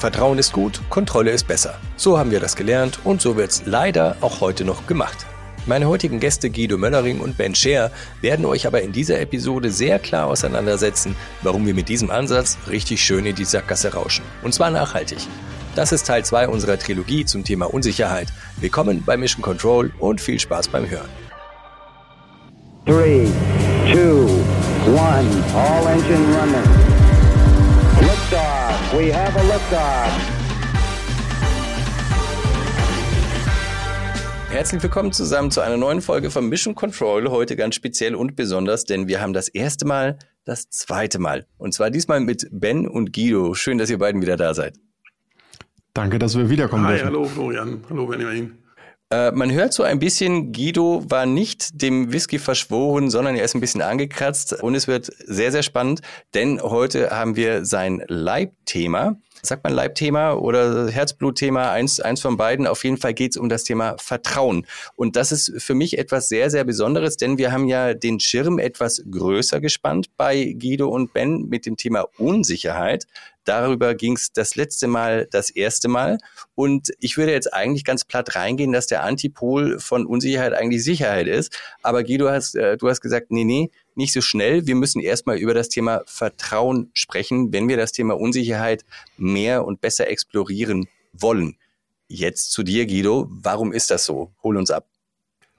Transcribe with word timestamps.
Vertrauen 0.00 0.38
ist 0.38 0.54
gut, 0.54 0.80
Kontrolle 0.88 1.30
ist 1.30 1.46
besser. 1.46 1.74
So 1.96 2.16
haben 2.16 2.30
wir 2.30 2.40
das 2.40 2.56
gelernt 2.56 3.00
und 3.04 3.20
so 3.20 3.36
wird 3.36 3.50
es 3.50 3.66
leider 3.66 4.16
auch 4.22 4.40
heute 4.40 4.64
noch 4.64 4.86
gemacht. 4.86 5.26
Meine 5.66 5.88
heutigen 5.88 6.20
Gäste 6.20 6.48
Guido 6.48 6.78
Möllering 6.78 7.20
und 7.20 7.36
Ben 7.36 7.54
Scher 7.54 7.90
werden 8.22 8.46
euch 8.46 8.66
aber 8.66 8.80
in 8.80 8.92
dieser 8.92 9.20
Episode 9.20 9.70
sehr 9.70 9.98
klar 9.98 10.26
auseinandersetzen, 10.28 11.14
warum 11.42 11.66
wir 11.66 11.74
mit 11.74 11.90
diesem 11.90 12.10
Ansatz 12.10 12.56
richtig 12.70 13.04
schön 13.04 13.26
in 13.26 13.34
die 13.34 13.44
Sackgasse 13.44 13.92
rauschen. 13.92 14.24
Und 14.42 14.54
zwar 14.54 14.70
nachhaltig. 14.70 15.18
Das 15.74 15.92
ist 15.92 16.06
Teil 16.06 16.24
2 16.24 16.48
unserer 16.48 16.78
Trilogie 16.78 17.26
zum 17.26 17.44
Thema 17.44 17.66
Unsicherheit. 17.66 18.28
Willkommen 18.56 19.04
bei 19.04 19.18
Mission 19.18 19.42
Control 19.42 19.92
und 19.98 20.22
viel 20.22 20.40
Spaß 20.40 20.68
beim 20.68 20.88
Hören. 20.88 21.10
3, 22.86 23.26
2, 23.92 23.98
1, 24.96 25.54
all 25.54 25.86
engine 25.92 26.38
running. 26.38 26.89
We 28.92 29.14
have 29.14 29.38
a 29.38 29.42
liftoff. 29.42 30.10
Herzlich 34.50 34.82
willkommen 34.82 35.12
zusammen 35.12 35.52
zu 35.52 35.60
einer 35.60 35.76
neuen 35.76 36.02
Folge 36.02 36.28
von 36.30 36.48
Mission 36.48 36.74
Control. 36.74 37.30
Heute 37.30 37.54
ganz 37.54 37.76
speziell 37.76 38.16
und 38.16 38.34
besonders, 38.34 38.84
denn 38.84 39.06
wir 39.06 39.20
haben 39.20 39.32
das 39.32 39.46
erste 39.48 39.86
Mal 39.86 40.18
das 40.44 40.70
zweite 40.70 41.20
Mal. 41.20 41.46
Und 41.56 41.72
zwar 41.72 41.90
diesmal 41.90 42.18
mit 42.18 42.48
Ben 42.50 42.88
und 42.88 43.12
Guido. 43.12 43.54
Schön, 43.54 43.78
dass 43.78 43.90
ihr 43.90 43.98
beiden 43.98 44.22
wieder 44.22 44.36
da 44.36 44.54
seid. 44.54 44.76
Danke, 45.94 46.18
dass 46.18 46.36
wir 46.36 46.50
wiederkommen 46.50 46.84
Hi, 46.86 46.94
dürfen. 46.94 47.06
hallo 47.06 47.24
Florian. 47.26 47.84
Hallo 47.88 48.06
Benjamin. 48.06 48.58
Äh, 49.12 49.32
man 49.32 49.50
hört 49.50 49.72
so 49.72 49.82
ein 49.82 49.98
bisschen, 49.98 50.52
Guido 50.52 51.04
war 51.08 51.26
nicht 51.26 51.82
dem 51.82 52.12
Whisky 52.12 52.38
verschworen, 52.38 53.10
sondern 53.10 53.34
er 53.34 53.44
ist 53.44 53.54
ein 53.54 53.60
bisschen 53.60 53.82
angekratzt 53.82 54.62
und 54.62 54.76
es 54.76 54.86
wird 54.86 55.10
sehr, 55.26 55.50
sehr 55.50 55.64
spannend, 55.64 56.00
denn 56.34 56.60
heute 56.62 57.10
haben 57.10 57.34
wir 57.34 57.64
sein 57.64 58.04
Leibthema. 58.06 59.16
Sagt 59.42 59.64
man 59.64 59.72
Leibthema 59.72 60.34
oder 60.34 60.88
Herzblutthema, 60.88 61.70
eins, 61.70 62.00
eins 62.00 62.20
von 62.20 62.36
beiden. 62.36 62.66
Auf 62.66 62.84
jeden 62.84 62.96
Fall 62.96 63.14
geht 63.14 63.32
es 63.32 63.36
um 63.36 63.48
das 63.48 63.64
Thema 63.64 63.96
Vertrauen. 63.98 64.66
Und 64.96 65.16
das 65.16 65.32
ist 65.32 65.52
für 65.58 65.74
mich 65.74 65.98
etwas 65.98 66.28
sehr, 66.28 66.50
sehr 66.50 66.64
Besonderes, 66.64 67.16
denn 67.16 67.38
wir 67.38 67.52
haben 67.52 67.66
ja 67.66 67.94
den 67.94 68.20
Schirm 68.20 68.58
etwas 68.58 69.02
größer 69.10 69.60
gespannt 69.60 70.10
bei 70.16 70.54
Guido 70.58 70.88
und 70.88 71.12
Ben 71.12 71.46
mit 71.48 71.66
dem 71.66 71.76
Thema 71.76 72.06
Unsicherheit. 72.18 73.06
Darüber 73.44 73.94
ging 73.94 74.16
es 74.16 74.32
das 74.32 74.54
letzte 74.54 74.86
Mal, 74.86 75.26
das 75.30 75.50
erste 75.50 75.88
Mal. 75.88 76.18
Und 76.54 76.90
ich 77.00 77.16
würde 77.16 77.32
jetzt 77.32 77.52
eigentlich 77.52 77.84
ganz 77.84 78.04
platt 78.04 78.36
reingehen, 78.36 78.72
dass 78.72 78.86
der 78.86 79.02
Antipol 79.02 79.78
von 79.80 80.06
Unsicherheit 80.06 80.52
eigentlich 80.52 80.84
Sicherheit 80.84 81.26
ist. 81.26 81.56
Aber 81.82 82.04
Guido, 82.04 82.30
hast, 82.30 82.54
äh, 82.54 82.76
du 82.76 82.88
hast 82.88 83.00
gesagt, 83.00 83.30
nee, 83.30 83.44
nee, 83.44 83.70
nicht 84.00 84.12
so 84.12 84.20
schnell. 84.20 84.66
Wir 84.66 84.74
müssen 84.74 85.00
erstmal 85.00 85.38
über 85.38 85.54
das 85.54 85.68
Thema 85.68 86.02
Vertrauen 86.06 86.90
sprechen, 86.94 87.52
wenn 87.52 87.68
wir 87.68 87.76
das 87.76 87.92
Thema 87.92 88.18
Unsicherheit 88.18 88.84
mehr 89.16 89.64
und 89.64 89.80
besser 89.80 90.08
explorieren 90.08 90.88
wollen. 91.12 91.56
Jetzt 92.08 92.50
zu 92.50 92.64
dir, 92.64 92.86
Guido. 92.86 93.28
Warum 93.30 93.72
ist 93.72 93.90
das 93.90 94.04
so? 94.04 94.32
Hol 94.42 94.56
uns 94.56 94.70
ab. 94.70 94.89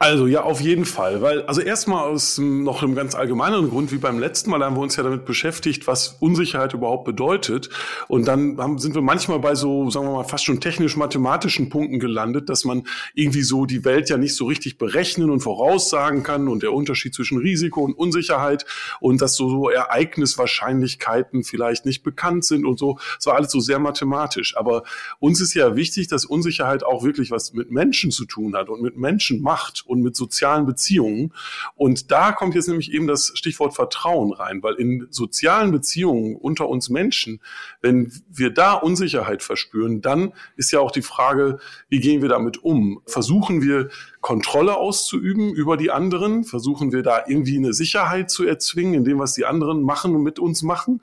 Also 0.01 0.25
ja, 0.25 0.41
auf 0.41 0.59
jeden 0.61 0.85
Fall, 0.85 1.21
weil 1.21 1.43
also 1.43 1.61
erstmal 1.61 2.09
aus 2.09 2.39
noch 2.39 2.81
einem 2.81 2.95
ganz 2.95 3.13
allgemeineren 3.13 3.69
Grund 3.69 3.91
wie 3.91 3.99
beim 3.99 4.17
letzten 4.17 4.49
Mal 4.49 4.63
haben 4.63 4.75
wir 4.75 4.81
uns 4.81 4.95
ja 4.95 5.03
damit 5.03 5.25
beschäftigt, 5.25 5.85
was 5.85 6.17
Unsicherheit 6.19 6.73
überhaupt 6.73 7.05
bedeutet. 7.05 7.69
Und 8.07 8.27
dann 8.27 8.57
haben, 8.57 8.79
sind 8.79 8.95
wir 8.95 9.03
manchmal 9.03 9.37
bei 9.37 9.53
so 9.53 9.91
sagen 9.91 10.07
wir 10.07 10.13
mal 10.13 10.23
fast 10.23 10.43
schon 10.43 10.59
technisch-mathematischen 10.59 11.69
Punkten 11.69 11.99
gelandet, 11.99 12.49
dass 12.49 12.65
man 12.65 12.87
irgendwie 13.13 13.43
so 13.43 13.67
die 13.67 13.85
Welt 13.85 14.09
ja 14.09 14.17
nicht 14.17 14.35
so 14.35 14.45
richtig 14.45 14.79
berechnen 14.79 15.29
und 15.29 15.41
voraussagen 15.41 16.23
kann 16.23 16.47
und 16.47 16.63
der 16.63 16.73
Unterschied 16.73 17.13
zwischen 17.13 17.37
Risiko 17.37 17.81
und 17.81 17.93
Unsicherheit 17.93 18.65
und 19.01 19.21
dass 19.21 19.35
so, 19.35 19.49
so 19.49 19.69
Ereigniswahrscheinlichkeiten 19.69 21.43
vielleicht 21.43 21.85
nicht 21.85 22.01
bekannt 22.01 22.43
sind 22.43 22.65
und 22.65 22.79
so. 22.79 22.97
Es 23.19 23.27
war 23.27 23.35
alles 23.35 23.51
so 23.51 23.59
sehr 23.59 23.77
mathematisch, 23.77 24.57
aber 24.57 24.81
uns 25.19 25.39
ist 25.41 25.53
ja 25.53 25.75
wichtig, 25.75 26.07
dass 26.07 26.25
Unsicherheit 26.25 26.83
auch 26.83 27.03
wirklich 27.03 27.29
was 27.29 27.53
mit 27.53 27.69
Menschen 27.69 28.09
zu 28.09 28.25
tun 28.25 28.55
hat 28.55 28.67
und 28.67 28.81
mit 28.81 28.97
Menschen 28.97 29.43
macht 29.43 29.90
und 29.91 30.01
mit 30.01 30.15
sozialen 30.15 30.65
Beziehungen. 30.65 31.33
Und 31.75 32.11
da 32.11 32.31
kommt 32.31 32.55
jetzt 32.55 32.69
nämlich 32.69 32.91
eben 32.93 33.05
das 33.05 33.33
Stichwort 33.35 33.75
Vertrauen 33.75 34.31
rein, 34.31 34.63
weil 34.63 34.75
in 34.75 35.07
sozialen 35.11 35.71
Beziehungen 35.71 36.37
unter 36.37 36.69
uns 36.69 36.89
Menschen, 36.89 37.41
wenn 37.81 38.11
wir 38.29 38.51
da 38.51 38.73
Unsicherheit 38.73 39.43
verspüren, 39.43 40.01
dann 40.01 40.31
ist 40.55 40.71
ja 40.71 40.79
auch 40.79 40.91
die 40.91 41.01
Frage, 41.01 41.59
wie 41.89 41.99
gehen 41.99 42.21
wir 42.21 42.29
damit 42.29 42.63
um? 42.63 43.01
Versuchen 43.05 43.61
wir 43.61 43.89
Kontrolle 44.21 44.77
auszuüben 44.77 45.53
über 45.53 45.75
die 45.75 45.91
anderen? 45.91 46.45
Versuchen 46.45 46.93
wir 46.93 47.03
da 47.03 47.23
irgendwie 47.27 47.57
eine 47.57 47.73
Sicherheit 47.73 48.31
zu 48.31 48.45
erzwingen 48.45 48.93
in 48.93 49.03
dem, 49.03 49.19
was 49.19 49.33
die 49.33 49.45
anderen 49.45 49.81
machen 49.81 50.15
und 50.15 50.23
mit 50.23 50.39
uns 50.39 50.63
machen? 50.63 51.01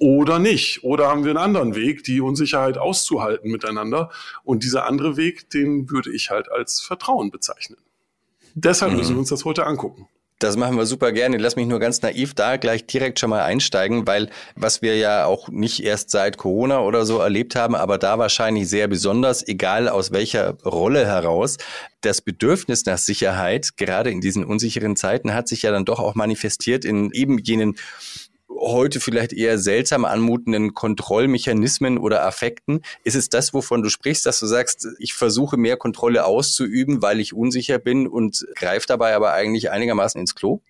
oder 0.00 0.38
nicht. 0.38 0.82
Oder 0.82 1.08
haben 1.08 1.24
wir 1.24 1.30
einen 1.30 1.38
anderen 1.38 1.76
Weg, 1.76 2.02
die 2.04 2.20
Unsicherheit 2.20 2.78
auszuhalten 2.78 3.50
miteinander. 3.52 4.10
Und 4.42 4.64
dieser 4.64 4.86
andere 4.86 5.16
Weg, 5.16 5.50
den 5.50 5.90
würde 5.90 6.10
ich 6.10 6.30
halt 6.30 6.50
als 6.50 6.80
Vertrauen 6.80 7.30
bezeichnen. 7.30 7.76
Deshalb 8.54 8.92
müssen 8.92 9.14
wir 9.14 9.20
uns 9.20 9.28
das 9.28 9.44
heute 9.44 9.66
angucken. 9.66 10.08
Das 10.40 10.56
machen 10.56 10.78
wir 10.78 10.86
super 10.86 11.12
gerne. 11.12 11.36
Lass 11.36 11.56
mich 11.56 11.66
nur 11.66 11.80
ganz 11.80 12.00
naiv 12.00 12.32
da 12.32 12.56
gleich 12.56 12.86
direkt 12.86 13.20
schon 13.20 13.28
mal 13.28 13.42
einsteigen, 13.42 14.06
weil 14.06 14.30
was 14.56 14.80
wir 14.80 14.96
ja 14.96 15.26
auch 15.26 15.48
nicht 15.50 15.84
erst 15.84 16.08
seit 16.08 16.38
Corona 16.38 16.80
oder 16.80 17.04
so 17.04 17.18
erlebt 17.18 17.56
haben, 17.56 17.74
aber 17.74 17.98
da 17.98 18.18
wahrscheinlich 18.18 18.66
sehr 18.66 18.88
besonders, 18.88 19.46
egal 19.46 19.86
aus 19.86 20.12
welcher 20.12 20.54
Rolle 20.64 21.04
heraus, 21.06 21.58
das 22.00 22.22
Bedürfnis 22.22 22.86
nach 22.86 22.96
Sicherheit, 22.96 23.76
gerade 23.76 24.10
in 24.10 24.22
diesen 24.22 24.42
unsicheren 24.46 24.96
Zeiten, 24.96 25.34
hat 25.34 25.46
sich 25.46 25.60
ja 25.60 25.72
dann 25.72 25.84
doch 25.84 26.00
auch 26.00 26.14
manifestiert 26.14 26.86
in 26.86 27.10
eben 27.12 27.36
jenen 27.36 27.76
heute 28.60 29.00
vielleicht 29.00 29.32
eher 29.32 29.58
seltsam 29.58 30.04
anmutenden 30.04 30.74
Kontrollmechanismen 30.74 31.98
oder 31.98 32.24
Affekten. 32.24 32.82
Ist 33.04 33.16
es 33.16 33.28
das, 33.28 33.54
wovon 33.54 33.82
du 33.82 33.88
sprichst, 33.88 34.26
dass 34.26 34.38
du 34.38 34.46
sagst, 34.46 34.86
ich 34.98 35.14
versuche 35.14 35.56
mehr 35.56 35.76
Kontrolle 35.76 36.24
auszuüben, 36.26 37.02
weil 37.02 37.20
ich 37.20 37.34
unsicher 37.34 37.78
bin 37.78 38.06
und 38.06 38.46
greife 38.54 38.86
dabei 38.86 39.14
aber 39.14 39.32
eigentlich 39.32 39.70
einigermaßen 39.70 40.20
ins 40.20 40.34
Klo? 40.34 40.60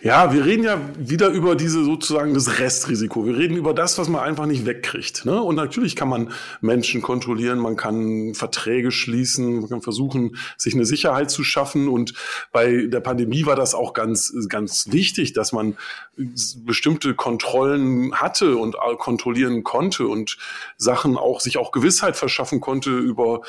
Ja, 0.00 0.32
wir 0.32 0.44
reden 0.44 0.62
ja 0.62 0.78
wieder 0.98 1.28
über 1.30 1.56
diese 1.56 1.82
sozusagen 1.82 2.34
das 2.34 2.58
Restrisiko. 2.60 3.26
Wir 3.26 3.36
reden 3.36 3.56
über 3.56 3.72
das, 3.72 3.98
was 3.98 4.08
man 4.08 4.22
einfach 4.22 4.46
nicht 4.46 4.66
wegkriegt. 4.66 5.24
Ne? 5.24 5.42
Und 5.42 5.56
natürlich 5.56 5.96
kann 5.96 6.08
man 6.08 6.32
Menschen 6.60 7.02
kontrollieren, 7.02 7.58
man 7.58 7.76
kann 7.76 8.34
Verträge 8.34 8.90
schließen, 8.90 9.60
man 9.60 9.68
kann 9.68 9.82
versuchen, 9.82 10.36
sich 10.56 10.74
eine 10.74 10.84
Sicherheit 10.84 11.30
zu 11.30 11.42
schaffen. 11.44 11.88
Und 11.88 12.14
bei 12.52 12.86
der 12.86 13.00
Pandemie 13.00 13.46
war 13.46 13.56
das 13.56 13.74
auch 13.74 13.94
ganz, 13.94 14.32
ganz 14.48 14.92
wichtig, 14.92 15.32
dass 15.32 15.52
man 15.52 15.76
bestimmte 16.16 17.14
Kontrollen 17.14 18.14
hatte 18.14 18.56
und 18.56 18.76
kontrollieren 18.98 19.62
konnte 19.64 20.06
und 20.06 20.36
Sachen 20.76 21.16
auch 21.16 21.40
sich 21.40 21.58
auch 21.58 21.72
Gewissheit 21.72 22.16
verschaffen 22.16 22.60
konnte 22.60 22.90
über 22.90 23.40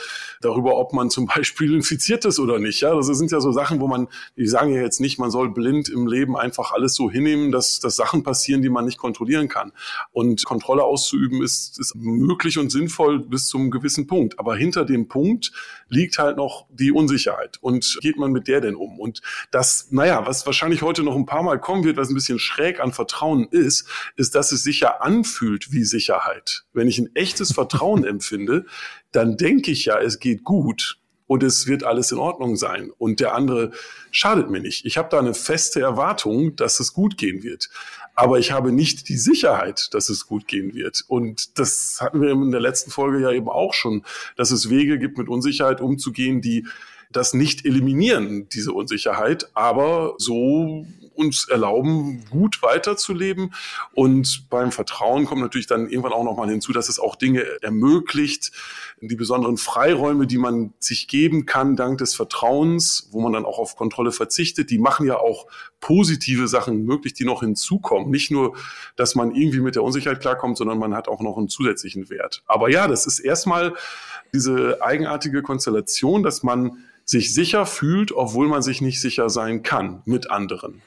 darüber, 0.41 0.77
ob 0.77 0.93
man 0.93 1.09
zum 1.09 1.25
Beispiel 1.25 1.73
infiziert 1.75 2.25
ist 2.25 2.39
oder 2.39 2.59
nicht. 2.59 2.81
Ja, 2.81 2.95
das 2.95 3.07
sind 3.07 3.31
ja 3.31 3.41
so 3.41 3.51
Sachen, 3.51 3.79
wo 3.81 3.87
man, 3.87 4.07
die 4.37 4.47
sagen 4.47 4.73
ja 4.73 4.81
jetzt 4.81 5.01
nicht, 5.01 5.19
man 5.19 5.31
soll 5.31 5.49
blind 5.49 5.88
im 5.89 6.07
Leben 6.07 6.37
einfach 6.37 6.71
alles 6.71 6.95
so 6.95 7.09
hinnehmen, 7.09 7.51
dass, 7.51 7.79
dass 7.79 7.95
Sachen 7.95 8.23
passieren, 8.23 8.61
die 8.61 8.69
man 8.69 8.85
nicht 8.85 8.97
kontrollieren 8.97 9.47
kann. 9.47 9.71
Und 10.11 10.45
Kontrolle 10.45 10.83
auszuüben 10.83 11.41
ist, 11.41 11.79
ist 11.79 11.95
möglich 11.95 12.57
und 12.57 12.71
sinnvoll 12.71 13.19
bis 13.19 13.47
zum 13.47 13.71
gewissen 13.71 14.07
Punkt. 14.07 14.39
Aber 14.39 14.55
hinter 14.55 14.85
dem 14.85 15.07
Punkt 15.07 15.51
liegt 15.87 16.19
halt 16.19 16.37
noch 16.37 16.67
die 16.69 16.91
Unsicherheit. 16.91 17.57
Und 17.61 17.97
geht 18.01 18.17
man 18.17 18.31
mit 18.31 18.47
der 18.47 18.61
denn 18.61 18.75
um? 18.75 18.99
Und 18.99 19.21
das, 19.51 19.87
naja, 19.91 20.25
was 20.25 20.45
wahrscheinlich 20.45 20.81
heute 20.81 21.03
noch 21.03 21.15
ein 21.15 21.25
paar 21.25 21.43
Mal 21.43 21.59
kommen 21.59 21.83
wird, 21.83 21.97
was 21.97 22.09
ein 22.09 22.15
bisschen 22.15 22.39
schräg 22.39 22.79
an 22.79 22.93
Vertrauen 22.93 23.47
ist, 23.49 23.87
ist, 24.15 24.35
dass 24.35 24.51
es 24.51 24.63
sich 24.63 24.81
ja 24.81 24.97
anfühlt 24.99 25.71
wie 25.71 25.83
Sicherheit. 25.83 26.63
Wenn 26.73 26.87
ich 26.87 26.99
ein 26.99 27.15
echtes 27.15 27.53
Vertrauen 27.53 28.03
empfinde, 28.05 28.65
dann 29.11 29.37
denke 29.37 29.71
ich 29.71 29.85
ja, 29.85 29.99
es 29.99 30.19
geht 30.19 30.43
gut 30.43 30.98
und 31.29 31.43
es 31.43 31.67
wird 31.67 31.83
alles 31.83 32.11
in 32.11 32.17
Ordnung 32.17 32.55
sein. 32.55 32.89
Und 32.97 33.19
der 33.19 33.35
andere 33.35 33.69
schadet 34.09 34.49
mir 34.49 34.59
nicht. 34.59 34.83
Ich 34.87 34.97
habe 34.97 35.09
da 35.11 35.19
eine 35.19 35.35
feste 35.35 35.79
Erwartung, 35.79 36.55
dass 36.55 36.79
es 36.79 36.91
gut 36.91 37.19
gehen 37.19 37.43
wird. 37.43 37.69
Aber 38.15 38.39
ich 38.39 38.51
habe 38.51 38.71
nicht 38.71 39.07
die 39.09 39.17
Sicherheit, 39.17 39.89
dass 39.91 40.09
es 40.09 40.25
gut 40.25 40.47
gehen 40.47 40.73
wird. 40.73 41.03
Und 41.07 41.59
das 41.59 41.99
hatten 42.01 42.19
wir 42.19 42.31
in 42.31 42.49
der 42.49 42.59
letzten 42.59 42.89
Folge 42.89 43.21
ja 43.21 43.31
eben 43.31 43.47
auch 43.47 43.75
schon, 43.75 44.03
dass 44.37 44.49
es 44.49 44.71
Wege 44.71 44.97
gibt, 44.97 45.19
mit 45.19 45.29
Unsicherheit 45.29 45.81
umzugehen, 45.81 46.41
die 46.41 46.65
das 47.11 47.35
nicht 47.35 47.63
eliminieren, 47.63 48.49
diese 48.49 48.73
Unsicherheit, 48.73 49.51
aber 49.53 50.15
so 50.17 50.87
uns 51.19 51.47
erlauben, 51.47 52.25
gut 52.29 52.63
weiterzuleben. 52.63 53.53
Und 53.93 54.49
beim 54.49 54.71
Vertrauen 54.71 55.25
kommt 55.25 55.41
natürlich 55.41 55.67
dann 55.67 55.89
irgendwann 55.89 56.13
auch 56.13 56.23
nochmal 56.23 56.49
hinzu, 56.49 56.71
dass 56.71 56.89
es 56.89 56.99
auch 56.99 57.15
Dinge 57.15 57.43
ermöglicht, 57.61 58.51
die 59.01 59.15
besonderen 59.15 59.57
Freiräume, 59.57 60.27
die 60.27 60.37
man 60.37 60.73
sich 60.79 61.07
geben 61.07 61.45
kann 61.45 61.75
dank 61.75 61.97
des 61.99 62.15
Vertrauens, 62.15 63.09
wo 63.11 63.21
man 63.21 63.33
dann 63.33 63.45
auch 63.45 63.59
auf 63.59 63.75
Kontrolle 63.75 64.11
verzichtet, 64.11 64.69
die 64.69 64.79
machen 64.79 65.05
ja 65.05 65.17
auch 65.17 65.47
positive 65.79 66.47
Sachen 66.47 66.85
möglich, 66.85 67.13
die 67.13 67.25
noch 67.25 67.41
hinzukommen. 67.41 68.09
Nicht 68.09 68.31
nur, 68.31 68.55
dass 68.95 69.15
man 69.15 69.35
irgendwie 69.35 69.61
mit 69.61 69.75
der 69.75 69.83
Unsicherheit 69.83 70.21
klarkommt, 70.21 70.57
sondern 70.57 70.79
man 70.79 70.93
hat 70.95 71.07
auch 71.07 71.21
noch 71.21 71.37
einen 71.37 71.49
zusätzlichen 71.49 72.09
Wert. 72.09 72.43
Aber 72.45 72.69
ja, 72.69 72.87
das 72.87 73.05
ist 73.05 73.19
erstmal 73.19 73.75
diese 74.33 74.81
eigenartige 74.81 75.41
Konstellation, 75.41 76.23
dass 76.23 76.43
man 76.43 76.83
sich 77.05 77.33
sicher 77.33 77.65
fühlt, 77.65 78.11
obwohl 78.11 78.47
man 78.47 78.61
sich 78.61 78.81
nicht 78.81 79.01
sicher 79.01 79.29
sein 79.29 79.63
kann 79.63 80.03
mit 80.05 80.29
anderen. 80.29 80.81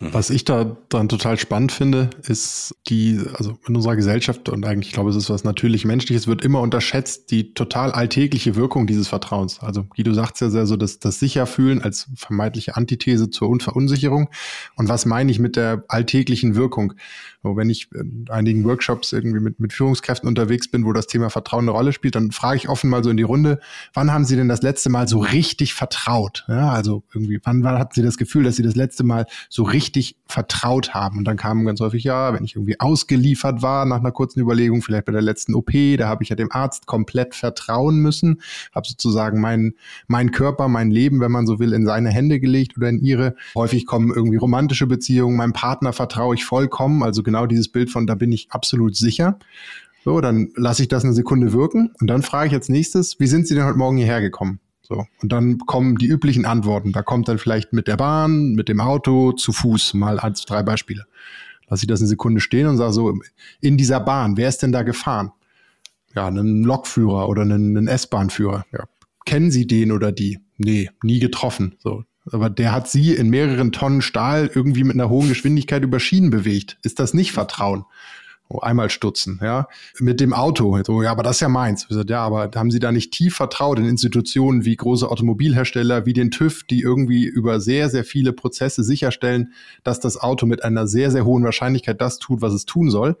Was 0.00 0.30
ich 0.30 0.44
da 0.44 0.76
dann 0.88 1.08
total 1.08 1.38
spannend 1.38 1.72
finde, 1.72 2.10
ist 2.22 2.74
die, 2.88 3.20
also 3.34 3.58
in 3.66 3.76
unserer 3.76 3.96
Gesellschaft 3.96 4.48
und 4.48 4.64
eigentlich, 4.64 4.88
ich 4.88 4.94
glaube, 4.94 5.10
es 5.10 5.16
ist 5.16 5.28
was 5.28 5.44
natürlich 5.44 5.84
Menschliches, 5.84 6.26
wird 6.26 6.42
immer 6.42 6.60
unterschätzt, 6.60 7.30
die 7.30 7.52
total 7.52 7.92
alltägliche 7.92 8.56
Wirkung 8.56 8.86
dieses 8.86 9.08
Vertrauens. 9.08 9.60
Also 9.60 9.84
Guido 9.84 10.14
sagt 10.14 10.40
ja 10.40 10.50
sehr 10.50 10.66
so, 10.66 10.76
dass 10.76 10.98
das 10.98 11.18
Sicherfühlen 11.18 11.82
als 11.82 12.08
vermeintliche 12.14 12.76
Antithese 12.76 13.30
zur 13.30 13.46
Verunsicherung. 13.60 14.28
Und 14.76 14.88
was 14.88 15.06
meine 15.06 15.30
ich 15.30 15.38
mit 15.38 15.56
der 15.56 15.84
alltäglichen 15.88 16.56
Wirkung? 16.56 16.94
Wenn 17.42 17.70
ich 17.70 17.92
in 17.92 18.26
einigen 18.28 18.64
Workshops 18.64 19.12
irgendwie 19.12 19.38
mit, 19.38 19.60
mit 19.60 19.72
Führungskräften 19.72 20.28
unterwegs 20.28 20.68
bin, 20.68 20.84
wo 20.84 20.92
das 20.92 21.06
Thema 21.06 21.30
Vertrauen 21.30 21.64
eine 21.64 21.70
Rolle 21.70 21.92
spielt, 21.92 22.16
dann 22.16 22.32
frage 22.32 22.56
ich 22.56 22.68
offen 22.68 22.90
mal 22.90 23.04
so 23.04 23.10
in 23.10 23.16
die 23.16 23.22
Runde, 23.22 23.60
wann 23.94 24.12
haben 24.12 24.24
Sie 24.24 24.34
denn 24.34 24.48
das 24.48 24.62
letzte 24.62 24.90
Mal 24.90 25.06
so 25.06 25.20
richtig 25.20 25.74
vertraut? 25.74 26.44
Ja, 26.48 26.70
also 26.70 27.04
irgendwie, 27.14 27.38
wann, 27.44 27.62
wann 27.62 27.78
hatten 27.78 27.94
Sie 27.94 28.02
das 28.02 28.16
Gefühl, 28.16 28.42
dass 28.42 28.56
Sie 28.56 28.64
das 28.64 28.74
letzte 28.74 29.04
Mal 29.04 29.26
so 29.48 29.62
richtig 29.72 30.16
vertraut 30.26 30.94
haben? 30.94 31.18
Und 31.18 31.24
dann 31.24 31.36
kamen 31.36 31.64
ganz 31.64 31.80
häufig, 31.80 32.04
ja, 32.04 32.32
wenn 32.32 32.44
ich 32.44 32.56
irgendwie 32.56 32.80
ausgeliefert 32.80 33.62
war 33.62 33.84
nach 33.84 33.98
einer 33.98 34.12
kurzen 34.12 34.40
Überlegung, 34.40 34.82
vielleicht 34.82 35.04
bei 35.04 35.12
der 35.12 35.22
letzten 35.22 35.54
OP, 35.54 35.70
da 35.98 36.08
habe 36.08 36.22
ich 36.22 36.30
ja 36.30 36.36
dem 36.36 36.50
Arzt 36.52 36.86
komplett 36.86 37.34
vertrauen 37.34 37.98
müssen, 37.98 38.40
habe 38.74 38.86
sozusagen 38.86 39.40
meinen 39.40 39.74
mein 40.06 40.30
Körper, 40.30 40.68
mein 40.68 40.90
Leben, 40.90 41.20
wenn 41.20 41.32
man 41.32 41.46
so 41.46 41.58
will, 41.58 41.72
in 41.72 41.86
seine 41.86 42.10
Hände 42.10 42.40
gelegt 42.40 42.76
oder 42.76 42.88
in 42.88 43.00
ihre. 43.00 43.34
Häufig 43.54 43.86
kommen 43.86 44.12
irgendwie 44.14 44.36
romantische 44.36 44.86
Beziehungen, 44.86 45.36
meinem 45.36 45.52
Partner 45.52 45.92
vertraue 45.92 46.34
ich 46.34 46.44
vollkommen, 46.44 47.02
also 47.02 47.22
genau 47.22 47.46
dieses 47.46 47.68
Bild 47.68 47.90
von, 47.90 48.06
da 48.06 48.14
bin 48.14 48.32
ich 48.32 48.48
absolut 48.50 48.96
sicher. 48.96 49.38
So, 50.04 50.20
dann 50.20 50.50
lasse 50.54 50.82
ich 50.82 50.88
das 50.88 51.02
eine 51.02 51.12
Sekunde 51.12 51.52
wirken 51.52 51.92
und 52.00 52.06
dann 52.06 52.22
frage 52.22 52.48
ich 52.48 52.54
als 52.54 52.68
nächstes, 52.68 53.18
wie 53.18 53.26
sind 53.26 53.48
Sie 53.48 53.56
denn 53.56 53.64
heute 53.64 53.78
Morgen 53.78 53.96
hierher 53.96 54.20
gekommen? 54.20 54.60
So. 54.88 55.06
Und 55.20 55.32
dann 55.32 55.58
kommen 55.58 55.96
die 55.96 56.06
üblichen 56.06 56.44
Antworten. 56.44 56.92
Da 56.92 57.02
kommt 57.02 57.28
dann 57.28 57.38
vielleicht 57.38 57.72
mit 57.72 57.88
der 57.88 57.96
Bahn, 57.96 58.52
mit 58.52 58.68
dem 58.68 58.80
Auto, 58.80 59.32
zu 59.32 59.52
Fuß, 59.52 59.94
mal 59.94 60.18
als 60.18 60.44
drei 60.44 60.62
Beispiele. 60.62 61.06
Lass 61.68 61.82
ich 61.82 61.88
das 61.88 62.00
eine 62.00 62.08
Sekunde 62.08 62.40
stehen 62.40 62.66
und 62.68 62.76
sage 62.76 62.92
so, 62.92 63.18
in 63.60 63.76
dieser 63.76 64.00
Bahn, 64.00 64.36
wer 64.36 64.48
ist 64.48 64.62
denn 64.62 64.72
da 64.72 64.82
gefahren? 64.82 65.32
Ja, 66.14 66.28
einen 66.28 66.62
Lokführer 66.62 67.28
oder 67.28 67.42
einen, 67.42 67.76
einen 67.76 67.88
S-Bahn-Führer. 67.88 68.64
Ja. 68.72 68.84
Kennen 69.24 69.50
Sie 69.50 69.66
den 69.66 69.90
oder 69.90 70.12
die? 70.12 70.38
Nee, 70.56 70.90
nie 71.02 71.18
getroffen. 71.18 71.74
So. 71.80 72.04
Aber 72.30 72.50
der 72.50 72.72
hat 72.72 72.88
sie 72.88 73.12
in 73.14 73.28
mehreren 73.28 73.72
Tonnen 73.72 74.02
Stahl 74.02 74.50
irgendwie 74.52 74.84
mit 74.84 74.94
einer 74.94 75.08
hohen 75.08 75.28
Geschwindigkeit 75.28 75.82
über 75.82 76.00
Schienen 76.00 76.30
bewegt. 76.30 76.78
Ist 76.82 76.98
das 76.98 77.14
nicht 77.14 77.32
Vertrauen? 77.32 77.84
Oh, 78.48 78.60
einmal 78.60 78.90
stutzen, 78.90 79.40
ja. 79.42 79.66
Mit 79.98 80.20
dem 80.20 80.32
Auto, 80.32 80.80
so, 80.84 81.02
ja, 81.02 81.10
aber 81.10 81.24
das 81.24 81.36
ist 81.36 81.40
ja 81.40 81.48
meins. 81.48 81.88
Gesagt, 81.88 82.10
ja, 82.10 82.24
aber 82.24 82.48
haben 82.54 82.70
Sie 82.70 82.78
da 82.78 82.92
nicht 82.92 83.10
tief 83.10 83.34
vertraut 83.34 83.78
in 83.80 83.84
Institutionen 83.84 84.64
wie 84.64 84.76
große 84.76 85.10
Automobilhersteller, 85.10 86.06
wie 86.06 86.12
den 86.12 86.30
TÜV, 86.30 86.62
die 86.62 86.80
irgendwie 86.80 87.24
über 87.24 87.58
sehr, 87.58 87.88
sehr 87.88 88.04
viele 88.04 88.32
Prozesse 88.32 88.84
sicherstellen, 88.84 89.52
dass 89.82 89.98
das 89.98 90.16
Auto 90.16 90.46
mit 90.46 90.62
einer 90.62 90.86
sehr, 90.86 91.10
sehr 91.10 91.24
hohen 91.24 91.42
Wahrscheinlichkeit 91.42 92.00
das 92.00 92.18
tut, 92.20 92.40
was 92.40 92.52
es 92.52 92.66
tun 92.66 92.88
soll? 92.88 93.16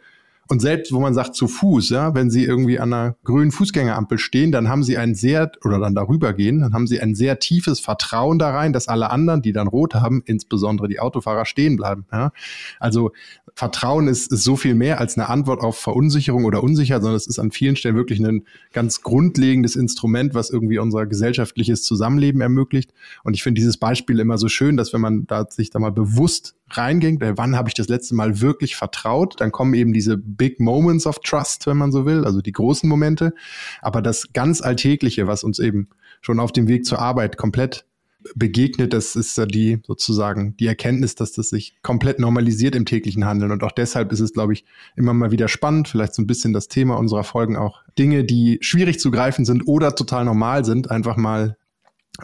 Und 0.48 0.60
selbst, 0.60 0.92
wo 0.92 1.00
man 1.00 1.12
sagt, 1.12 1.34
zu 1.34 1.48
Fuß, 1.48 1.90
ja, 1.90 2.14
wenn 2.14 2.30
Sie 2.30 2.44
irgendwie 2.44 2.78
an 2.78 2.92
einer 2.92 3.16
grünen 3.24 3.50
Fußgängerampel 3.50 4.18
stehen, 4.18 4.52
dann 4.52 4.68
haben 4.68 4.84
Sie 4.84 4.96
ein 4.96 5.14
sehr, 5.14 5.50
oder 5.64 5.80
dann 5.80 5.94
darüber 5.94 6.32
gehen, 6.34 6.60
dann 6.60 6.72
haben 6.72 6.86
Sie 6.86 7.00
ein 7.00 7.16
sehr 7.16 7.40
tiefes 7.40 7.80
Vertrauen 7.80 8.38
da 8.38 8.50
rein, 8.50 8.72
dass 8.72 8.86
alle 8.86 9.10
anderen, 9.10 9.42
die 9.42 9.52
dann 9.52 9.66
rot 9.66 9.94
haben, 9.94 10.22
insbesondere 10.24 10.86
die 10.86 11.00
Autofahrer, 11.00 11.46
stehen 11.46 11.76
bleiben. 11.76 12.06
Ja. 12.12 12.30
Also 12.78 13.10
Vertrauen 13.58 14.06
ist, 14.06 14.30
ist 14.30 14.44
so 14.44 14.54
viel 14.54 14.74
mehr 14.74 15.00
als 15.00 15.16
eine 15.16 15.30
Antwort 15.30 15.62
auf 15.62 15.78
Verunsicherung 15.78 16.44
oder 16.44 16.62
Unsicherheit, 16.62 17.00
sondern 17.00 17.16
es 17.16 17.26
ist 17.26 17.38
an 17.38 17.50
vielen 17.50 17.74
Stellen 17.74 17.96
wirklich 17.96 18.20
ein 18.20 18.44
ganz 18.74 19.00
grundlegendes 19.00 19.76
Instrument, 19.76 20.34
was 20.34 20.50
irgendwie 20.50 20.78
unser 20.78 21.06
gesellschaftliches 21.06 21.82
Zusammenleben 21.82 22.42
ermöglicht. 22.42 22.92
Und 23.24 23.32
ich 23.32 23.42
finde 23.42 23.58
dieses 23.58 23.78
Beispiel 23.78 24.20
immer 24.20 24.36
so 24.36 24.48
schön, 24.48 24.76
dass 24.76 24.92
wenn 24.92 25.00
man 25.00 25.26
da 25.26 25.46
sich 25.48 25.70
da 25.70 25.78
mal 25.78 25.90
bewusst 25.90 26.54
reingeht, 26.68 27.18
wann 27.20 27.56
habe 27.56 27.70
ich 27.70 27.74
das 27.74 27.88
letzte 27.88 28.14
Mal 28.14 28.42
wirklich 28.42 28.76
vertraut, 28.76 29.40
dann 29.40 29.52
kommen 29.52 29.72
eben 29.72 29.94
diese 29.94 30.18
Big 30.18 30.60
Moments 30.60 31.06
of 31.06 31.20
Trust, 31.20 31.66
wenn 31.66 31.78
man 31.78 31.92
so 31.92 32.04
will, 32.04 32.26
also 32.26 32.42
die 32.42 32.52
großen 32.52 32.86
Momente. 32.86 33.32
Aber 33.80 34.02
das 34.02 34.34
ganz 34.34 34.60
Alltägliche, 34.60 35.28
was 35.28 35.44
uns 35.44 35.60
eben 35.60 35.88
schon 36.20 36.40
auf 36.40 36.52
dem 36.52 36.68
Weg 36.68 36.84
zur 36.84 36.98
Arbeit 36.98 37.38
komplett 37.38 37.85
begegnet, 38.34 38.92
das 38.92 39.16
ist 39.16 39.36
ja 39.38 39.46
die 39.46 39.80
sozusagen 39.86 40.56
die 40.56 40.66
Erkenntnis, 40.66 41.14
dass 41.14 41.32
das 41.32 41.50
sich 41.50 41.76
komplett 41.82 42.18
normalisiert 42.18 42.74
im 42.74 42.86
täglichen 42.86 43.24
Handeln. 43.24 43.52
Und 43.52 43.62
auch 43.62 43.72
deshalb 43.72 44.12
ist 44.12 44.20
es, 44.20 44.32
glaube 44.32 44.52
ich, 44.52 44.64
immer 44.96 45.14
mal 45.14 45.30
wieder 45.30 45.48
spannend, 45.48 45.88
vielleicht 45.88 46.14
so 46.14 46.22
ein 46.22 46.26
bisschen 46.26 46.52
das 46.52 46.68
Thema 46.68 46.96
unserer 46.96 47.24
Folgen 47.24 47.56
auch 47.56 47.82
Dinge, 47.98 48.24
die 48.24 48.58
schwierig 48.60 49.00
zu 49.00 49.10
greifen 49.10 49.44
sind 49.44 49.66
oder 49.66 49.94
total 49.94 50.24
normal 50.24 50.64
sind, 50.64 50.90
einfach 50.90 51.16
mal 51.16 51.56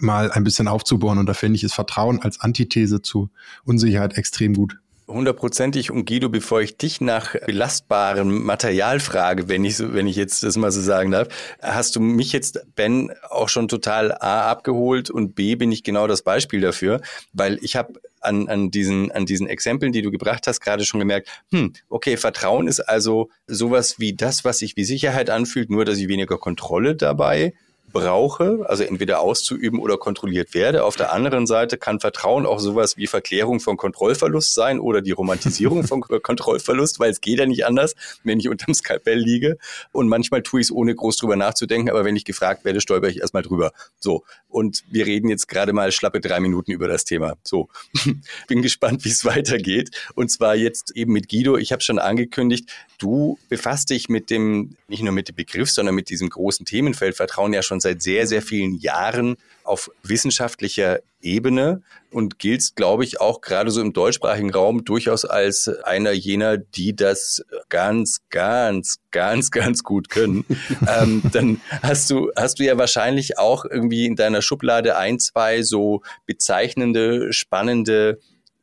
mal 0.01 0.31
ein 0.31 0.45
bisschen 0.45 0.69
aufzubauen. 0.69 1.19
Und 1.19 1.27
da 1.27 1.35
finde 1.35 1.57
ich, 1.57 1.65
ist 1.65 1.75
Vertrauen 1.75 2.23
als 2.23 2.41
Antithese 2.41 3.03
zu 3.03 3.31
Unsicherheit 3.65 4.17
extrem 4.17 4.55
gut. 4.55 4.79
Hundertprozentig. 5.09 5.91
Und 5.91 6.07
Guido, 6.07 6.29
bevor 6.29 6.61
ich 6.61 6.77
dich 6.77 7.01
nach 7.01 7.35
belastbarem 7.47 8.45
Material 8.45 9.01
frage, 9.01 9.49
wenn 9.49 9.65
ich, 9.65 9.77
so, 9.77 9.93
wenn 9.93 10.07
ich 10.07 10.17
jetzt 10.17 10.43
das 10.43 10.57
mal 10.57 10.71
so 10.71 10.81
sagen 10.81 11.11
darf, 11.11 11.29
hast 11.61 11.97
du 11.97 12.01
mich 12.01 12.33
jetzt, 12.33 12.65
Ben, 12.77 13.13
auch 13.29 13.49
schon 13.49 13.69
total 13.69 14.13
A 14.13 14.51
abgeholt 14.51 15.11
und 15.11 15.35
B 15.35 15.57
bin 15.57 15.73
ich 15.73 15.83
genau 15.83 16.07
das 16.07 16.23
Beispiel 16.23 16.61
dafür, 16.61 17.01
weil 17.33 17.59
ich 17.63 17.75
habe 17.75 17.95
an, 18.21 18.49
an, 18.49 18.71
diesen, 18.71 19.11
an 19.11 19.27
diesen 19.27 19.49
Exempeln, 19.49 19.93
die 19.93 20.03
du 20.03 20.13
gebracht 20.13 20.47
hast, 20.47 20.61
gerade 20.61 20.85
schon 20.85 21.01
gemerkt, 21.01 21.29
hm, 21.51 21.73
okay, 21.89 22.17
Vertrauen 22.17 22.69
ist 22.69 22.81
also 22.81 23.29
sowas 23.49 23.99
wie 23.99 24.15
das, 24.15 24.45
was 24.45 24.59
sich 24.59 24.77
wie 24.77 24.85
Sicherheit 24.85 25.31
anfühlt, 25.31 25.69
nur 25.69 25.85
dass 25.85 25.99
ich 25.99 26.09
weniger 26.09 26.39
Kontrolle 26.39 26.95
dabei 26.95 27.55
brauche, 27.93 28.65
also 28.67 28.83
entweder 28.83 29.21
auszuüben 29.21 29.79
oder 29.79 29.99
kontrolliert 29.99 30.55
werde. 30.55 30.85
Auf 30.85 30.97
der 30.97 31.13
anderen 31.13 31.47
Seite 31.47 31.79
kann 31.79 32.01
Vertrauen 32.01 32.47
auch 32.47 32.59
sowas 32.59 32.97
wie 32.97 33.07
Verklärung 33.07 33.61
von 33.61 33.77
Kontrollverlust 33.77 34.55
sein 34.55 34.81
oder 34.81 35.03
die 35.03 35.11
Romantisierung 35.11 35.85
von 35.85 36.01
Kontrollverlust, 36.23 36.99
weil 37.01 37.11
es 37.11 37.21
geht 37.21 37.39
ja 37.39 37.47
nicht 37.47 37.67
anders, 37.67 37.95
wenn 38.25 38.41
ich 38.41 38.49
unterm 38.49 38.75
Skalpell 38.75 39.19
liege. 39.19 39.59
Und 39.93 40.09
manchmal 40.09 40.43
tue 40.43 40.61
ich 40.61 40.67
es 40.67 40.73
ohne 40.73 40.95
groß 40.95 41.19
drüber 41.19 41.37
nachzudenken, 41.37 41.91
aber 41.91 42.05
wenn 42.05 42.17
ich 42.17 42.25
gefragt 42.25 42.65
werde, 42.65 42.81
stolper 42.81 43.09
ich 43.09 43.21
erstmal 43.21 43.43
drüber. 43.43 43.73
So. 44.01 44.25
Und 44.49 44.85
wir 44.91 45.07
reden 45.07 45.29
jetzt 45.29 45.49
gerade 45.49 45.73
mal 45.73 45.93
schlappe 45.93 46.21
drei 46.21 46.41
Minuten 46.41 46.73
über 46.73 46.89
das 46.89 47.05
Thema. 47.05 47.35
So. 47.43 47.69
Bin 48.49 48.63
gespannt, 48.63 49.05
wie 49.05 49.11
es 49.11 49.25
weitergeht. 49.25 49.91
Und 50.15 50.31
zwar 50.31 50.55
jetzt 50.55 50.93
eben 50.97 51.13
mit 51.13 51.29
Guido. 51.29 51.57
Ich 51.57 51.73
habe 51.73 51.83
schon 51.83 51.99
angekündigt, 51.99 52.71
du 52.99 53.39
befasst 53.49 53.91
dich 53.91 54.09
mit 54.09 54.31
dem, 54.31 54.77
nicht 54.89 55.03
nur 55.03 55.13
mit 55.13 55.29
dem 55.29 55.37
Begriff, 55.37 55.71
sondern 55.71 55.95
mit 55.95 56.09
diesem 56.09 56.31
großen 56.31 56.65
Themenfeld 56.65 57.17
Vertrauen 57.17 57.53
ja 57.53 57.63
schon 57.63 57.81
seit 57.83 58.03
sehr, 58.03 58.27
sehr 58.27 58.43
vielen 58.43 58.75
Jahren 58.75 59.37
auf 59.65 59.91
wissenschaftlicher 60.03 61.01
Ebene 61.21 61.83
und 62.11 62.39
gilt, 62.39 62.75
glaube 62.77 63.05
ich, 63.05 63.21
auch 63.21 63.41
gerade 63.41 63.71
so 63.71 63.81
im 63.81 63.93
deutschsprachigen 63.93 64.53
Raum 64.53 64.85
durchaus 64.85 65.25
als 65.25 65.69
einer 65.69 66.13
jener, 66.13 66.59
die 66.59 66.95
das 66.95 67.45
ganz, 67.69 68.21
ganz, 68.31 68.99
ganz, 69.13 69.51
ganz 69.51 69.83
gut 69.83 70.09
können. 70.09 70.45
ähm, 71.01 71.23
dann 71.33 71.61
hast 71.83 72.11
du, 72.11 72.31
hast 72.37 72.59
du 72.59 72.65
ja 72.65 72.77
wahrscheinlich 72.77 73.39
auch 73.39 73.65
irgendwie 73.65 74.07
in 74.07 74.17
deiner 74.17 74.43
Schublade 74.43 74.97
ein, 74.97 75.19
zwei 75.19 75.63
so 75.63 76.03
bezeichnende, 76.27 77.33
spannende 77.33 78.19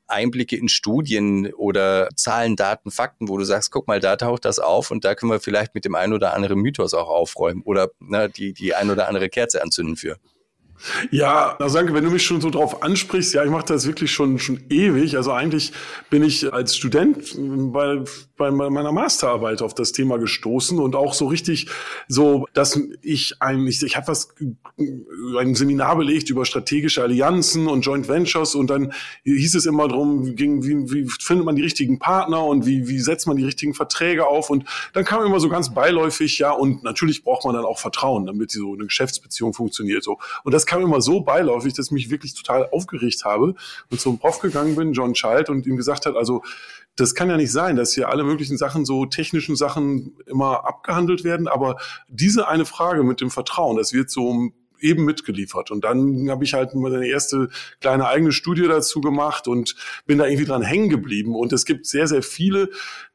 Einblicke 0.10 0.56
in 0.56 0.70
Studien 0.70 1.54
oder 1.54 2.10
Zahlen, 2.16 2.56
Daten, 2.56 2.92
Fakten, 2.92 3.28
wo 3.28 3.38
du 3.38 3.44
sagst, 3.44 3.72
guck 3.72 3.88
mal, 3.88 4.00
da 4.00 4.16
taucht 4.16 4.46
das 4.46 4.60
auf 4.60 4.92
und 4.92 5.06
da 5.06 5.16
können 5.16 5.32
wir 5.32 5.40
vielleicht 5.40 5.76
mit 5.76 5.86
dem 5.86 5.96
einen 5.96 6.14
oder 6.14 6.34
anderen 6.34 6.60
Mythos 6.60 6.94
auch 6.94 7.10
aufräumen 7.10 7.62
oder 7.64 7.90
ne, 8.00 8.30
die, 8.30 8.54
die 8.54 8.76
ein 8.76 8.90
oder 8.90 9.08
andere 9.08 9.30
Kerze 9.30 9.62
anzünden 9.62 9.96
für. 9.96 10.18
Ja, 11.12 11.56
also 11.60 11.78
danke, 11.78 11.94
wenn 11.94 12.04
du 12.04 12.12
mich 12.12 12.24
schon 12.24 12.42
so 12.42 12.50
drauf 12.50 12.84
ansprichst, 12.84 13.34
ja, 13.34 13.44
ich 13.44 13.50
mache 13.50 13.66
das 13.66 13.86
wirklich 13.86 14.12
schon 14.12 14.40
schon 14.40 14.62
ewig. 14.70 15.18
Also 15.18 15.32
eigentlich 15.32 15.74
bin 16.10 16.24
ich 16.24 16.54
als 16.54 16.76
Student 16.76 17.36
bei, 17.74 18.04
bei 18.38 18.52
meiner 18.52 18.92
Masterarbeit 18.92 19.62
auf 19.62 19.74
das 19.74 19.92
Thema 19.92 20.18
gestoßen 20.18 20.80
und 20.80 20.96
auch 20.96 21.14
so 21.14 21.28
richtig 21.28 21.68
so, 22.08 22.48
dass 22.54 22.80
ich 23.02 23.36
eigentlich, 23.42 23.84
ich 23.84 23.98
habe 23.98 24.08
was 24.08 24.30
ein 25.38 25.56
Seminar 25.56 25.98
belegt 25.98 26.30
über 26.30 26.46
strategische 26.46 27.02
Allianzen 27.02 27.68
und 27.68 27.82
Joint 27.82 28.08
Ventures 28.08 28.56
und 28.56 28.70
dann 28.70 28.94
hieß 29.24 29.56
es 29.56 29.66
immer 29.66 29.88
drum, 29.88 30.36
ging, 30.36 30.64
wie, 30.64 30.92
wie 30.92 31.10
findet 31.20 31.46
man 31.46 31.56
die 31.56 31.64
richtigen 31.64 32.00
Partner 32.00 32.46
und 32.46 32.66
wie, 32.66 32.88
wie 32.88 33.00
setzt 33.00 33.28
man 33.28 33.36
die 33.36 33.46
richtigen 33.46 33.74
Verträge 33.74 34.28
auf 34.28 34.50
und 34.50 34.64
dann 34.94 35.04
kam 35.04 35.26
immer 35.26 35.40
so 35.40 35.50
ganz 35.50 35.74
beiläufig, 35.74 36.40
ja, 36.40 36.52
und 36.52 36.84
natürlich 36.84 37.24
braucht 37.24 37.46
man 37.46 37.56
dann 37.56 37.66
auch 37.66 37.80
Vertrauen, 37.80 38.26
damit 38.26 38.52
so 38.52 38.74
eine 38.74 38.86
Geschäftsbeziehung 38.86 39.54
funktioniert 39.54 40.04
so. 40.04 40.18
Und 40.44 40.54
das 40.54 40.66
kam 40.70 40.84
immer 40.84 41.02
so 41.02 41.22
beiläufig, 41.22 41.74
dass 41.74 41.88
ich 41.88 41.92
mich 41.92 42.10
wirklich 42.12 42.36
total 42.36 42.70
aufgeregt 42.72 43.26
habe 43.26 43.56
und 43.90 44.00
zum 44.00 44.20
Prof 44.20 44.40
gegangen 44.40 44.76
bin, 44.76 44.94
John 44.94 45.16
Child, 45.16 45.50
und 45.50 45.66
ihm 45.66 45.78
gesagt 45.78 46.06
hat, 46.06 46.16
also 46.16 46.44
das 46.96 47.16
kann 47.16 47.28
ja 47.28 47.38
nicht 47.38 47.52
sein, 47.52 47.76
dass 47.76 47.94
hier 47.94 48.10
alle 48.10 48.24
möglichen 48.24 48.56
Sachen, 48.56 48.86
so 48.86 49.08
technischen 49.08 49.56
Sachen 49.56 50.16
immer 50.28 50.68
abgehandelt 50.68 51.24
werden, 51.24 51.48
aber 51.48 51.78
diese 52.08 52.48
eine 52.48 52.66
Frage 52.66 53.04
mit 53.04 53.20
dem 53.20 53.32
Vertrauen, 53.32 53.78
das 53.78 53.94
wird 53.94 54.12
so 54.12 54.52
eben 54.82 55.06
mitgeliefert. 55.06 55.72
Und 55.72 55.84
dann 55.84 56.30
habe 56.30 56.44
ich 56.44 56.54
halt 56.54 56.76
meine 56.76 57.08
erste 57.08 57.50
kleine 57.82 58.08
eigene 58.08 58.32
Studie 58.32 58.68
dazu 58.68 59.02
gemacht 59.02 59.48
und 59.48 59.76
bin 60.06 60.18
da 60.18 60.26
irgendwie 60.26 60.46
dran 60.46 60.62
hängen 60.62 60.90
geblieben. 60.90 61.36
Und 61.36 61.54
es 61.54 61.66
gibt 61.66 61.86
sehr, 61.86 62.08
sehr 62.08 62.24
viele, 62.24 62.70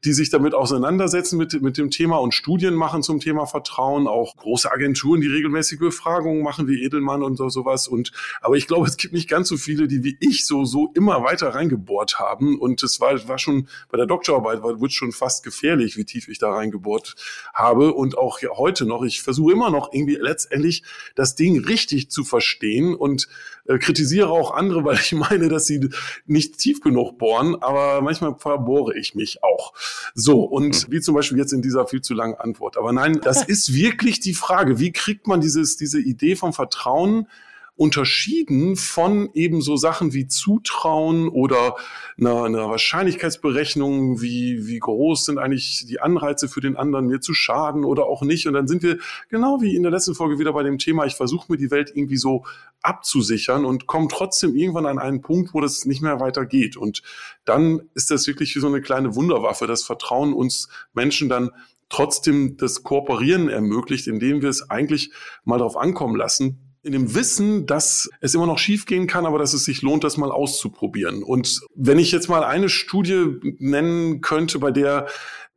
die 0.05 0.13
sich 0.13 0.31
damit 0.31 0.55
auseinandersetzen 0.55 1.39
mit, 1.39 1.61
mit 1.63 1.79
dem 1.79 1.91
Thema 1.91 2.17
und 2.17 2.35
Studien 2.35 2.75
machen 2.75 3.03
zum 3.03 3.21
Thema 3.21 3.47
Vertrauen, 3.47 4.07
auch 4.07 4.37
große 4.37 4.71
Agenturen, 4.71 5.21
die 5.21 5.29
regelmäßige 5.29 5.79
Befragungen 5.79 6.43
machen, 6.43 6.69
wie 6.69 6.83
Edelmann 6.85 7.23
und 7.23 7.37
so, 7.37 7.49
sowas. 7.49 7.89
Und, 7.89 8.13
aber 8.43 8.57
ich 8.57 8.67
glaube, 8.67 8.87
es 8.87 8.97
gibt 8.97 9.15
nicht 9.15 9.29
ganz 9.29 9.49
so 9.49 9.57
viele, 9.57 9.89
die 9.89 10.05
wie 10.05 10.17
ich 10.21 10.47
so, 10.47 10.65
so 10.65 10.91
immer 10.95 11.23
weiter 11.25 11.55
reingebohrt 11.55 12.19
haben. 12.19 12.59
Und 12.59 12.83
es 12.83 13.01
war, 13.01 13.29
war 13.29 13.39
schon 13.39 13.69
bei 13.91 13.97
der 13.97 14.07
Doktorarbeit, 14.07 14.63
war, 14.63 14.81
wurde 14.81 14.93
schon 14.93 15.13
fast 15.13 15.43
gefährlich, 15.43 15.97
wie 15.97 16.05
tief 16.05 16.29
ich 16.29 16.39
da 16.39 16.51
reingebohrt 16.51 17.17
habe. 17.55 17.95
Und 17.95 18.19
auch 18.19 18.41
heute 18.57 18.85
noch, 18.87 19.03
ich 19.03 19.23
versuche 19.23 19.53
immer 19.53 19.71
noch 19.71 19.93
irgendwie 19.93 20.17
letztendlich 20.17 20.83
das 21.15 21.35
Ding 21.35 21.54
richtig 21.59 22.11
zu 22.11 22.25
verstehen 22.25 22.95
und 22.95 23.29
äh, 23.67 23.79
kritisiere 23.79 24.29
auch 24.29 24.53
andere, 24.53 24.85
weil 24.85 24.97
ich 24.97 25.13
meine, 25.13 25.49
dass 25.49 25.67
sie 25.67 25.89
nicht 26.27 26.59
tief 26.59 26.81
genug 26.81 27.19
bohren, 27.19 27.57
aber 27.63 28.03
manchmal 28.03 28.37
verbohre 28.37 28.97
ich 28.97 29.15
mich 29.15 29.43
auch. 29.43 29.73
So, 30.15 30.43
und 30.43 30.89
mhm. 30.89 30.93
wie 30.93 31.01
zum 31.01 31.15
Beispiel 31.15 31.39
jetzt 31.39 31.53
in 31.53 31.63
dieser 31.63 31.87
viel 31.87 32.03
zu 32.03 32.15
langen 32.15 32.35
Antwort. 32.35 32.77
Aber 32.77 32.93
nein, 32.93 33.21
das 33.23 33.43
ist 33.49 33.75
wirklich 33.75 34.21
die 34.21 34.35
Frage, 34.35 34.79
wie 34.79 34.93
kriegt 34.93 35.27
man 35.27 35.41
dieses, 35.41 35.77
diese 35.77 36.01
Idee 36.01 36.37
vom 36.37 36.53
Vertrauen 36.53 37.29
unterschieden 37.77 38.77
von 38.77 39.31
eben 39.35 39.61
so 39.61 39.77
Sachen 39.77 40.13
wie 40.13 40.29
Zutrauen 40.29 41.29
oder 41.29 41.75
einer, 42.17 42.45
einer 42.45 42.71
Wahrscheinlichkeitsberechnung, 42.71 44.21
wie, 44.21 44.69
wie 44.69 44.79
groß 44.79 45.25
sind 45.25 45.39
eigentlich 45.39 45.85
die 45.89 46.01
Anreize 46.01 46.49
für 46.49 46.61
den 46.61 46.77
anderen, 46.77 47.07
mir 47.07 47.21
zu 47.21 47.35
schaden 47.35 47.85
oder 47.85 48.07
auch 48.07 48.23
nicht. 48.23 48.47
Und 48.47 48.55
dann 48.55 48.69
sind 48.69 48.85
wir 48.85 48.99
genau 49.29 49.61
wie 49.61 49.75
in 49.75 49.83
der 49.83 49.91
letzten 49.91 50.15
Folge 50.15 50.39
wieder 50.39 50.53
bei 50.53 50.63
dem 50.63 50.79
Thema, 50.79 51.05
ich 51.05 51.17
versuche 51.17 51.51
mir 51.51 51.59
die 51.59 51.73
Welt 51.73 51.91
irgendwie 51.93 52.17
so 52.17 52.45
abzusichern 52.81 53.65
und 53.65 53.89
komme 53.89 54.07
trotzdem 54.09 54.55
irgendwann 54.55 54.87
an 54.87 55.01
einen 55.01 55.21
Punkt, 55.21 55.53
wo 55.53 55.61
das 55.61 55.85
nicht 55.85 56.01
mehr 56.01 56.21
weitergeht. 56.21 56.77
Und 56.77 57.03
dann 57.45 57.83
ist 57.95 58.11
das 58.13 58.29
wirklich 58.29 58.55
wie 58.55 58.61
so 58.61 58.69
eine 58.69 58.83
kleine 58.83 59.17
Wunderwaffe, 59.17 59.67
das 59.67 59.83
Vertrauen 59.83 60.33
uns 60.33 60.69
Menschen 60.93 61.29
dann 61.29 61.51
trotzdem 61.89 62.57
das 62.57 62.83
Kooperieren 62.83 63.49
ermöglicht, 63.49 64.07
indem 64.07 64.43
wir 64.43 64.49
es 64.49 64.71
eigentlich 64.71 65.11
mal 65.45 65.59
darauf 65.59 65.77
ankommen 65.77 66.17
lassen, 66.17 66.64
in 66.85 66.93
dem 66.93 67.15
Wissen, 67.15 67.67
dass 67.67 68.11
es 68.21 68.35
immer 68.35 68.47
noch 68.47 68.59
schiefgehen 68.59 69.07
kann, 69.07 69.27
aber 69.27 69.39
dass 69.39 69.55
es 69.55 69.65
sich 69.65 69.83
lohnt, 69.83 70.05
das 70.05 70.17
mal 70.17 70.31
auszuprobieren. 70.31 71.23
Und 71.23 71.61
wenn 71.75 71.99
ich 71.99 72.13
jetzt 72.13 72.29
mal 72.29 72.45
eine 72.45 72.69
Studie 72.69 73.41
nennen 73.59 74.21
könnte, 74.21 74.59
bei 74.59 74.71
der 74.71 75.09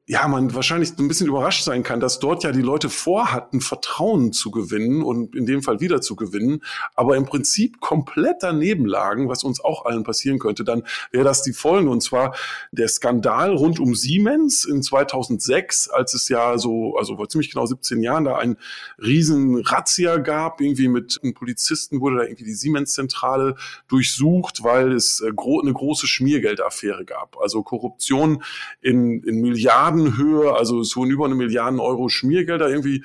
ja, 0.10 0.26
man 0.30 0.56
wahrscheinlich 0.56 0.98
ein 0.98 1.10
bisschen 1.10 1.28
überrascht 1.28 1.66
sein 1.66 1.84
kann, 1.84 2.00
dass 2.00 2.20
dort 2.20 2.46
ja 2.46 2.54
die 2.54 2.62
Leute 2.62 2.90
vorhatten, 2.90 3.60
Vertrauen 3.60 4.32
zu 4.32 4.52
gewinnen 4.52 5.04
und 5.04 5.36
in 5.36 5.46
dem 5.46 5.62
Fall 5.62 5.82
wieder 5.82 6.00
zu 6.00 6.16
gewinnen, 6.16 6.64
aber 6.96 7.18
im 7.18 7.26
Prinzip 7.26 7.82
komplett 7.82 8.38
daneben 8.40 8.86
lagen, 8.86 9.28
was 9.28 9.44
uns 9.44 9.60
auch 9.60 9.84
allen 9.84 10.06
passieren 10.06 10.40
könnte, 10.40 10.64
dann 10.64 10.84
wäre 11.12 11.26
das 11.26 11.44
die 11.44 11.52
Folgen. 11.52 11.90
Und 11.90 12.02
zwar 12.02 12.38
der 12.72 12.88
Skandal 12.88 13.54
rund 13.54 13.82
um 13.82 13.96
Siemens 13.96 14.64
in 14.64 14.82
2006, 14.82 15.90
als 15.90 16.14
es 16.14 16.30
ja 16.30 16.58
so, 16.58 16.96
also 16.96 17.18
vor 17.18 17.28
ziemlich 17.28 17.52
genau 17.52 17.66
17 17.66 18.02
Jahren 18.02 18.24
da 18.24 18.38
ein 18.38 18.56
riesen 19.04 19.58
Razzia 19.58 20.20
gab, 20.20 20.62
irgendwie 20.62 20.88
mit 20.88 21.20
einem 21.22 21.34
Polizisten 21.34 22.00
wurde 22.00 22.20
da 22.20 22.24
irgendwie 22.24 22.46
die 22.46 22.54
Siemens-Zentrale 22.54 23.56
durchsucht, 23.90 24.64
weil 24.64 24.94
es 24.94 25.20
äh, 25.20 25.26
eine 25.28 25.74
große 25.74 26.08
Schmiergeldaffäre 26.08 27.04
gab. 27.04 27.36
Also 27.42 27.62
Korruption 27.62 28.42
in, 28.80 29.22
in 29.24 29.42
Milliarden 29.42 29.97
Milliardenhöhe, 29.98 30.56
also 30.56 30.84
wurden 30.96 31.12
über 31.12 31.26
eine 31.26 31.36
Milliarden 31.36 31.80
Euro 31.80 32.10
Schmiergelder 32.10 32.70
irgendwie 32.70 33.04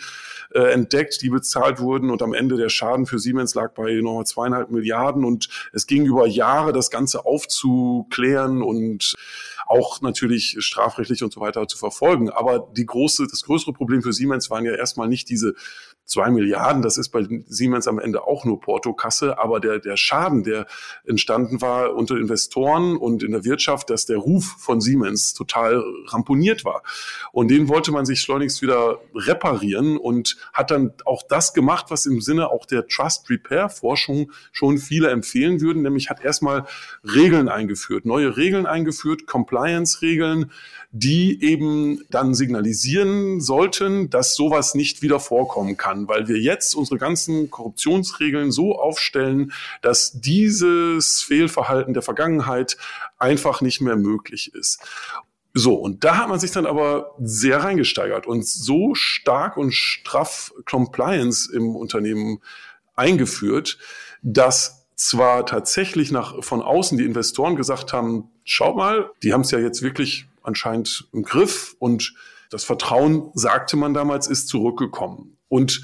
äh, 0.55 0.73
entdeckt, 0.73 1.23
die 1.23 1.31
bezahlt 1.31 1.81
wurden 1.81 2.11
und 2.11 2.23
am 2.23 2.35
Ende 2.35 2.57
der 2.57 2.69
Schaden 2.69 3.07
für 3.07 3.19
Siemens 3.19 3.55
lag 3.55 3.73
bei 3.73 3.93
nochmal 4.01 4.27
zweieinhalb 4.27 4.71
Milliarden 4.71 5.25
und 5.25 5.49
es 5.73 5.87
ging 5.87 6.05
über 6.05 6.27
Jahre, 6.27 6.73
das 6.73 6.91
Ganze 6.91 7.25
aufzuklären 7.25 8.63
und 8.63 9.15
auch 9.67 10.03
natürlich 10.03 10.57
strafrechtlich 10.59 11.23
und 11.23 11.33
so 11.33 11.41
weiter 11.41 11.67
zu 11.67 11.79
verfolgen. 11.79 12.31
Aber 12.31 12.69
die 12.77 12.85
große, 12.85 13.27
das 13.31 13.45
größere 13.45 13.73
Problem 13.73 14.03
für 14.03 14.13
Siemens 14.13 14.51
waren 14.51 14.65
ja 14.65 14.75
erstmal 14.75 15.09
nicht 15.09 15.31
diese 15.31 15.55
zwei 16.05 16.31
Milliarden, 16.31 16.83
das 16.83 16.99
ist 16.99 17.11
bei 17.11 17.27
Siemens 17.47 17.89
am 17.89 17.99
Ende 17.99 18.25
auch 18.27 18.45
nur 18.45 18.61
Portokasse, 18.61 19.39
aber 19.39 19.61
der, 19.61 19.79
der 19.79 19.97
Schaden, 19.97 20.43
der 20.43 20.67
entstanden 21.07 21.61
war 21.61 21.95
unter 21.95 22.17
Investoren 22.17 22.97
und 22.97 23.23
in 23.23 23.33
der 23.33 23.45
Wirtschaft, 23.45 23.91
dass 23.91 24.07
der 24.07 24.19
Ruf 24.19 24.57
von 24.59 24.81
Siemens 24.81 25.33
total 25.33 25.83
ramponiert 26.09 26.65
war. 26.65 26.83
Und 27.33 27.49
den 27.51 27.69
wollte 27.69 27.93
man 27.93 28.05
sich 28.05 28.21
schleunigst 28.21 28.63
wieder 28.63 29.01
reparieren 29.15 29.97
und 29.97 30.37
hat 30.53 30.71
dann 30.71 30.93
auch 31.05 31.23
das 31.29 31.55
gemacht, 31.55 31.87
was 31.89 32.07
im 32.07 32.21
Sinne 32.21 32.51
auch 32.51 32.67
der 32.67 32.87
Trust 32.87 33.31
Repair 33.31 33.69
Forschung 33.69 34.33
schon 34.53 34.79
viele 34.79 35.11
empfehlen 35.11 35.61
würden, 35.61 35.83
nämlich 35.83 36.11
hat 36.11 36.23
erstmal 36.23 36.67
Regeln 37.05 37.49
eingeführt, 37.49 38.05
neue 38.05 38.37
Regeln 38.37 38.67
eingeführt, 38.67 39.27
Compliance 39.27 40.03
Regeln, 40.03 40.51
die 40.95 41.43
eben 41.43 42.05
dann 42.11 42.35
signalisieren 42.35 43.41
sollten, 43.41 44.11
dass 44.11 44.37
sowas 44.37 44.75
nicht 44.75 45.01
wieder 45.01 45.21
vorkommen 45.21 45.79
kann, 45.79 46.07
weil 46.07 46.29
wir 46.29 46.39
jetzt 46.39 46.75
unsere 46.75 46.99
ganzen 46.99 47.51
Korruptionsregeln 47.51 48.53
so 48.53 48.79
aufstellen, 48.79 49.53
dass 49.81 50.13
dieses 50.13 51.23
Fehlverhalten 51.23 51.95
der 51.95 52.03
Vergangenheit 52.03 52.77
einfach 53.19 53.63
nicht 53.63 53.81
mehr 53.81 53.97
möglich 53.97 54.55
ist. 54.55 54.81
So, 55.55 55.75
und 55.75 56.05
da 56.05 56.19
hat 56.19 56.29
man 56.29 56.39
sich 56.39 56.51
dann 56.51 56.67
aber 56.67 57.15
sehr 57.19 57.63
reingesteigert 57.63 58.27
und 58.27 58.47
so 58.47 58.95
stark 58.95 59.57
und 59.57 59.73
straff 59.73 60.53
Compliance 60.67 61.51
im 61.55 61.75
Unternehmen 61.75 62.41
eingeführt, 62.97 63.79
dass 64.23 64.87
zwar 64.95 65.47
tatsächlich 65.47 66.11
nach, 66.13 66.45
von 66.45 66.61
außen 66.61 66.99
die 66.99 67.05
Investoren 67.05 67.57
gesagt 67.57 67.95
haben, 67.95 68.31
schau 68.45 68.75
mal, 68.75 69.11
die 69.23 69.33
haben 69.33 69.41
es 69.41 69.51
ja 69.51 69.59
jetzt 69.59 69.83
wirklich 69.83 70.27
anscheinend 70.43 71.09
im 71.13 71.23
Griff 71.23 71.75
und 71.79 72.15
das 72.51 72.65
Vertrauen, 72.65 73.31
sagte 73.35 73.77
man 73.77 73.95
damals, 73.95 74.27
ist 74.27 74.49
zurückgekommen. 74.49 75.39
Und 75.49 75.83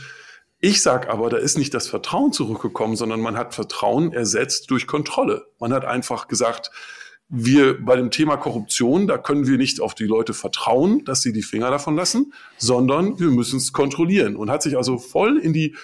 ich 0.61 0.83
sage 0.83 1.11
aber, 1.11 1.31
da 1.31 1.37
ist 1.37 1.57
nicht 1.57 1.73
das 1.73 1.88
Vertrauen 1.88 2.33
zurückgekommen, 2.33 2.97
sondern 2.97 3.21
man 3.21 3.37
hat 3.37 3.55
Vertrauen 3.55 4.12
ersetzt 4.12 4.71
durch 4.71 4.87
Kontrolle. 4.87 5.47
Man 5.61 5.73
hat 5.73 5.85
einfach 5.85 6.29
gesagt, 6.29 6.71
wir 7.29 7.85
bei 7.85 7.95
dem 7.97 8.11
Thema 8.11 8.37
Korruption, 8.37 9.07
da 9.07 9.19
können 9.19 9.47
wir 9.47 9.59
nicht 9.59 9.81
auf 9.81 9.95
die 9.95 10.07
Leute 10.07 10.35
vertrauen, 10.35 11.05
dass 11.05 11.23
sie 11.23 11.33
die 11.33 11.43
Finger 11.43 11.71
davon 11.71 11.95
lassen, 11.95 12.33
sondern 12.57 13.21
wir 13.21 13.29
müssen 13.29 13.59
es 13.59 13.73
kontrollieren 13.73 14.35
und 14.35 14.50
hat 14.50 14.62
sich 14.62 14.77
also 14.77 14.99
voll 14.99 15.38
in 15.38 15.53
die 15.53 15.77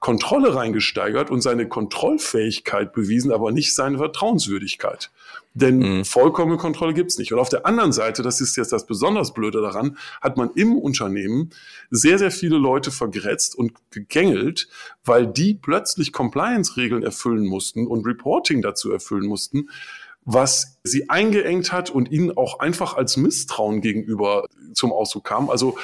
Kontrolle 0.00 0.54
reingesteigert 0.54 1.30
und 1.30 1.40
seine 1.40 1.68
Kontrollfähigkeit 1.68 2.92
bewiesen, 2.92 3.32
aber 3.32 3.50
nicht 3.50 3.74
seine 3.74 3.98
Vertrauenswürdigkeit. 3.98 5.10
Denn 5.54 5.78
mhm. 5.78 6.04
vollkommene 6.04 6.58
Kontrolle 6.58 6.94
gibt's 6.94 7.18
nicht. 7.18 7.32
Und 7.32 7.38
auf 7.38 7.48
der 7.48 7.66
anderen 7.66 7.92
Seite, 7.92 8.22
das 8.22 8.40
ist 8.40 8.56
jetzt 8.56 8.72
das 8.72 8.86
besonders 8.86 9.34
Blöde 9.34 9.60
daran, 9.60 9.96
hat 10.20 10.36
man 10.36 10.50
im 10.54 10.76
Unternehmen 10.76 11.50
sehr, 11.90 12.18
sehr 12.18 12.30
viele 12.30 12.58
Leute 12.58 12.90
vergrätzt 12.90 13.56
und 13.56 13.72
gegängelt, 13.90 14.68
weil 15.04 15.26
die 15.26 15.54
plötzlich 15.54 16.12
Compliance-Regeln 16.12 17.02
erfüllen 17.02 17.46
mussten 17.46 17.86
und 17.86 18.06
Reporting 18.06 18.62
dazu 18.62 18.92
erfüllen 18.92 19.26
mussten, 19.26 19.68
was 20.24 20.78
sie 20.82 21.08
eingeengt 21.08 21.72
hat 21.72 21.88
und 21.90 22.10
ihnen 22.10 22.36
auch 22.36 22.60
einfach 22.60 22.96
als 22.96 23.16
Misstrauen 23.16 23.80
gegenüber 23.80 24.44
zum 24.74 24.92
Ausdruck 24.92 25.24
kam. 25.24 25.48
Also 25.48 25.78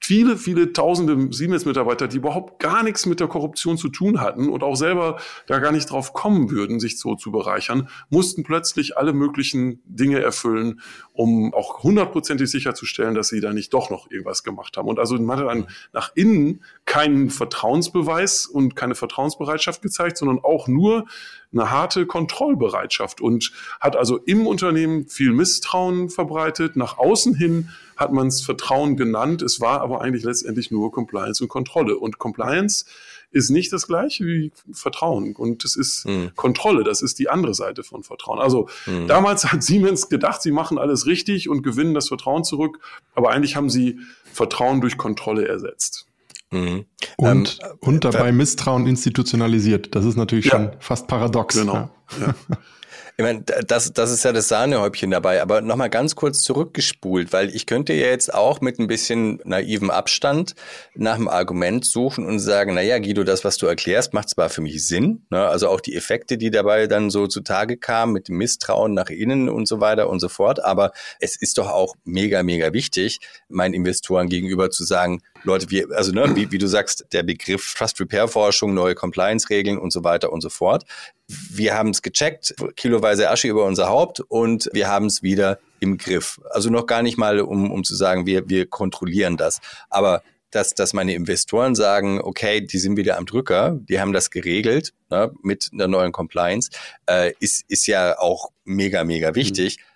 viele, 0.00 0.36
viele 0.36 0.72
tausende 0.72 1.32
Siemens-Mitarbeiter, 1.32 2.08
die 2.08 2.18
überhaupt 2.18 2.60
gar 2.60 2.82
nichts 2.82 3.06
mit 3.06 3.20
der 3.20 3.28
Korruption 3.28 3.76
zu 3.76 3.88
tun 3.88 4.20
hatten 4.20 4.48
und 4.48 4.62
auch 4.62 4.76
selber 4.76 5.18
da 5.46 5.58
gar 5.58 5.72
nicht 5.72 5.90
drauf 5.90 6.12
kommen 6.12 6.50
würden, 6.50 6.80
sich 6.80 6.98
so 6.98 7.14
zu 7.14 7.30
bereichern, 7.30 7.88
mussten 8.08 8.42
plötzlich 8.42 8.96
alle 8.96 9.12
möglichen 9.12 9.82
Dinge 9.84 10.20
erfüllen, 10.20 10.80
um 11.12 11.52
auch 11.52 11.82
hundertprozentig 11.82 12.50
sicherzustellen, 12.50 13.14
dass 13.14 13.28
sie 13.28 13.40
da 13.40 13.52
nicht 13.52 13.74
doch 13.74 13.90
noch 13.90 14.10
irgendwas 14.10 14.44
gemacht 14.44 14.76
haben. 14.76 14.88
Und 14.88 14.98
also 14.98 15.18
man 15.18 15.38
hat 15.38 15.46
dann 15.46 15.66
nach 15.92 16.12
innen 16.14 16.62
keinen 16.84 17.30
Vertrauensbeweis 17.30 18.46
und 18.46 18.76
keine 18.76 18.94
Vertrauensbereitschaft 18.94 19.82
gezeigt, 19.82 20.16
sondern 20.16 20.38
auch 20.42 20.68
nur 20.68 21.06
eine 21.52 21.70
harte 21.70 22.06
Kontrollbereitschaft 22.06 23.20
und 23.20 23.52
hat 23.80 23.96
also 23.96 24.18
im 24.18 24.46
Unternehmen 24.46 25.08
viel 25.08 25.32
Misstrauen 25.32 26.10
verbreitet. 26.10 26.76
Nach 26.76 26.98
außen 26.98 27.34
hin 27.34 27.70
hat 27.98 28.12
man 28.12 28.28
es 28.28 28.40
Vertrauen 28.40 28.96
genannt. 28.96 29.42
Es 29.42 29.60
war 29.60 29.80
aber 29.82 30.00
eigentlich 30.00 30.22
letztendlich 30.22 30.70
nur 30.70 30.92
Compliance 30.92 31.42
und 31.42 31.48
Kontrolle. 31.48 31.98
Und 31.98 32.18
Compliance 32.18 32.86
ist 33.30 33.50
nicht 33.50 33.72
das 33.72 33.88
gleiche 33.88 34.24
wie 34.24 34.52
Vertrauen. 34.72 35.34
Und 35.34 35.64
es 35.64 35.76
ist 35.76 36.06
mhm. 36.06 36.30
Kontrolle. 36.36 36.84
Das 36.84 37.02
ist 37.02 37.18
die 37.18 37.28
andere 37.28 37.54
Seite 37.54 37.82
von 37.82 38.04
Vertrauen. 38.04 38.38
Also 38.38 38.68
mhm. 38.86 39.08
damals 39.08 39.52
hat 39.52 39.62
Siemens 39.62 40.08
gedacht, 40.08 40.40
sie 40.40 40.52
machen 40.52 40.78
alles 40.78 41.06
richtig 41.06 41.48
und 41.48 41.62
gewinnen 41.62 41.92
das 41.92 42.08
Vertrauen 42.08 42.44
zurück. 42.44 42.78
Aber 43.14 43.30
eigentlich 43.30 43.56
haben 43.56 43.68
sie 43.68 43.98
Vertrauen 44.32 44.80
durch 44.80 44.96
Kontrolle 44.96 45.46
ersetzt. 45.46 46.06
Mhm. 46.52 46.86
Und, 47.16 47.58
ähm, 47.62 47.76
und 47.80 48.04
dabei 48.04 48.28
äh, 48.28 48.32
Misstrauen 48.32 48.86
institutionalisiert. 48.86 49.94
Das 49.94 50.04
ist 50.04 50.16
natürlich 50.16 50.46
ja. 50.46 50.52
schon 50.52 50.70
fast 50.78 51.08
paradox. 51.08 51.56
Genau. 51.56 51.90
Ja. 52.20 52.34
Ich 53.20 53.24
meine, 53.24 53.42
das, 53.42 53.92
das 53.92 54.12
ist 54.12 54.24
ja 54.24 54.32
das 54.32 54.46
Sahnehäubchen 54.46 55.10
dabei, 55.10 55.42
aber 55.42 55.60
nochmal 55.60 55.90
ganz 55.90 56.14
kurz 56.14 56.44
zurückgespult, 56.44 57.32
weil 57.32 57.52
ich 57.52 57.66
könnte 57.66 57.92
ja 57.92 58.06
jetzt 58.06 58.32
auch 58.32 58.60
mit 58.60 58.78
ein 58.78 58.86
bisschen 58.86 59.40
naivem 59.42 59.90
Abstand 59.90 60.54
nach 60.94 61.16
einem 61.16 61.26
Argument 61.26 61.84
suchen 61.84 62.24
und 62.26 62.38
sagen, 62.38 62.74
naja, 62.74 62.96
Guido, 63.00 63.24
das, 63.24 63.42
was 63.42 63.56
du 63.56 63.66
erklärst, 63.66 64.14
macht 64.14 64.28
zwar 64.28 64.50
für 64.50 64.60
mich 64.60 64.86
Sinn, 64.86 65.26
ne? 65.30 65.48
also 65.48 65.68
auch 65.68 65.80
die 65.80 65.96
Effekte, 65.96 66.38
die 66.38 66.52
dabei 66.52 66.86
dann 66.86 67.10
so 67.10 67.26
zutage 67.26 67.76
kamen 67.76 68.12
mit 68.12 68.28
dem 68.28 68.36
Misstrauen 68.36 68.94
nach 68.94 69.10
innen 69.10 69.48
und 69.48 69.66
so 69.66 69.80
weiter 69.80 70.08
und 70.08 70.20
so 70.20 70.28
fort, 70.28 70.64
aber 70.64 70.92
es 71.18 71.34
ist 71.34 71.58
doch 71.58 71.70
auch 71.70 71.96
mega, 72.04 72.44
mega 72.44 72.72
wichtig, 72.72 73.18
meinen 73.48 73.74
Investoren 73.74 74.28
gegenüber 74.28 74.70
zu 74.70 74.84
sagen, 74.84 75.22
Leute, 75.44 75.70
wir, 75.70 75.88
also 75.94 76.12
ne, 76.12 76.34
wie, 76.34 76.50
wie 76.50 76.58
du 76.58 76.66
sagst, 76.66 77.06
der 77.12 77.22
Begriff 77.22 77.74
Trust 77.74 78.00
Repair 78.00 78.28
Forschung, 78.28 78.74
neue 78.74 78.94
Compliance-Regeln 78.94 79.78
und 79.78 79.92
so 79.92 80.04
weiter 80.04 80.32
und 80.32 80.40
so 80.40 80.50
fort. 80.50 80.84
Wir 81.26 81.74
haben 81.74 81.90
es 81.90 82.02
gecheckt, 82.02 82.54
kiloweise 82.76 83.30
Asche 83.30 83.48
über 83.48 83.64
unser 83.64 83.88
Haupt 83.88 84.20
und 84.20 84.68
wir 84.72 84.88
haben 84.88 85.06
es 85.06 85.22
wieder 85.22 85.58
im 85.80 85.98
Griff. 85.98 86.40
Also 86.50 86.70
noch 86.70 86.86
gar 86.86 87.02
nicht 87.02 87.18
mal, 87.18 87.40
um, 87.40 87.70
um 87.70 87.84
zu 87.84 87.94
sagen, 87.94 88.26
wir, 88.26 88.48
wir 88.48 88.66
kontrollieren 88.66 89.36
das. 89.36 89.60
Aber 89.90 90.22
dass, 90.50 90.74
dass 90.74 90.94
meine 90.94 91.14
Investoren 91.14 91.74
sagen, 91.74 92.20
okay, 92.22 92.62
die 92.62 92.78
sind 92.78 92.96
wieder 92.96 93.18
am 93.18 93.26
Drücker, 93.26 93.78
die 93.80 94.00
haben 94.00 94.12
das 94.12 94.30
geregelt 94.30 94.94
ne, 95.10 95.30
mit 95.42 95.68
einer 95.72 95.88
neuen 95.88 96.12
Compliance, 96.12 96.70
äh, 97.06 97.32
ist, 97.38 97.64
ist 97.68 97.86
ja 97.86 98.18
auch 98.18 98.48
mega, 98.64 99.04
mega 99.04 99.34
wichtig. 99.34 99.78
Mhm 99.78 99.87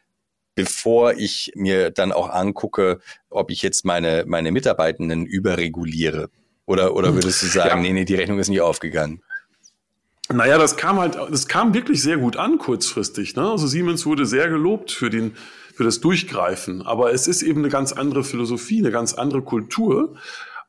bevor 0.55 1.15
ich 1.15 1.53
mir 1.55 1.91
dann 1.91 2.13
auch 2.13 2.29
angucke, 2.31 3.01
ob 3.31 3.51
ich 3.51 3.63
jetzt 3.63 3.85
meine, 3.85 4.25
meine 4.27 4.53
Mitarbeitenden 4.53 5.27
überreguliere. 5.27 6.29
Oder, 6.67 6.95
oder 6.95 7.09
hm. 7.09 7.17
würdest 7.17 7.43
du 7.43 7.47
sagen, 7.47 7.83
ja. 7.83 7.89
nee, 7.89 7.93
nee, 7.93 8.05
die 8.05 8.15
Rechnung 8.15 8.39
ist 8.39 8.49
nicht 8.49 8.61
aufgegangen? 8.61 9.23
Naja, 10.33 10.57
das 10.57 10.77
kam 10.77 10.99
halt, 10.99 11.17
das 11.17 11.49
kam 11.49 11.75
wirklich 11.75 12.03
sehr 12.03 12.17
gut 12.17 12.37
an 12.37 12.59
kurzfristig. 12.59 13.37
Ne? 13.37 13.51
Also 13.51 13.67
Siemens 13.67 14.07
wurde 14.07 14.25
sehr 14.25 14.49
gelobt 14.49 14.91
für 14.91 15.11
den, 15.11 15.35
für 15.75 15.85
das 15.85 16.01
Durchgreifen. 16.01 16.83
Aber 16.83 17.13
es 17.13 17.27
ist 17.27 17.43
eben 17.43 17.61
eine 17.61 17.69
ganz 17.69 17.93
andere 17.93 18.25
Philosophie, 18.25 18.79
eine 18.79 18.91
ganz 18.91 19.15
andere 19.15 19.43
Kultur, 19.43 20.17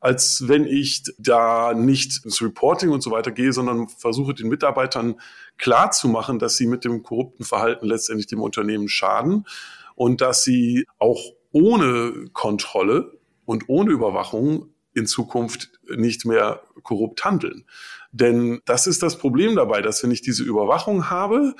als 0.00 0.48
wenn 0.48 0.66
ich 0.66 1.04
da 1.18 1.72
nicht 1.72 2.24
ins 2.24 2.42
Reporting 2.42 2.90
und 2.90 3.02
so 3.02 3.10
weiter 3.10 3.30
gehe, 3.30 3.52
sondern 3.52 3.88
versuche 3.88 4.34
den 4.34 4.48
Mitarbeitern 4.48 5.14
klar 5.58 5.90
zu 5.90 6.08
machen, 6.08 6.38
dass 6.38 6.56
sie 6.56 6.66
mit 6.66 6.84
dem 6.84 7.02
korrupten 7.02 7.44
Verhalten 7.44 7.86
letztendlich 7.86 8.26
dem 8.26 8.40
Unternehmen 8.42 8.88
schaden 8.88 9.46
und 9.94 10.20
dass 10.20 10.42
sie 10.42 10.86
auch 10.98 11.20
ohne 11.52 12.26
Kontrolle 12.32 13.18
und 13.44 13.68
ohne 13.68 13.92
Überwachung 13.92 14.74
in 14.94 15.06
Zukunft 15.06 15.70
nicht 15.96 16.24
mehr 16.24 16.62
korrupt 16.82 17.24
handeln. 17.24 17.64
Denn 18.12 18.60
das 18.64 18.86
ist 18.86 19.02
das 19.02 19.18
Problem 19.18 19.56
dabei, 19.56 19.82
dass 19.82 20.02
wenn 20.02 20.10
ich 20.10 20.22
diese 20.22 20.44
Überwachung 20.44 21.10
habe, 21.10 21.54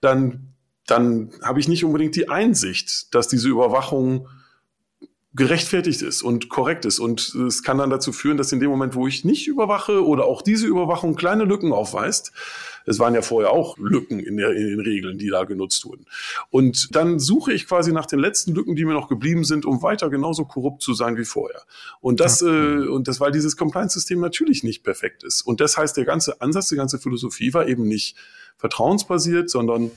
dann, 0.00 0.54
dann 0.86 1.32
habe 1.42 1.60
ich 1.60 1.68
nicht 1.68 1.84
unbedingt 1.84 2.16
die 2.16 2.28
Einsicht, 2.28 3.14
dass 3.14 3.28
diese 3.28 3.48
Überwachung 3.48 4.28
gerechtfertigt 5.34 6.02
ist 6.02 6.22
und 6.22 6.48
korrekt 6.48 6.84
ist. 6.84 6.98
Und 6.98 7.34
es 7.34 7.62
kann 7.62 7.78
dann 7.78 7.90
dazu 7.90 8.12
führen, 8.12 8.36
dass 8.36 8.50
in 8.50 8.58
dem 8.58 8.68
Moment, 8.68 8.96
wo 8.96 9.06
ich 9.06 9.24
nicht 9.24 9.46
überwache 9.46 10.04
oder 10.04 10.24
auch 10.24 10.42
diese 10.42 10.66
Überwachung 10.66 11.14
kleine 11.14 11.44
Lücken 11.44 11.72
aufweist, 11.72 12.32
es 12.86 12.98
waren 12.98 13.14
ja 13.14 13.22
vorher 13.22 13.52
auch 13.52 13.78
Lücken 13.78 14.18
in, 14.18 14.36
der, 14.36 14.50
in 14.50 14.66
den 14.66 14.80
Regeln, 14.80 15.18
die 15.18 15.28
da 15.28 15.44
genutzt 15.44 15.84
wurden. 15.84 16.06
Und 16.50 16.96
dann 16.96 17.20
suche 17.20 17.52
ich 17.52 17.68
quasi 17.68 17.92
nach 17.92 18.06
den 18.06 18.18
letzten 18.18 18.54
Lücken, 18.54 18.74
die 18.74 18.84
mir 18.84 18.94
noch 18.94 19.08
geblieben 19.08 19.44
sind, 19.44 19.66
um 19.66 19.82
weiter 19.82 20.10
genauso 20.10 20.44
korrupt 20.46 20.82
zu 20.82 20.94
sein 20.94 21.16
wie 21.16 21.24
vorher. 21.24 21.62
Und 22.00 22.18
das, 22.18 22.40
ja. 22.40 22.48
äh, 22.48 22.88
und 22.88 23.06
das, 23.06 23.20
weil 23.20 23.30
dieses 23.30 23.56
Compliance-System 23.56 24.18
natürlich 24.18 24.64
nicht 24.64 24.82
perfekt 24.82 25.22
ist. 25.22 25.42
Und 25.42 25.60
das 25.60 25.76
heißt, 25.76 25.96
der 25.96 26.06
ganze 26.06 26.40
Ansatz, 26.40 26.68
die 26.68 26.76
ganze 26.76 26.98
Philosophie 26.98 27.54
war 27.54 27.68
eben 27.68 27.86
nicht 27.86 28.16
vertrauensbasiert, 28.56 29.48
sondern 29.48 29.90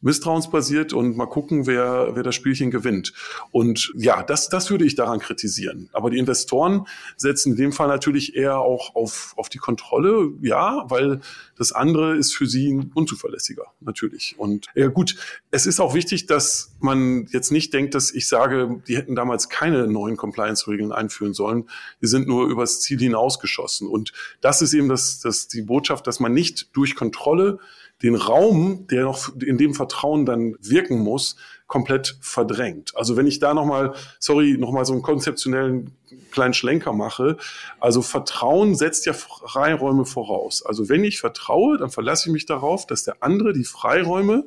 misstrauensbasiert 0.00 0.92
und 0.92 1.16
mal 1.16 1.26
gucken, 1.26 1.66
wer, 1.66 2.10
wer 2.14 2.22
das 2.22 2.34
Spielchen 2.34 2.70
gewinnt. 2.70 3.12
Und 3.50 3.92
ja, 3.96 4.22
das, 4.22 4.48
das 4.48 4.70
würde 4.70 4.84
ich 4.84 4.94
daran 4.94 5.20
kritisieren. 5.20 5.88
Aber 5.92 6.10
die 6.10 6.18
Investoren 6.18 6.86
setzen 7.16 7.52
in 7.52 7.56
dem 7.56 7.72
Fall 7.72 7.88
natürlich 7.88 8.36
eher 8.36 8.58
auch 8.58 8.94
auf, 8.94 9.32
auf 9.36 9.48
die 9.48 9.58
Kontrolle, 9.58 10.32
ja, 10.42 10.84
weil 10.88 11.20
das 11.56 11.72
andere 11.72 12.16
ist 12.16 12.34
für 12.34 12.46
sie 12.46 12.78
unzuverlässiger, 12.94 13.64
natürlich. 13.80 14.34
Und 14.38 14.66
ja 14.74 14.88
gut, 14.88 15.16
es 15.50 15.66
ist 15.66 15.80
auch 15.80 15.94
wichtig, 15.94 16.26
dass 16.26 16.72
man 16.80 17.26
jetzt 17.30 17.50
nicht 17.50 17.72
denkt, 17.72 17.94
dass 17.94 18.12
ich 18.12 18.28
sage, 18.28 18.82
die 18.86 18.96
hätten 18.96 19.14
damals 19.14 19.48
keine 19.48 19.86
neuen 19.86 20.16
Compliance-Regeln 20.16 20.92
einführen 20.92 21.32
sollen. 21.32 21.68
Die 22.02 22.06
sind 22.06 22.28
nur 22.28 22.48
übers 22.48 22.80
Ziel 22.80 22.98
hinausgeschossen. 22.98 23.88
Und 23.88 24.12
das 24.42 24.60
ist 24.60 24.74
eben 24.74 24.88
das, 24.88 25.20
das 25.20 25.48
die 25.48 25.62
Botschaft, 25.62 26.06
dass 26.06 26.20
man 26.20 26.34
nicht 26.34 26.76
durch 26.76 26.94
Kontrolle 26.94 27.58
den 28.02 28.14
Raum, 28.14 28.86
der 28.88 29.04
noch 29.04 29.34
in 29.36 29.58
dem 29.58 29.74
Vertrauen 29.74 30.26
dann 30.26 30.56
wirken 30.60 30.98
muss, 30.98 31.36
komplett 31.66 32.16
verdrängt. 32.20 32.92
Also 32.96 33.16
wenn 33.16 33.26
ich 33.26 33.38
da 33.38 33.54
nochmal, 33.54 33.94
sorry, 34.18 34.56
nochmal 34.58 34.84
so 34.84 34.92
einen 34.92 35.02
konzeptionellen 35.02 35.92
kleinen 36.30 36.54
Schlenker 36.54 36.92
mache, 36.92 37.38
also 37.80 38.02
Vertrauen 38.02 38.76
setzt 38.76 39.06
ja 39.06 39.12
Freiräume 39.12 40.04
voraus. 40.04 40.64
Also 40.64 40.88
wenn 40.88 41.04
ich 41.04 41.18
vertraue, 41.18 41.78
dann 41.78 41.90
verlasse 41.90 42.28
ich 42.28 42.32
mich 42.32 42.46
darauf, 42.46 42.86
dass 42.86 43.04
der 43.04 43.22
andere 43.22 43.52
die 43.52 43.64
Freiräume, 43.64 44.44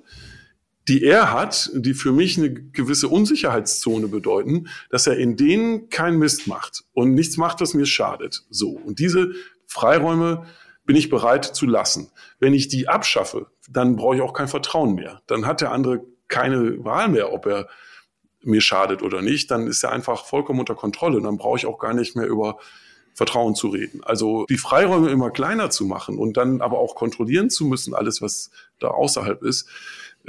die 0.88 1.04
er 1.04 1.32
hat, 1.32 1.70
die 1.74 1.94
für 1.94 2.12
mich 2.12 2.38
eine 2.38 2.52
gewisse 2.54 3.10
Unsicherheitszone 3.10 4.08
bedeuten, 4.08 4.68
dass 4.90 5.06
er 5.06 5.18
in 5.18 5.36
denen 5.36 5.90
keinen 5.90 6.18
Mist 6.18 6.48
macht 6.48 6.84
und 6.94 7.14
nichts 7.14 7.38
macht, 7.38 7.62
was 7.62 7.74
mir 7.74 7.86
schadet. 7.86 8.44
So. 8.50 8.70
Und 8.70 9.00
diese 9.00 9.32
Freiräume 9.68 10.46
bin 10.90 10.96
ich 10.96 11.12
bereit 11.12 11.46
zu 11.46 11.68
lassen. 11.68 12.10
Wenn 12.40 12.56
ich 12.56 12.68
die 12.68 12.88
abschaffe, 12.88 13.46
dann 13.70 13.96
brauche 13.96 14.16
ich 14.16 14.24
auch 14.24 14.34
kein 14.34 14.48
Vertrauen 14.48 14.96
mehr. 14.96 15.22
Dann 15.28 15.46
hat 15.46 15.62
der 15.62 15.72
andere 15.72 16.02
keine 16.28 16.84
Wahl 16.84 17.10
mehr, 17.10 17.32
ob 17.32 17.46
er 17.46 17.68
mir 18.42 18.60
schadet 18.60 19.04
oder 19.04 19.22
nicht. 19.22 19.52
Dann 19.52 19.68
ist 19.68 19.84
er 19.84 19.92
einfach 19.92 20.26
vollkommen 20.26 20.60
unter 20.60 20.74
Kontrolle. 20.74 21.22
Dann 21.22 21.38
brauche 21.38 21.60
ich 21.60 21.68
auch 21.68 21.78
gar 21.78 21.94
nicht 21.94 22.16
mehr 22.16 22.26
über 22.26 22.58
Vertrauen 23.14 23.54
zu 23.54 23.68
reden. 23.68 24.04
Also 24.04 24.48
die 24.50 24.58
Freiräume 24.58 25.12
immer 25.12 25.30
kleiner 25.30 25.70
zu 25.70 25.86
machen 25.86 26.18
und 26.18 26.38
dann 26.38 26.60
aber 26.60 26.80
auch 26.80 26.96
kontrollieren 26.96 27.52
zu 27.52 27.66
müssen, 27.66 27.94
alles, 27.94 28.24
was 28.24 28.50
da 28.80 28.88
außerhalb 28.88 29.44
ist, 29.44 29.70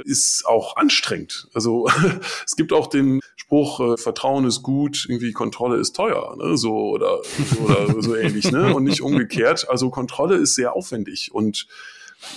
ist 0.05 0.45
auch 0.45 0.75
anstrengend. 0.77 1.47
Also 1.53 1.87
es 2.45 2.55
gibt 2.55 2.73
auch 2.73 2.87
den 2.87 3.19
Spruch, 3.35 3.79
äh, 3.79 3.97
Vertrauen 3.97 4.45
ist 4.45 4.63
gut, 4.63 5.05
irgendwie 5.09 5.31
Kontrolle 5.31 5.77
ist 5.77 5.95
teuer, 5.95 6.35
ne? 6.37 6.57
so 6.57 6.89
oder, 6.89 7.19
oder 7.63 8.01
so 8.01 8.15
ähnlich, 8.17 8.51
ne? 8.51 8.73
Und 8.73 8.83
nicht 8.83 9.01
umgekehrt. 9.01 9.67
Also 9.69 9.89
Kontrolle 9.89 10.35
ist 10.35 10.55
sehr 10.55 10.75
aufwendig 10.75 11.33
und 11.33 11.67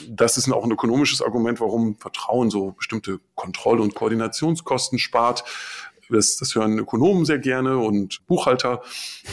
das 0.09 0.39
ist 0.39 0.51
auch 0.51 0.65
ein 0.65 0.71
ökonomisches 0.71 1.23
Argument, 1.23 1.61
warum 1.61 1.97
Vertrauen 1.97 2.51
so 2.51 2.73
bestimmte 2.73 3.21
Kontroll- 3.35 3.81
und 3.81 3.95
Koordinationskosten 3.95 4.99
spart. 4.99 5.45
Das, 6.15 6.37
das 6.37 6.55
hören 6.55 6.79
Ökonomen 6.79 7.25
sehr 7.25 7.39
gerne 7.39 7.79
und 7.79 8.27
Buchhalter. 8.27 8.83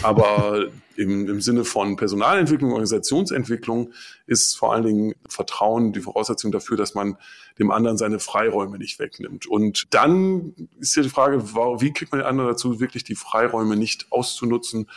Aber 0.02 0.66
im, 0.96 1.28
im 1.30 1.42
Sinne 1.42 1.64
von 1.64 1.96
Personalentwicklung, 1.96 2.72
Organisationsentwicklung 2.72 3.94
ist 4.28 4.58
vor 4.58 4.74
allen 4.74 4.84
Dingen 4.84 5.16
Vertrauen 5.28 5.94
die 5.94 6.02
Voraussetzung 6.02 6.52
dafür, 6.52 6.78
dass 6.78 6.94
man 6.94 7.18
dem 7.60 7.72
anderen 7.72 7.98
seine 7.98 8.20
Freiräume 8.20 8.78
nicht 8.78 9.00
wegnimmt. 9.00 9.48
Und 9.48 9.94
dann 9.94 10.54
ist 10.80 10.96
ja 10.96 11.04
die 11.04 11.10
Frage, 11.10 11.44
wie 11.44 11.94
kriegt 11.94 12.12
man 12.12 12.20
den 12.20 12.28
anderen 12.28 12.50
dazu, 12.50 12.80
wirklich 12.80 13.04
die 13.04 13.16
Freiräume 13.16 13.76
nicht 13.76 14.12
auszunutzen, 14.12 14.90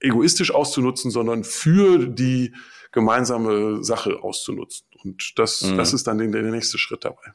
egoistisch 0.00 0.52
auszunutzen, 0.52 1.10
sondern 1.10 1.44
für 1.44 2.06
die 2.06 2.52
gemeinsame 2.92 3.82
Sache 3.82 4.22
auszunutzen. 4.22 4.86
Und 5.02 5.38
das, 5.38 5.62
mhm. 5.62 5.76
das 5.76 5.92
ist 5.92 6.06
dann 6.06 6.18
der, 6.18 6.28
der 6.28 6.42
nächste 6.42 6.78
Schritt 6.78 7.04
dabei. 7.04 7.32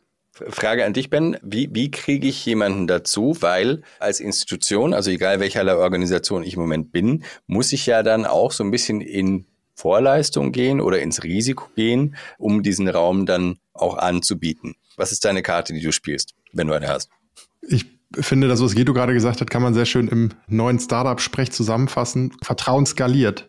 Frage 0.50 0.86
an 0.86 0.94
dich, 0.94 1.10
Ben. 1.10 1.38
Wie, 1.42 1.70
wie 1.74 1.92
kriege 1.92 2.28
ich 2.28 2.46
jemanden 2.46 2.88
dazu? 2.88 3.38
Weil 3.40 3.82
als 4.00 4.20
Institution, 4.20 4.94
also 4.94 5.12
egal 5.12 5.40
welcher 5.40 5.78
Organisation 5.78 6.44
ich 6.44 6.54
im 6.54 6.62
Moment 6.62 6.92
bin, 6.92 7.24
muss 7.48 7.74
ich 7.74 7.86
ja 7.86 8.04
dann 8.04 8.26
auch 8.26 8.52
so 8.52 8.64
ein 8.64 8.72
bisschen 8.72 9.02
in 9.02 9.46
Vorleistung 9.74 10.52
gehen 10.52 10.82
oder 10.82 11.00
ins 11.00 11.24
Risiko 11.24 11.70
gehen, 11.76 12.16
um 12.38 12.64
diesen 12.64 12.88
Raum 12.88 13.26
dann 13.26 13.58
auch 13.74 13.98
anzubieten. 13.98 14.76
Was 14.96 15.12
ist 15.12 15.24
deine 15.24 15.44
Karte, 15.44 15.74
die 15.74 15.82
du 15.82 15.92
spielst, 15.92 16.34
wenn 16.52 16.68
du 16.68 16.74
eine 16.74 16.88
hast? 16.88 17.10
Ich 17.62 17.86
finde, 18.20 18.48
das, 18.48 18.62
was 18.62 18.76
Guido 18.76 18.94
gerade 18.94 19.14
gesagt 19.14 19.42
hat, 19.42 19.50
kann 19.50 19.62
man 19.62 19.74
sehr 19.74 19.86
schön 19.86 20.08
im 20.08 20.30
neuen 20.48 20.80
Startup-Sprech 20.80 21.52
zusammenfassen. 21.52 22.34
Vertrauen 22.42 22.86
skaliert. 22.86 23.47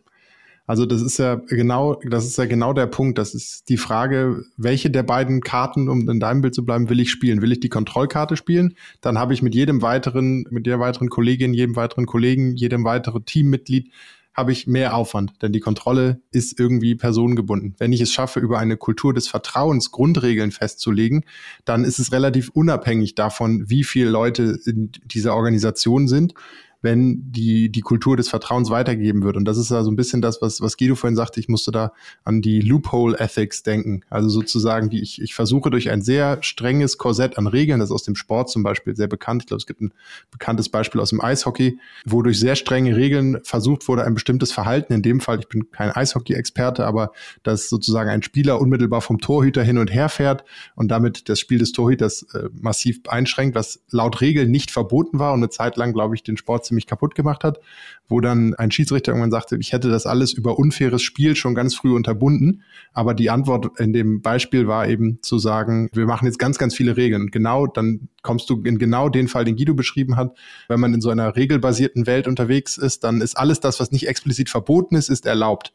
Also 0.68 0.84
das 0.84 1.00
ist 1.00 1.18
ja 1.18 1.36
genau, 1.36 1.94
das 2.04 2.26
ist 2.26 2.36
ja 2.36 2.44
genau 2.44 2.74
der 2.74 2.86
Punkt. 2.86 3.16
Das 3.16 3.34
ist 3.34 3.70
die 3.70 3.78
Frage, 3.78 4.44
welche 4.58 4.90
der 4.90 5.02
beiden 5.02 5.40
Karten, 5.40 5.88
um 5.88 6.08
in 6.10 6.20
deinem 6.20 6.42
Bild 6.42 6.54
zu 6.54 6.62
bleiben, 6.62 6.90
will 6.90 7.00
ich 7.00 7.10
spielen? 7.10 7.40
Will 7.40 7.52
ich 7.52 7.60
die 7.60 7.70
Kontrollkarte 7.70 8.36
spielen? 8.36 8.74
Dann 9.00 9.16
habe 9.18 9.32
ich 9.32 9.40
mit 9.40 9.54
jedem 9.54 9.80
weiteren, 9.80 10.44
mit 10.50 10.66
der 10.66 10.78
weiteren 10.78 11.08
Kollegin, 11.08 11.54
jedem 11.54 11.74
weiteren 11.74 12.04
Kollegen, 12.04 12.54
jedem 12.54 12.84
weiteren 12.84 13.24
Teammitglied 13.24 13.90
habe 14.34 14.52
ich 14.52 14.68
mehr 14.68 14.94
Aufwand, 14.94 15.32
denn 15.42 15.52
die 15.52 15.58
Kontrolle 15.58 16.20
ist 16.30 16.60
irgendwie 16.60 16.94
personengebunden. 16.94 17.74
Wenn 17.78 17.92
ich 17.92 18.00
es 18.00 18.12
schaffe, 18.12 18.38
über 18.38 18.60
eine 18.60 18.76
Kultur 18.76 19.12
des 19.12 19.26
Vertrauens 19.26 19.90
Grundregeln 19.90 20.52
festzulegen, 20.52 21.24
dann 21.64 21.82
ist 21.82 21.98
es 21.98 22.12
relativ 22.12 22.50
unabhängig 22.50 23.16
davon, 23.16 23.68
wie 23.68 23.82
viele 23.82 24.10
Leute 24.10 24.56
in 24.64 24.92
dieser 25.06 25.34
Organisation 25.34 26.06
sind 26.06 26.34
wenn 26.80 27.32
die, 27.32 27.70
die 27.70 27.80
Kultur 27.80 28.16
des 28.16 28.28
Vertrauens 28.28 28.70
weitergegeben 28.70 29.22
wird. 29.24 29.36
Und 29.36 29.44
das 29.46 29.58
ist 29.58 29.70
ja 29.70 29.82
so 29.82 29.90
ein 29.90 29.96
bisschen 29.96 30.22
das, 30.22 30.40
was, 30.40 30.60
was 30.60 30.76
Guido 30.76 30.94
vorhin 30.94 31.16
sagte. 31.16 31.40
Ich 31.40 31.48
musste 31.48 31.72
da 31.72 31.92
an 32.24 32.40
die 32.40 32.60
Loophole 32.60 33.18
Ethics 33.18 33.64
denken. 33.64 34.02
Also 34.10 34.28
sozusagen, 34.28 34.88
die 34.88 35.02
ich, 35.02 35.20
ich 35.20 35.34
versuche 35.34 35.70
durch 35.70 35.90
ein 35.90 36.02
sehr 36.02 36.38
strenges 36.42 36.96
Korsett 36.96 37.36
an 37.36 37.48
Regeln, 37.48 37.80
das 37.80 37.88
ist 37.88 37.94
aus 37.94 38.04
dem 38.04 38.14
Sport 38.14 38.50
zum 38.50 38.62
Beispiel 38.62 38.94
sehr 38.94 39.08
bekannt. 39.08 39.42
Ich 39.42 39.46
glaube, 39.48 39.58
es 39.58 39.66
gibt 39.66 39.80
ein 39.80 39.92
bekanntes 40.30 40.68
Beispiel 40.68 41.00
aus 41.00 41.10
dem 41.10 41.20
Eishockey, 41.20 41.78
wo 42.04 42.22
durch 42.22 42.38
sehr 42.38 42.54
strenge 42.54 42.94
Regeln 42.94 43.38
versucht 43.42 43.88
wurde, 43.88 44.04
ein 44.04 44.14
bestimmtes 44.14 44.52
Verhalten, 44.52 44.92
in 44.92 45.02
dem 45.02 45.20
Fall, 45.20 45.40
ich 45.40 45.48
bin 45.48 45.70
kein 45.70 45.90
Eishockey-Experte, 45.90 46.86
aber 46.86 47.10
dass 47.42 47.68
sozusagen 47.68 48.08
ein 48.08 48.22
Spieler 48.22 48.60
unmittelbar 48.60 49.00
vom 49.00 49.18
Torhüter 49.18 49.62
hin 49.62 49.78
und 49.78 49.92
her 49.92 50.08
fährt 50.08 50.44
und 50.76 50.88
damit 50.88 51.28
das 51.28 51.40
Spiel 51.40 51.58
des 51.58 51.72
Torhüters 51.72 52.22
äh, 52.34 52.48
massiv 52.60 53.00
einschränkt, 53.08 53.56
was 53.56 53.82
laut 53.90 54.20
Regeln 54.20 54.50
nicht 54.50 54.70
verboten 54.70 55.18
war 55.18 55.32
und 55.32 55.40
eine 55.40 55.50
Zeit 55.50 55.76
lang, 55.76 55.92
glaube 55.92 56.14
ich, 56.14 56.22
den 56.22 56.36
Sport 56.36 56.67
ziemlich 56.68 56.86
kaputt 56.86 57.14
gemacht 57.14 57.44
hat, 57.44 57.60
wo 58.06 58.20
dann 58.20 58.54
ein 58.54 58.70
Schiedsrichter 58.70 59.12
irgendwann 59.12 59.30
sagte, 59.30 59.56
ich 59.58 59.72
hätte 59.72 59.90
das 59.90 60.06
alles 60.06 60.32
über 60.32 60.58
unfaires 60.58 61.02
Spiel 61.02 61.36
schon 61.36 61.54
ganz 61.54 61.74
früh 61.74 61.92
unterbunden. 61.94 62.62
Aber 62.92 63.14
die 63.14 63.30
Antwort 63.30 63.78
in 63.80 63.92
dem 63.92 64.22
Beispiel 64.22 64.66
war 64.66 64.88
eben 64.88 65.18
zu 65.22 65.38
sagen, 65.38 65.88
wir 65.92 66.06
machen 66.06 66.26
jetzt 66.26 66.38
ganz, 66.38 66.58
ganz 66.58 66.74
viele 66.74 66.96
Regeln. 66.96 67.22
Und 67.22 67.32
genau 67.32 67.66
dann 67.66 68.08
kommst 68.22 68.48
du 68.50 68.62
in 68.62 68.78
genau 68.78 69.08
den 69.08 69.28
Fall, 69.28 69.44
den 69.44 69.56
Guido 69.56 69.74
beschrieben 69.74 70.16
hat. 70.16 70.36
Wenn 70.68 70.80
man 70.80 70.94
in 70.94 71.00
so 71.00 71.10
einer 71.10 71.34
regelbasierten 71.34 72.06
Welt 72.06 72.28
unterwegs 72.28 72.78
ist, 72.78 73.04
dann 73.04 73.20
ist 73.20 73.36
alles 73.36 73.60
das, 73.60 73.80
was 73.80 73.90
nicht 73.90 74.06
explizit 74.06 74.48
verboten 74.48 74.96
ist, 74.96 75.08
ist 75.08 75.26
erlaubt. 75.26 75.72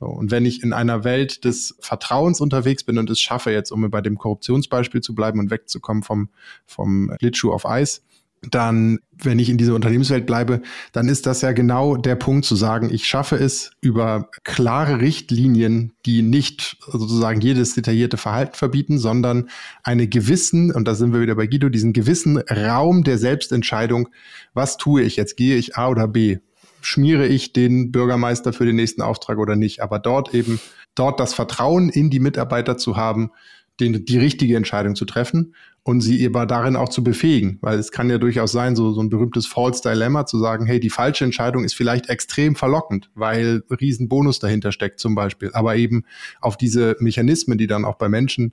So, 0.00 0.06
und 0.06 0.30
wenn 0.30 0.46
ich 0.46 0.62
in 0.62 0.72
einer 0.72 1.04
Welt 1.04 1.44
des 1.44 1.76
Vertrauens 1.80 2.40
unterwegs 2.40 2.84
bin 2.84 2.96
und 2.96 3.10
es 3.10 3.20
schaffe, 3.20 3.50
jetzt 3.50 3.70
um 3.70 3.88
bei 3.90 4.00
dem 4.00 4.16
Korruptionsbeispiel 4.16 5.02
zu 5.02 5.14
bleiben 5.14 5.38
und 5.38 5.50
wegzukommen 5.50 6.02
vom, 6.02 6.30
vom 6.64 7.12
Glittschuh 7.18 7.52
auf 7.52 7.66
Eis, 7.66 8.02
dann, 8.42 9.00
wenn 9.12 9.38
ich 9.38 9.50
in 9.50 9.58
dieser 9.58 9.74
Unternehmenswelt 9.74 10.24
bleibe, 10.24 10.62
dann 10.92 11.08
ist 11.08 11.26
das 11.26 11.42
ja 11.42 11.52
genau 11.52 11.96
der 11.96 12.16
Punkt 12.16 12.46
zu 12.46 12.56
sagen, 12.56 12.88
ich 12.90 13.06
schaffe 13.06 13.36
es 13.36 13.72
über 13.82 14.30
klare 14.44 15.00
Richtlinien, 15.00 15.92
die 16.06 16.22
nicht 16.22 16.78
sozusagen 16.86 17.40
jedes 17.42 17.74
detaillierte 17.74 18.16
Verhalten 18.16 18.54
verbieten, 18.54 18.98
sondern 18.98 19.50
eine 19.82 20.08
gewissen, 20.08 20.72
und 20.72 20.88
da 20.88 20.94
sind 20.94 21.12
wir 21.12 21.20
wieder 21.20 21.34
bei 21.34 21.46
Guido, 21.46 21.68
diesen 21.68 21.92
gewissen 21.92 22.38
Raum 22.38 23.04
der 23.04 23.18
Selbstentscheidung, 23.18 24.08
was 24.54 24.78
tue 24.78 25.02
ich 25.02 25.16
jetzt? 25.16 25.36
Gehe 25.36 25.56
ich 25.56 25.76
A 25.76 25.88
oder 25.88 26.08
B? 26.08 26.38
Schmiere 26.80 27.26
ich 27.26 27.52
den 27.52 27.92
Bürgermeister 27.92 28.54
für 28.54 28.64
den 28.64 28.76
nächsten 28.76 29.02
Auftrag 29.02 29.36
oder 29.36 29.54
nicht? 29.54 29.82
Aber 29.82 29.98
dort 29.98 30.32
eben, 30.32 30.58
dort 30.94 31.20
das 31.20 31.34
Vertrauen 31.34 31.90
in 31.90 32.08
die 32.08 32.20
Mitarbeiter 32.20 32.78
zu 32.78 32.96
haben, 32.96 33.32
den, 33.80 34.04
die 34.06 34.18
richtige 34.18 34.56
Entscheidung 34.56 34.94
zu 34.94 35.04
treffen 35.04 35.54
und 35.82 36.02
sie 36.02 36.26
aber 36.26 36.44
darin 36.44 36.76
auch 36.76 36.90
zu 36.90 37.02
befähigen, 37.02 37.58
weil 37.62 37.78
es 37.78 37.90
kann 37.90 38.10
ja 38.10 38.18
durchaus 38.18 38.52
sein, 38.52 38.76
so, 38.76 38.92
so 38.92 39.00
ein 39.00 39.08
berühmtes 39.08 39.46
False 39.46 39.80
Dilemma 39.82 40.26
zu 40.26 40.38
sagen, 40.38 40.66
hey, 40.66 40.78
die 40.78 40.90
falsche 40.90 41.24
Entscheidung 41.24 41.64
ist 41.64 41.74
vielleicht 41.74 42.10
extrem 42.10 42.54
verlockend, 42.54 43.10
weil 43.14 43.62
riesen 43.80 44.08
Bonus 44.08 44.38
dahinter 44.38 44.72
steckt 44.72 45.00
zum 45.00 45.14
Beispiel, 45.14 45.50
aber 45.54 45.76
eben 45.76 46.04
auf 46.40 46.58
diese 46.58 46.96
Mechanismen, 47.00 47.56
die 47.56 47.66
dann 47.66 47.86
auch 47.86 47.96
bei 47.96 48.10
Menschen 48.10 48.52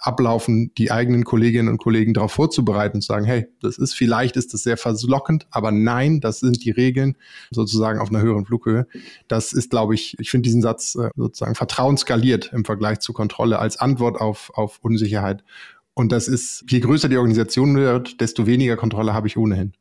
ablaufen, 0.00 0.72
die 0.78 0.92
eigenen 0.92 1.24
Kolleginnen 1.24 1.68
und 1.68 1.78
Kollegen 1.78 2.14
darauf 2.14 2.32
vorzubereiten 2.32 2.98
und 2.98 3.00
zu 3.02 3.08
sagen, 3.08 3.24
hey, 3.24 3.48
das 3.60 3.78
ist 3.78 3.94
vielleicht 3.94 4.36
ist 4.36 4.54
das 4.54 4.62
sehr 4.62 4.76
verlockend, 4.76 5.48
aber 5.50 5.72
nein, 5.72 6.20
das 6.20 6.38
sind 6.38 6.64
die 6.64 6.70
Regeln 6.70 7.16
sozusagen 7.50 7.98
auf 7.98 8.10
einer 8.10 8.20
höheren 8.20 8.46
Flughöhe. 8.46 8.86
Das 9.26 9.52
ist, 9.52 9.70
glaube 9.70 9.94
ich, 9.94 10.16
ich 10.20 10.30
finde 10.30 10.44
diesen 10.44 10.62
Satz 10.62 10.94
äh, 10.94 11.10
sozusagen 11.16 11.56
vertrauensskaliert 11.56 12.52
im 12.52 12.64
Vergleich 12.64 13.00
zu 13.00 13.12
Kontrolle 13.12 13.58
als 13.58 13.78
Antwort 13.78 14.20
auf, 14.20 14.52
auf 14.54 14.78
Unsicherheit. 14.82 15.42
Und 15.98 16.12
das 16.12 16.28
ist, 16.28 16.64
je 16.68 16.78
größer 16.78 17.08
die 17.08 17.16
Organisation 17.16 17.74
wird, 17.74 18.20
desto 18.20 18.46
weniger 18.46 18.76
Kontrolle 18.76 19.14
habe 19.14 19.26
ich 19.26 19.36
ohnehin. 19.36 19.72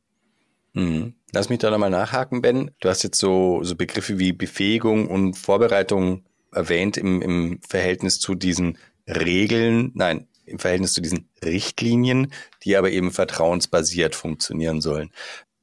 Mhm. 0.74 1.14
Lass 1.32 1.50
mich 1.50 1.60
da 1.60 1.70
nochmal 1.70 1.92
nachhaken, 1.92 2.42
Ben. 2.42 2.72
Du 2.80 2.90
hast 2.90 3.04
jetzt 3.04 3.20
so, 3.20 3.60
so 3.62 3.76
Begriffe 3.76 4.18
wie 4.18 4.34
Befähigung 4.34 5.08
und 5.10 5.36
Vorbereitung 5.36 6.24
erwähnt 6.52 6.98
im, 6.98 7.22
im 7.22 7.60
Verhältnis 7.70 8.18
zu 8.18 8.34
diesen 8.34 8.80
Regeln, 9.08 9.92
nein, 9.94 10.28
im 10.48 10.58
Verhältnis 10.58 10.94
zu 10.94 11.02
diesen 11.02 11.30
Richtlinien, 11.46 12.34
die 12.64 12.78
aber 12.78 12.90
eben 12.90 13.12
vertrauensbasiert 13.12 14.16
funktionieren 14.16 14.82
sollen. 14.82 15.12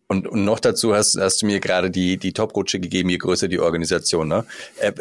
Und, 0.07 0.27
und 0.27 0.45
noch 0.45 0.61
dazu 0.61 0.95
hast, 0.95 1.19
hast 1.19 1.41
du 1.41 1.47
mir 1.47 1.61
gerade 1.61 1.91
die, 1.91 2.19
die 2.19 2.35
Top-Rutsche 2.35 2.79
gegeben, 2.79 3.09
je 3.09 3.17
größer 3.17 3.49
die 3.49 3.59
Organisation. 3.59 4.29
Ne? 4.29 4.45
Äh, 4.79 4.93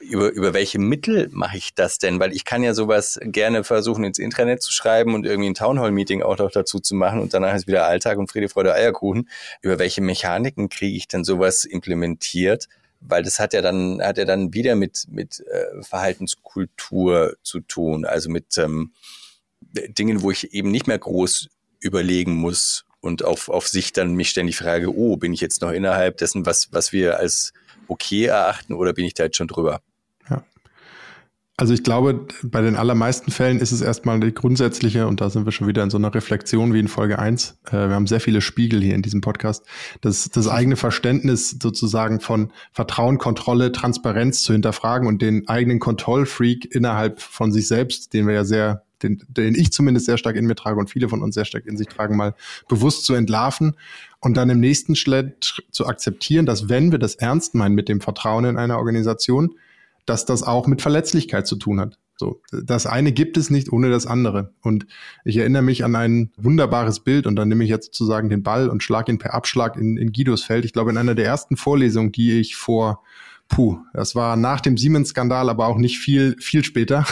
über, 0.00 0.30
über 0.30 0.54
welche 0.54 0.78
Mittel 0.78 1.28
mache 1.32 1.56
ich 1.56 1.74
das 1.74 1.98
denn? 1.98 2.20
Weil 2.20 2.32
ich 2.32 2.44
kann 2.44 2.62
ja 2.62 2.72
sowas 2.72 3.18
gerne 3.22 3.64
versuchen, 3.64 4.04
ins 4.04 4.18
Intranet 4.18 4.62
zu 4.62 4.72
schreiben 4.72 5.14
und 5.14 5.26
irgendwie 5.26 5.50
ein 5.50 5.54
Townhall-Meeting 5.54 6.22
auch 6.22 6.38
noch 6.38 6.52
dazu 6.52 6.78
zu 6.78 6.94
machen 6.94 7.20
und 7.20 7.34
danach 7.34 7.54
ist 7.56 7.66
wieder 7.66 7.86
Alltag 7.86 8.18
und 8.18 8.30
Friede, 8.30 8.48
Freude, 8.48 8.72
Eierkuchen. 8.72 9.28
Über 9.62 9.80
welche 9.80 10.00
Mechaniken 10.00 10.68
kriege 10.68 10.96
ich 10.96 11.08
denn 11.08 11.24
sowas 11.24 11.64
implementiert? 11.64 12.68
Weil 13.00 13.24
das 13.24 13.40
hat 13.40 13.54
ja 13.54 13.62
dann, 13.62 14.00
hat 14.00 14.16
ja 14.16 14.24
dann 14.24 14.54
wieder 14.54 14.76
mit, 14.76 15.06
mit 15.10 15.40
äh, 15.40 15.82
Verhaltenskultur 15.82 17.36
zu 17.42 17.58
tun, 17.60 18.04
also 18.04 18.30
mit 18.30 18.56
ähm, 18.58 18.92
Dingen, 19.98 20.22
wo 20.22 20.30
ich 20.30 20.54
eben 20.54 20.70
nicht 20.70 20.86
mehr 20.86 20.98
groß 20.98 21.48
überlegen 21.80 22.34
muss, 22.34 22.84
und 23.02 23.24
auf, 23.24 23.48
auf 23.48 23.68
sich 23.68 23.92
dann 23.92 24.14
mich 24.14 24.30
ständig 24.30 24.56
frage, 24.56 24.96
oh, 24.96 25.16
bin 25.16 25.34
ich 25.34 25.40
jetzt 25.40 25.60
noch 25.60 25.72
innerhalb 25.72 26.16
dessen, 26.16 26.46
was, 26.46 26.72
was 26.72 26.92
wir 26.92 27.18
als 27.18 27.52
okay 27.88 28.26
erachten 28.26 28.72
oder 28.72 28.94
bin 28.94 29.04
ich 29.04 29.12
da 29.12 29.24
jetzt 29.24 29.36
schon 29.36 29.48
drüber? 29.48 29.82
Ja. 30.30 30.44
Also 31.56 31.74
ich 31.74 31.82
glaube, 31.82 32.26
bei 32.44 32.62
den 32.62 32.76
allermeisten 32.76 33.32
Fällen 33.32 33.58
ist 33.58 33.72
es 33.72 33.80
erstmal 33.80 34.20
die 34.20 34.32
grundsätzliche, 34.32 35.08
und 35.08 35.20
da 35.20 35.30
sind 35.30 35.44
wir 35.44 35.52
schon 35.52 35.66
wieder 35.66 35.82
in 35.82 35.90
so 35.90 35.98
einer 35.98 36.14
Reflexion 36.14 36.72
wie 36.72 36.78
in 36.78 36.86
Folge 36.86 37.18
1. 37.18 37.58
Äh, 37.66 37.72
wir 37.72 37.94
haben 37.94 38.06
sehr 38.06 38.20
viele 38.20 38.40
Spiegel 38.40 38.80
hier 38.80 38.94
in 38.94 39.02
diesem 39.02 39.20
Podcast. 39.20 39.66
Das, 40.00 40.30
das 40.30 40.46
eigene 40.46 40.76
Verständnis 40.76 41.56
sozusagen 41.60 42.20
von 42.20 42.52
Vertrauen, 42.70 43.18
Kontrolle, 43.18 43.72
Transparenz 43.72 44.42
zu 44.42 44.52
hinterfragen 44.52 45.08
und 45.08 45.22
den 45.22 45.48
eigenen 45.48 45.80
Kontrollfreak 45.80 46.72
innerhalb 46.72 47.20
von 47.20 47.50
sich 47.50 47.66
selbst, 47.66 48.14
den 48.14 48.28
wir 48.28 48.34
ja 48.34 48.44
sehr 48.44 48.84
den, 49.02 49.22
den 49.28 49.54
ich 49.54 49.72
zumindest 49.72 50.06
sehr 50.06 50.18
stark 50.18 50.36
in 50.36 50.46
mir 50.46 50.54
trage 50.54 50.78
und 50.78 50.90
viele 50.90 51.08
von 51.08 51.22
uns 51.22 51.34
sehr 51.34 51.44
stark 51.44 51.66
in 51.66 51.76
sich 51.76 51.88
tragen, 51.88 52.16
mal 52.16 52.34
bewusst 52.68 53.04
zu 53.04 53.14
entlarven 53.14 53.74
und 54.20 54.36
dann 54.36 54.50
im 54.50 54.60
nächsten 54.60 54.96
Schritt 54.96 55.62
zu 55.70 55.86
akzeptieren, 55.86 56.46
dass 56.46 56.68
wenn 56.68 56.92
wir 56.92 56.98
das 56.98 57.14
ernst 57.14 57.54
meinen 57.54 57.74
mit 57.74 57.88
dem 57.88 58.00
Vertrauen 58.00 58.44
in 58.44 58.56
eine 58.56 58.78
Organisation, 58.78 59.56
dass 60.06 60.24
das 60.24 60.42
auch 60.42 60.66
mit 60.66 60.82
Verletzlichkeit 60.82 61.46
zu 61.46 61.56
tun 61.56 61.80
hat. 61.80 61.98
So, 62.16 62.40
das 62.52 62.86
eine 62.86 63.10
gibt 63.10 63.36
es 63.36 63.50
nicht 63.50 63.72
ohne 63.72 63.90
das 63.90 64.06
andere. 64.06 64.52
Und 64.62 64.86
ich 65.24 65.38
erinnere 65.38 65.62
mich 65.62 65.84
an 65.84 65.96
ein 65.96 66.30
wunderbares 66.36 67.00
Bild 67.00 67.26
und 67.26 67.36
dann 67.36 67.48
nehme 67.48 67.64
ich 67.64 67.70
jetzt 67.70 67.86
sozusagen 67.86 68.28
den 68.28 68.42
Ball 68.42 68.68
und 68.68 68.82
schlage 68.82 69.10
ihn 69.10 69.18
per 69.18 69.34
Abschlag 69.34 69.76
in, 69.76 69.96
in 69.96 70.12
Guidos 70.12 70.44
Feld. 70.44 70.64
Ich 70.64 70.72
glaube, 70.72 70.90
in 70.90 70.98
einer 70.98 71.14
der 71.16 71.24
ersten 71.24 71.56
Vorlesungen, 71.56 72.12
die 72.12 72.38
ich 72.38 72.54
vor 72.54 73.02
puh, 73.52 73.78
das 73.92 74.14
war 74.14 74.36
nach 74.36 74.60
dem 74.60 74.78
Siemens-Skandal, 74.78 75.50
aber 75.50 75.66
auch 75.66 75.76
nicht 75.76 75.98
viel, 75.98 76.36
viel 76.40 76.64
später. 76.64 77.04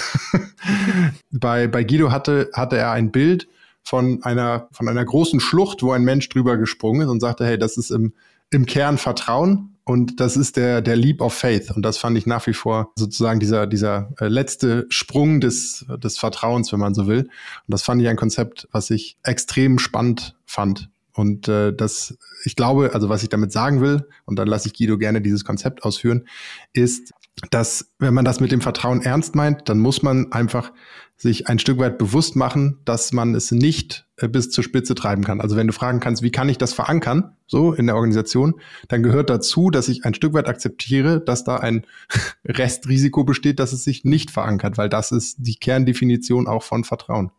bei, 1.31 1.69
bei 1.69 1.85
Guido 1.85 2.11
hatte, 2.11 2.51
hatte 2.55 2.79
er 2.79 2.93
ein 2.93 3.13
Bild 3.13 3.47
von 3.83 4.23
einer, 4.25 4.69
von 4.73 4.89
einer 4.89 5.05
großen 5.05 5.39
Schlucht, 5.39 5.83
wo 5.83 5.93
ein 5.93 6.03
Mensch 6.03 6.29
drüber 6.31 6.57
gesprungen 6.57 7.03
ist 7.03 7.09
und 7.09 7.21
sagte, 7.21 7.45
hey, 7.45 7.59
das 7.59 7.77
ist 7.77 7.91
im, 7.91 8.15
im 8.51 8.65
Kern 8.65 8.97
Vertrauen 8.97 9.77
und 9.85 10.19
das 10.19 10.39
ist 10.39 10.57
der, 10.57 10.81
der 10.81 10.97
Leap 10.97 11.21
of 11.21 11.35
Faith. 11.35 11.71
Und 11.73 11.83
das 11.83 11.99
fand 11.99 12.17
ich 12.17 12.25
nach 12.25 12.47
wie 12.47 12.55
vor 12.55 12.91
sozusagen 12.97 13.39
dieser, 13.39 13.67
dieser 13.67 14.11
äh, 14.19 14.29
letzte 14.29 14.87
Sprung 14.89 15.43
des, 15.43 15.85
des 16.03 16.17
Vertrauens, 16.17 16.73
wenn 16.73 16.81
man 16.81 16.95
so 16.95 17.07
will. 17.07 17.25
Und 17.25 17.31
das 17.69 17.83
fand 17.83 18.01
ich 18.01 18.09
ein 18.09 18.17
Konzept, 18.17 18.67
was 18.73 18.89
ich 18.89 19.19
extrem 19.25 19.79
spannend 19.79 20.37
fand. 20.47 20.89
Und 21.15 21.49
äh, 21.49 21.73
das, 21.73 22.19
ich 22.45 22.57
glaube, 22.57 22.91
also 22.95 23.09
was 23.09 23.23
ich 23.23 23.29
damit 23.29 23.53
sagen 23.53 23.81
will, 23.81 24.07
und 24.25 24.39
dann 24.39 24.49
lasse 24.49 24.69
ich 24.69 24.75
Guido 24.75 24.99
gerne 24.99 25.21
dieses 25.21 25.45
Konzept 25.45 25.83
ausführen, 25.83 26.27
ist, 26.73 27.13
dass 27.51 27.93
wenn 27.99 28.15
man 28.15 28.25
das 28.25 28.41
mit 28.41 28.53
dem 28.53 28.61
Vertrauen 28.61 29.03
ernst 29.03 29.35
meint, 29.35 29.69
dann 29.69 29.79
muss 29.79 30.03
man 30.03 30.33
einfach 30.33 30.73
sich 31.17 31.49
ein 31.49 31.59
Stück 31.59 31.79
weit 31.79 31.99
bewusst 31.99 32.35
machen, 32.35 32.79
dass 32.85 33.13
man 33.13 33.35
es 33.35 33.51
nicht 33.51 34.07
äh, 34.17 34.29
bis 34.29 34.51
zur 34.51 34.65
Spitze 34.65 34.95
treiben 34.95 35.23
kann. 35.23 35.41
Also 35.41 35.55
wenn 35.55 35.67
du 35.67 35.73
fragen 35.73 36.01
kannst, 36.01 36.23
wie 36.23 36.31
kann 36.31 36.49
ich 36.49 36.57
das 36.57 36.73
verankern, 36.73 37.37
so 37.47 37.75
in 37.75 37.87
der 37.87 37.97
Organisation, 37.97 38.55
dann 38.89 39.03
gehört 39.03 39.29
dazu, 39.29 39.71
dass 39.71 39.89
ich 39.89 40.05
ein 40.05 40.15
Stück 40.15 40.33
weit 40.33 40.49
akzeptiere, 40.49 41.21
dass 41.21 41.45
da 41.45 41.57
ein 41.57 41.87
Restrisiko 42.45 43.25
besteht, 43.25 43.59
dass 43.59 43.73
es 43.73 43.85
sich 43.85 44.05
nicht 44.05 44.31
verankert, 44.31 44.79
weil 44.79 44.89
das 44.89 45.13
ist 45.13 45.37
die 45.41 45.57
Kerndefinition 45.57 46.47
auch 46.47 46.63
von 46.63 46.85
Vertrauen 46.85 47.31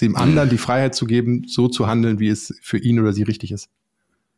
dem 0.00 0.16
anderen 0.16 0.48
die 0.48 0.58
Freiheit 0.58 0.94
zu 0.94 1.06
geben, 1.06 1.44
so 1.46 1.68
zu 1.68 1.86
handeln, 1.86 2.18
wie 2.18 2.28
es 2.28 2.54
für 2.62 2.78
ihn 2.78 2.98
oder 2.98 3.12
sie 3.12 3.22
richtig 3.22 3.52
ist. 3.52 3.68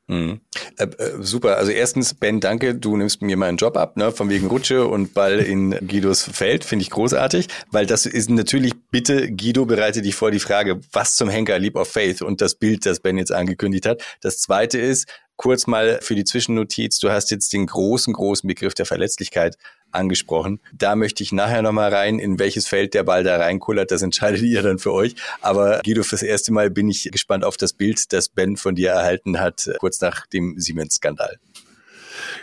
Mhm. 0.06 0.40
Äh, 0.76 0.84
äh, 0.84 1.22
super. 1.22 1.56
Also 1.56 1.70
erstens, 1.70 2.12
Ben, 2.12 2.40
danke, 2.40 2.74
du 2.74 2.96
nimmst 2.96 3.22
mir 3.22 3.38
meinen 3.38 3.56
Job 3.56 3.76
ab, 3.76 3.96
ne, 3.96 4.12
von 4.12 4.28
wegen 4.28 4.48
Rutsche 4.48 4.86
und 4.86 5.14
Ball 5.14 5.38
in 5.38 5.70
Guidos 5.86 6.22
Feld, 6.22 6.64
finde 6.64 6.82
ich 6.82 6.90
großartig, 6.90 7.48
weil 7.70 7.86
das 7.86 8.04
ist 8.04 8.28
natürlich, 8.28 8.74
bitte, 8.90 9.32
Guido, 9.32 9.64
bereite 9.64 10.02
dich 10.02 10.14
vor 10.14 10.30
die 10.30 10.40
Frage, 10.40 10.80
was 10.92 11.16
zum 11.16 11.30
Henker 11.30 11.58
Leap 11.58 11.76
of 11.76 11.88
Faith 11.88 12.20
und 12.20 12.42
das 12.42 12.56
Bild, 12.56 12.84
das 12.84 13.00
Ben 13.00 13.16
jetzt 13.16 13.32
angekündigt 13.32 13.86
hat. 13.86 14.02
Das 14.20 14.38
zweite 14.40 14.78
ist, 14.78 15.08
kurz 15.36 15.66
mal 15.66 15.98
für 16.02 16.14
die 16.14 16.24
Zwischennotiz. 16.24 16.98
Du 16.98 17.10
hast 17.10 17.30
jetzt 17.30 17.52
den 17.52 17.66
großen, 17.66 18.12
großen 18.12 18.46
Begriff 18.46 18.74
der 18.74 18.86
Verletzlichkeit 18.86 19.56
angesprochen. 19.90 20.60
Da 20.72 20.96
möchte 20.96 21.22
ich 21.22 21.32
nachher 21.32 21.62
nochmal 21.62 21.94
rein, 21.94 22.18
in 22.18 22.38
welches 22.38 22.66
Feld 22.66 22.94
der 22.94 23.04
Ball 23.04 23.24
da 23.24 23.36
reinkullert. 23.36 23.90
Das 23.90 24.02
entscheidet 24.02 24.42
ihr 24.42 24.62
dann 24.62 24.78
für 24.78 24.92
euch. 24.92 25.14
Aber 25.40 25.80
Guido, 25.84 26.02
fürs 26.02 26.22
erste 26.22 26.52
Mal 26.52 26.70
bin 26.70 26.88
ich 26.88 27.08
gespannt 27.10 27.44
auf 27.44 27.56
das 27.56 27.72
Bild, 27.72 28.12
das 28.12 28.28
Ben 28.28 28.56
von 28.56 28.74
dir 28.74 28.90
erhalten 28.90 29.40
hat, 29.40 29.70
kurz 29.78 30.00
nach 30.00 30.26
dem 30.26 30.58
Siemens-Skandal. 30.58 31.38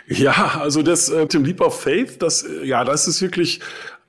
Ja, 0.06 0.60
also 0.60 0.82
das 0.82 1.08
äh, 1.08 1.26
dem 1.26 1.44
Leap 1.44 1.60
of 1.60 1.80
Faith, 1.80 2.20
das 2.20 2.42
äh, 2.42 2.64
ja, 2.64 2.84
das 2.84 3.08
ist 3.08 3.22
wirklich 3.22 3.60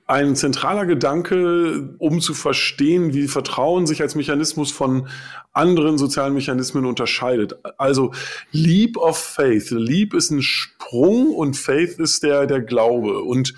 ein 0.05 0.35
zentraler 0.35 0.85
Gedanke, 0.85 1.95
um 1.97 2.19
zu 2.19 2.33
verstehen, 2.33 3.13
wie 3.13 3.27
Vertrauen 3.27 3.87
sich 3.87 4.01
als 4.01 4.15
Mechanismus 4.15 4.71
von 4.71 5.07
anderen 5.53 5.97
sozialen 5.97 6.33
Mechanismen 6.33 6.85
unterscheidet. 6.85 7.57
Also 7.77 8.13
Leap 8.51 8.97
of 8.97 9.17
Faith. 9.17 9.71
Leap 9.71 10.13
ist 10.13 10.31
ein 10.31 10.41
Sprung 10.41 11.33
und 11.33 11.55
Faith 11.55 11.99
ist 11.99 12.23
der, 12.23 12.47
der 12.47 12.61
Glaube. 12.61 13.21
Und 13.21 13.53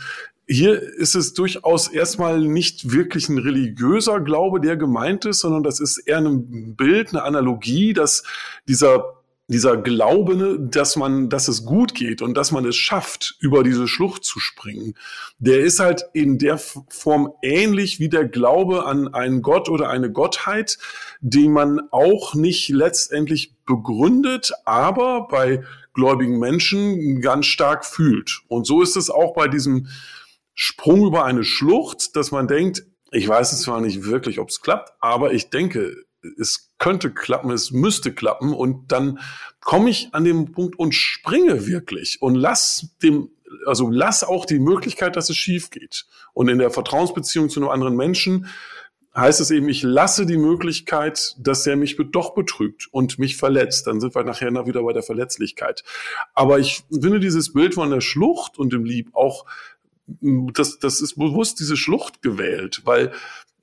hier 0.47 0.79
ist 0.79 1.15
es 1.15 1.34
durchaus 1.34 1.88
erstmal 1.88 2.39
nicht 2.39 2.91
wirklich 2.91 3.29
ein 3.29 3.39
religiöser 3.39 4.19
Glaube, 4.19 4.60
der 4.60 4.77
gemeint 4.77 5.25
ist, 5.25 5.39
sondern 5.39 5.63
das 5.63 5.79
ist 5.79 5.97
eher 5.97 6.19
ein 6.19 6.75
Bild, 6.75 7.10
eine 7.10 7.23
Analogie, 7.23 7.93
dass 7.93 8.23
dieser 8.67 9.15
dieser 9.47 9.77
Glaube, 9.77 10.58
dass 10.60 10.95
man, 10.95 11.29
dass 11.29 11.47
es 11.47 11.65
gut 11.65 11.93
geht 11.93 12.21
und 12.21 12.36
dass 12.36 12.51
man 12.51 12.65
es 12.65 12.75
schafft, 12.75 13.36
über 13.39 13.63
diese 13.63 13.88
Schlucht 13.88 14.23
zu 14.23 14.39
springen, 14.39 14.95
der 15.38 15.60
ist 15.60 15.79
halt 15.79 16.05
in 16.13 16.39
der 16.39 16.58
Form 16.58 17.31
ähnlich 17.43 17.99
wie 17.99 18.10
der 18.10 18.25
Glaube 18.27 18.86
an 18.86 19.13
einen 19.13 19.43
Gott 19.43 19.69
oder 19.69 19.89
eine 19.89 20.12
Gottheit, 20.12 20.79
den 21.21 21.51
man 21.51 21.79
auch 21.91 22.34
nicht 22.34 22.69
letztendlich 22.69 23.55
begründet, 23.65 24.51
aber 24.65 25.27
bei 25.27 25.63
gläubigen 25.93 26.39
Menschen 26.39 27.21
ganz 27.21 27.45
stark 27.45 27.86
fühlt. 27.86 28.41
Und 28.47 28.65
so 28.65 28.81
ist 28.81 28.95
es 28.95 29.10
auch 29.10 29.36
bei 29.36 29.47
diesem 29.47 29.88
Sprung 30.55 31.05
über 31.05 31.23
eine 31.23 31.43
Schlucht, 31.43 32.15
dass 32.15 32.31
man 32.31 32.47
denkt, 32.47 32.84
ich 33.12 33.27
weiß 33.27 33.53
es 33.53 33.62
zwar 33.62 33.79
nicht 33.79 34.05
wirklich, 34.05 34.39
ob 34.39 34.49
es 34.49 34.62
klappt, 34.62 34.91
aber 34.99 35.34
ich 35.34 35.49
denke, 35.49 35.95
es 36.39 36.64
könnte 36.77 37.11
klappen, 37.11 37.51
es 37.51 37.71
müsste 37.71 38.13
klappen 38.13 38.53
und 38.53 38.91
dann 38.91 39.19
komme 39.61 39.89
ich 39.89 40.09
an 40.13 40.23
den 40.23 40.51
Punkt 40.51 40.77
und 40.77 40.93
springe 40.93 41.67
wirklich 41.67 42.21
und 42.21 42.35
lass 42.35 42.95
dem, 43.01 43.29
also 43.65 43.89
lass 43.89 44.23
auch 44.23 44.45
die 44.45 44.59
Möglichkeit, 44.59 45.15
dass 45.15 45.29
es 45.29 45.38
schief 45.38 45.69
geht. 45.69 46.05
Und 46.33 46.49
in 46.49 46.59
der 46.59 46.71
Vertrauensbeziehung 46.71 47.49
zu 47.49 47.59
einem 47.59 47.69
anderen 47.69 47.95
Menschen 47.95 48.47
heißt 49.15 49.39
es 49.39 49.49
eben, 49.51 49.69
ich 49.69 49.81
lasse 49.81 50.25
die 50.25 50.38
Möglichkeit, 50.38 51.35
dass 51.39 51.65
er 51.65 51.77
mich 51.77 51.97
doch 52.11 52.33
betrügt 52.33 52.88
und 52.91 53.17
mich 53.17 53.38
verletzt. 53.38 53.88
Dann 53.88 54.01
sind 54.01 54.13
wir 54.13 54.23
nachher 54.23 54.51
noch 54.51 54.67
wieder 54.67 54.83
bei 54.83 54.91
der 54.91 55.03
Verletzlichkeit. 55.03 55.83
Aber 56.33 56.59
ich 56.59 56.83
finde 56.91 57.21
dieses 57.21 57.53
Bild 57.53 57.75
von 57.75 57.89
der 57.89 58.01
Schlucht 58.01 58.59
und 58.59 58.73
dem 58.73 58.83
Lieb 58.83 59.11
auch 59.13 59.45
das, 60.07 60.77
das 60.77 61.01
ist 61.01 61.15
bewusst 61.15 61.59
diese 61.59 61.77
Schlucht 61.77 62.21
gewählt, 62.21 62.81
weil 62.85 63.11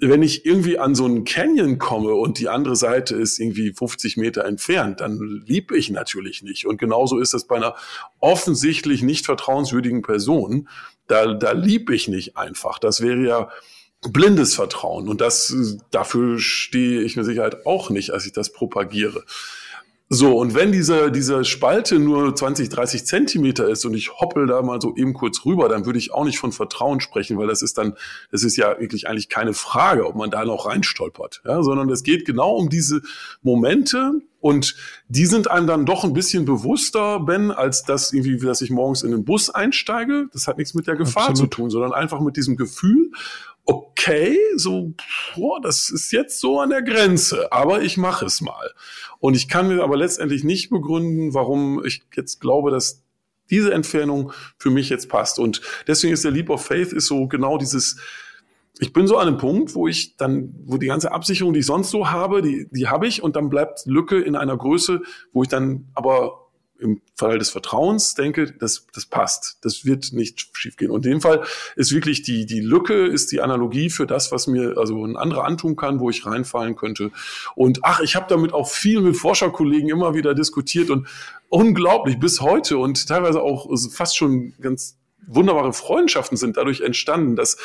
wenn 0.09 0.23
ich 0.23 0.45
irgendwie 0.45 0.79
an 0.79 0.95
so 0.95 1.05
einen 1.05 1.25
Canyon 1.25 1.79
komme 1.79 2.15
und 2.15 2.39
die 2.39 2.49
andere 2.49 2.75
Seite 2.75 3.15
ist 3.15 3.39
irgendwie 3.39 3.73
50 3.73 4.17
Meter 4.17 4.45
entfernt, 4.45 5.01
dann 5.01 5.43
lieb 5.47 5.71
ich 5.71 5.91
natürlich 5.91 6.43
nicht. 6.43 6.67
Und 6.67 6.79
genauso 6.79 7.19
ist 7.19 7.35
es 7.35 7.47
bei 7.47 7.57
einer 7.57 7.77
offensichtlich 8.19 9.03
nicht 9.03 9.27
vertrauenswürdigen 9.27 10.03
Person. 10.03 10.69
Da, 11.07 11.35
da 11.35 11.53
lieb 11.53 11.91
ich 11.91 12.09
nicht 12.09 12.37
einfach. 12.37 12.81
Das 12.81 13.01
wäre 13.01 13.25
ja 13.25 13.49
blindes 14.01 14.55
Vertrauen. 14.55 15.09
Und 15.09 15.21
das, 15.21 15.55
dafür 15.93 16.39
stehe 16.41 17.03
ich 17.03 17.17
mit 17.17 17.25
Sicherheit 17.25 17.65
auch 17.65 17.91
nicht, 17.91 18.11
als 18.11 18.27
ich 18.27 18.33
das 18.33 18.53
propagiere. 18.53 19.25
So, 20.15 20.37
und 20.37 20.55
wenn 20.55 20.73
diese, 20.73 21.11
diese 21.11 21.43
Spalte 21.43 21.99
nur 21.99 22.37
20, 22.37 22.69
30 22.69 23.07
Zentimeter 23.07 23.67
ist 23.67 23.87
und 23.87 23.95
ich 23.95 24.13
hoppel 24.13 24.47
da 24.47 24.61
mal 24.61 24.79
so 24.79 24.95
eben 24.95 25.15
kurz 25.15 25.47
rüber, 25.47 25.71
dann 25.71 25.87
würde 25.87 25.99
ich 25.99 26.13
auch 26.13 26.27
nicht 26.27 26.39
von 26.39 26.53
Vertrauen 26.53 27.01
sprechen, 27.01 27.39
weil 27.39 27.47
das 27.47 27.63
ist 27.63 27.79
dann, 27.79 27.95
das 28.31 28.43
ist 28.43 28.59
ja 28.59 28.79
wirklich 28.79 29.09
eigentlich 29.09 29.31
keine 29.31 29.55
Frage, 29.55 30.07
ob 30.07 30.15
man 30.15 30.31
da 30.31 30.45
noch 30.45 30.67
reinstolpert, 30.67 31.41
ja, 31.47 31.63
sondern 31.63 31.89
es 31.89 32.03
geht 32.03 32.27
genau 32.27 32.57
um 32.57 32.69
diese 32.69 33.01
Momente 33.41 34.21
und 34.39 34.77
die 35.09 35.25
sind 35.25 35.51
einem 35.51 35.67
dann 35.67 35.87
doch 35.87 36.05
ein 36.05 36.13
bisschen 36.13 36.45
bewusster, 36.45 37.21
Ben, 37.21 37.51
als 37.51 37.85
das 37.85 38.13
irgendwie, 38.13 38.37
dass 38.37 38.61
ich 38.61 38.69
morgens 38.71 39.05
in 39.05 39.13
den 39.13 39.25
Bus 39.25 39.49
einsteige. 39.49 40.27
Das 40.35 40.47
hat 40.47 40.59
nichts 40.59 40.75
mit 40.75 40.89
der 40.89 40.97
Gefahr 40.97 41.31
Absolut. 41.31 41.53
zu 41.53 41.57
tun, 41.57 41.71
sondern 41.71 41.95
einfach 41.95 42.21
mit 42.21 42.37
diesem 42.37 42.57
Gefühl, 42.57 43.13
okay, 43.65 44.37
so, 44.57 44.93
boah, 45.35 45.61
das 45.61 45.91
ist 45.91 46.13
jetzt 46.13 46.41
so 46.41 46.61
an 46.61 46.71
der 46.71 46.83
Grenze, 46.83 47.53
aber 47.53 47.83
ich 47.83 47.97
mache 47.97 48.27
es 48.27 48.41
mal. 48.41 48.73
Und 49.21 49.35
ich 49.35 49.49
kann 49.49 49.69
mir 49.69 49.83
aber 49.83 49.97
letztendlich 49.97 50.45
nicht 50.45 50.71
begründen, 50.71 51.35
warum 51.35 51.85
ich 51.85 52.03
jetzt 52.15 52.41
glaube, 52.41 52.71
dass 52.71 53.03
diese 53.51 53.73
Entfernung 53.73 54.33
für 54.59 54.71
mich 54.71 54.89
jetzt 54.89 55.09
passt. 55.09 55.39
Und 55.39 55.61
deswegen 55.87 56.13
ist 56.13 56.25
der 56.25 56.31
Leap 56.31 56.51
of 56.51 56.65
Faith 56.65 56.93
ist 56.93 57.07
so 57.07 57.29
genau 57.29 57.59
dieses, 57.59 57.99
ich 58.79 58.93
bin 58.93 59.07
so 59.07 59.19
an 59.19 59.29
einem 59.29 59.39
Punkt, 59.39 59.75
wo 59.75 59.87
ich 59.87 60.17
dann, 60.17 60.55
wo 60.65 60.79
die 60.79 60.87
ganze 60.87 61.13
Absicherung, 61.13 61.53
die 61.53 61.61
ich 61.61 61.67
sonst 61.67 61.91
so 61.91 62.11
habe, 62.11 62.43
die, 62.43 62.67
die 62.73 62.89
habe 62.89 63.07
ich 63.07 63.23
und 63.23 63.37
dann 63.37 63.51
bleibt 63.51 63.87
Lücke 63.87 64.21
in 64.21 64.35
einer 64.37 64.57
Größe, 64.57 65.03
wo 65.33 65.43
ich 65.43 65.49
dann 65.49 65.89
aber 65.95 66.49
im 66.83 67.01
Fall 67.17 67.39
des 67.39 67.51
Vertrauens 67.51 68.15
denke, 68.15 68.53
das, 68.53 68.87
das 68.93 69.07
passt. 69.07 69.59
Das 69.63 69.85
wird 69.85 70.13
nicht 70.13 70.51
schiefgehen. 70.53 70.91
Und 70.91 71.07
in 71.07 71.13
dem 71.13 71.21
Fall 71.21 71.45
ist 71.77 71.93
wirklich 71.93 72.23
die, 72.23 72.45
die 72.47 72.61
Lücke, 72.61 73.07
ist 73.07 73.33
die 73.33 73.41
Analogie 73.41 73.89
für 73.91 74.07
das, 74.07 74.33
was 74.33 74.47
mir 74.47 74.77
also 74.77 75.05
ein 75.05 75.17
anderer 75.17 75.45
antun 75.45 75.77
kann, 75.77 76.01
wo 76.01 76.11
ich 76.11 76.27
reinfallen 76.27 76.77
könnte. 76.77 77.11
Und 77.55 77.81
ach, 77.83 78.01
ich 78.01 78.17
habe 78.17 78.27
damit 78.29 78.53
auch 78.53 78.69
viel 78.69 79.01
mit 79.01 79.17
Forscherkollegen 79.17 79.89
immer 79.89 80.15
wieder 80.15 80.35
diskutiert 80.35 80.91
und 80.91 81.07
unglaublich 81.49 82.19
bis 82.19 82.41
heute 82.41 82.79
und 82.79 83.07
teilweise 83.07 83.41
auch 83.43 83.69
fast 83.91 84.17
schon 84.17 84.55
ganz 84.61 84.99
wunderbare 85.27 85.73
Freundschaften 85.73 86.37
sind 86.37 86.57
dadurch 86.57 86.81
entstanden, 86.81 87.37
dass 87.37 87.57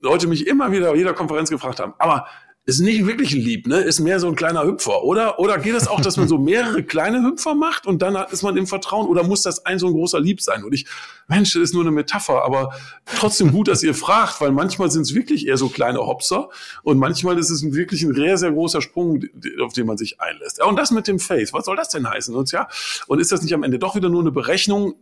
Leute 0.00 0.26
mich 0.26 0.46
immer 0.46 0.72
wieder 0.72 0.94
jeder 0.94 1.14
Konferenz 1.14 1.50
gefragt 1.50 1.80
haben, 1.80 1.94
aber 1.98 2.26
ist 2.68 2.80
nicht 2.80 3.06
wirklich 3.06 3.30
lieb, 3.30 3.68
ne? 3.68 3.78
Ist 3.78 4.00
mehr 4.00 4.18
so 4.18 4.26
ein 4.26 4.34
kleiner 4.34 4.64
Hüpfer, 4.64 5.04
oder? 5.04 5.38
Oder 5.38 5.58
geht 5.58 5.76
es 5.76 5.86
auch, 5.86 6.00
dass 6.00 6.16
man 6.16 6.26
so 6.26 6.36
mehrere 6.36 6.82
kleine 6.82 7.22
Hüpfer 7.22 7.54
macht 7.54 7.86
und 7.86 8.02
dann 8.02 8.16
ist 8.32 8.42
man 8.42 8.56
im 8.56 8.66
Vertrauen 8.66 9.06
oder 9.06 9.22
muss 9.22 9.42
das 9.42 9.64
ein 9.64 9.78
so 9.78 9.86
ein 9.86 9.92
großer 9.92 10.18
Lieb 10.18 10.40
sein? 10.40 10.64
Und 10.64 10.72
ich, 10.72 10.84
Mensch, 11.28 11.52
das 11.52 11.62
ist 11.62 11.74
nur 11.74 11.84
eine 11.84 11.92
Metapher, 11.92 12.44
aber 12.44 12.74
trotzdem 13.04 13.52
gut, 13.52 13.68
dass 13.68 13.84
ihr 13.84 13.94
fragt, 13.94 14.40
weil 14.40 14.50
manchmal 14.50 14.90
sind 14.90 15.02
es 15.02 15.14
wirklich 15.14 15.46
eher 15.46 15.56
so 15.56 15.68
kleine 15.68 16.00
Hopser 16.00 16.48
und 16.82 16.98
manchmal 16.98 17.38
ist 17.38 17.50
es 17.50 17.62
ein, 17.62 17.72
wirklich 17.72 18.02
ein 18.02 18.14
sehr, 18.14 18.36
sehr 18.36 18.50
großer 18.50 18.82
Sprung, 18.82 19.22
auf 19.64 19.72
den 19.72 19.86
man 19.86 19.96
sich 19.96 20.20
einlässt. 20.20 20.58
Ja, 20.58 20.64
und 20.64 20.74
das 20.74 20.90
mit 20.90 21.06
dem 21.06 21.20
Face, 21.20 21.52
was 21.52 21.66
soll 21.66 21.76
das 21.76 21.90
denn 21.90 22.10
heißen? 22.10 22.34
Und 22.34 22.50
ja, 22.50 22.66
und 23.06 23.20
ist 23.20 23.30
das 23.30 23.42
nicht 23.42 23.54
am 23.54 23.62
Ende 23.62 23.78
doch 23.78 23.94
wieder 23.94 24.08
nur 24.08 24.22
eine 24.22 24.32
Berechnung? 24.32 24.96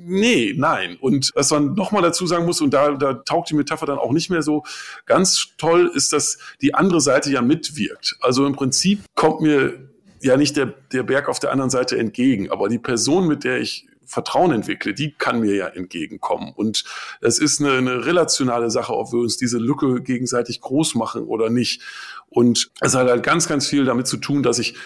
Nee, 0.00 0.54
nein. 0.56 0.96
Und 1.00 1.32
was 1.34 1.50
man 1.50 1.74
nochmal 1.74 2.02
dazu 2.02 2.26
sagen 2.26 2.46
muss, 2.46 2.60
und 2.60 2.72
da, 2.72 2.92
da 2.92 3.14
taugt 3.14 3.50
die 3.50 3.54
Metapher 3.54 3.86
dann 3.86 3.98
auch 3.98 4.12
nicht 4.12 4.30
mehr 4.30 4.42
so 4.42 4.62
ganz 5.06 5.48
toll, 5.58 5.90
ist, 5.92 6.12
dass 6.12 6.38
die 6.62 6.74
andere 6.74 7.00
Seite 7.00 7.30
ja 7.32 7.42
mitwirkt. 7.42 8.16
Also 8.20 8.46
im 8.46 8.54
Prinzip 8.54 9.00
kommt 9.16 9.40
mir 9.40 9.90
ja 10.20 10.36
nicht 10.36 10.56
der, 10.56 10.66
der 10.92 11.02
Berg 11.02 11.28
auf 11.28 11.40
der 11.40 11.50
anderen 11.50 11.70
Seite 11.70 11.98
entgegen, 11.98 12.50
aber 12.50 12.68
die 12.68 12.78
Person, 12.78 13.26
mit 13.26 13.42
der 13.42 13.60
ich 13.60 13.88
Vertrauen 14.06 14.52
entwickle, 14.52 14.94
die 14.94 15.12
kann 15.12 15.40
mir 15.40 15.54
ja 15.54 15.66
entgegenkommen. 15.66 16.52
Und 16.54 16.84
es 17.20 17.38
ist 17.38 17.60
eine, 17.60 17.72
eine 17.72 18.06
relationale 18.06 18.70
Sache, 18.70 18.94
ob 18.94 19.12
wir 19.12 19.18
uns 19.20 19.36
diese 19.36 19.58
Lücke 19.58 20.00
gegenseitig 20.00 20.60
groß 20.60 20.94
machen 20.94 21.24
oder 21.24 21.50
nicht. 21.50 21.82
Und 22.30 22.70
es 22.80 22.94
hat 22.94 23.08
halt 23.08 23.22
ganz, 23.22 23.48
ganz 23.48 23.66
viel 23.66 23.84
damit 23.84 24.06
zu 24.06 24.16
tun, 24.16 24.42
dass 24.42 24.58
ich 24.58 24.76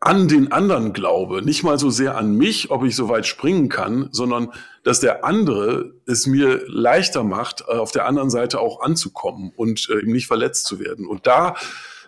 an 0.00 0.28
den 0.28 0.52
anderen 0.52 0.92
glaube, 0.92 1.42
nicht 1.42 1.64
mal 1.64 1.78
so 1.78 1.90
sehr 1.90 2.16
an 2.16 2.36
mich, 2.36 2.70
ob 2.70 2.84
ich 2.84 2.94
so 2.94 3.08
weit 3.08 3.26
springen 3.26 3.68
kann, 3.68 4.08
sondern 4.12 4.52
dass 4.84 5.00
der 5.00 5.24
andere 5.24 5.92
es 6.06 6.26
mir 6.26 6.62
leichter 6.68 7.24
macht, 7.24 7.64
äh, 7.68 7.72
auf 7.72 7.90
der 7.90 8.06
anderen 8.06 8.30
Seite 8.30 8.60
auch 8.60 8.80
anzukommen 8.80 9.52
und 9.56 9.88
äh, 9.90 9.98
eben 9.98 10.12
nicht 10.12 10.28
verletzt 10.28 10.66
zu 10.66 10.78
werden. 10.78 11.06
Und 11.06 11.26
da 11.26 11.56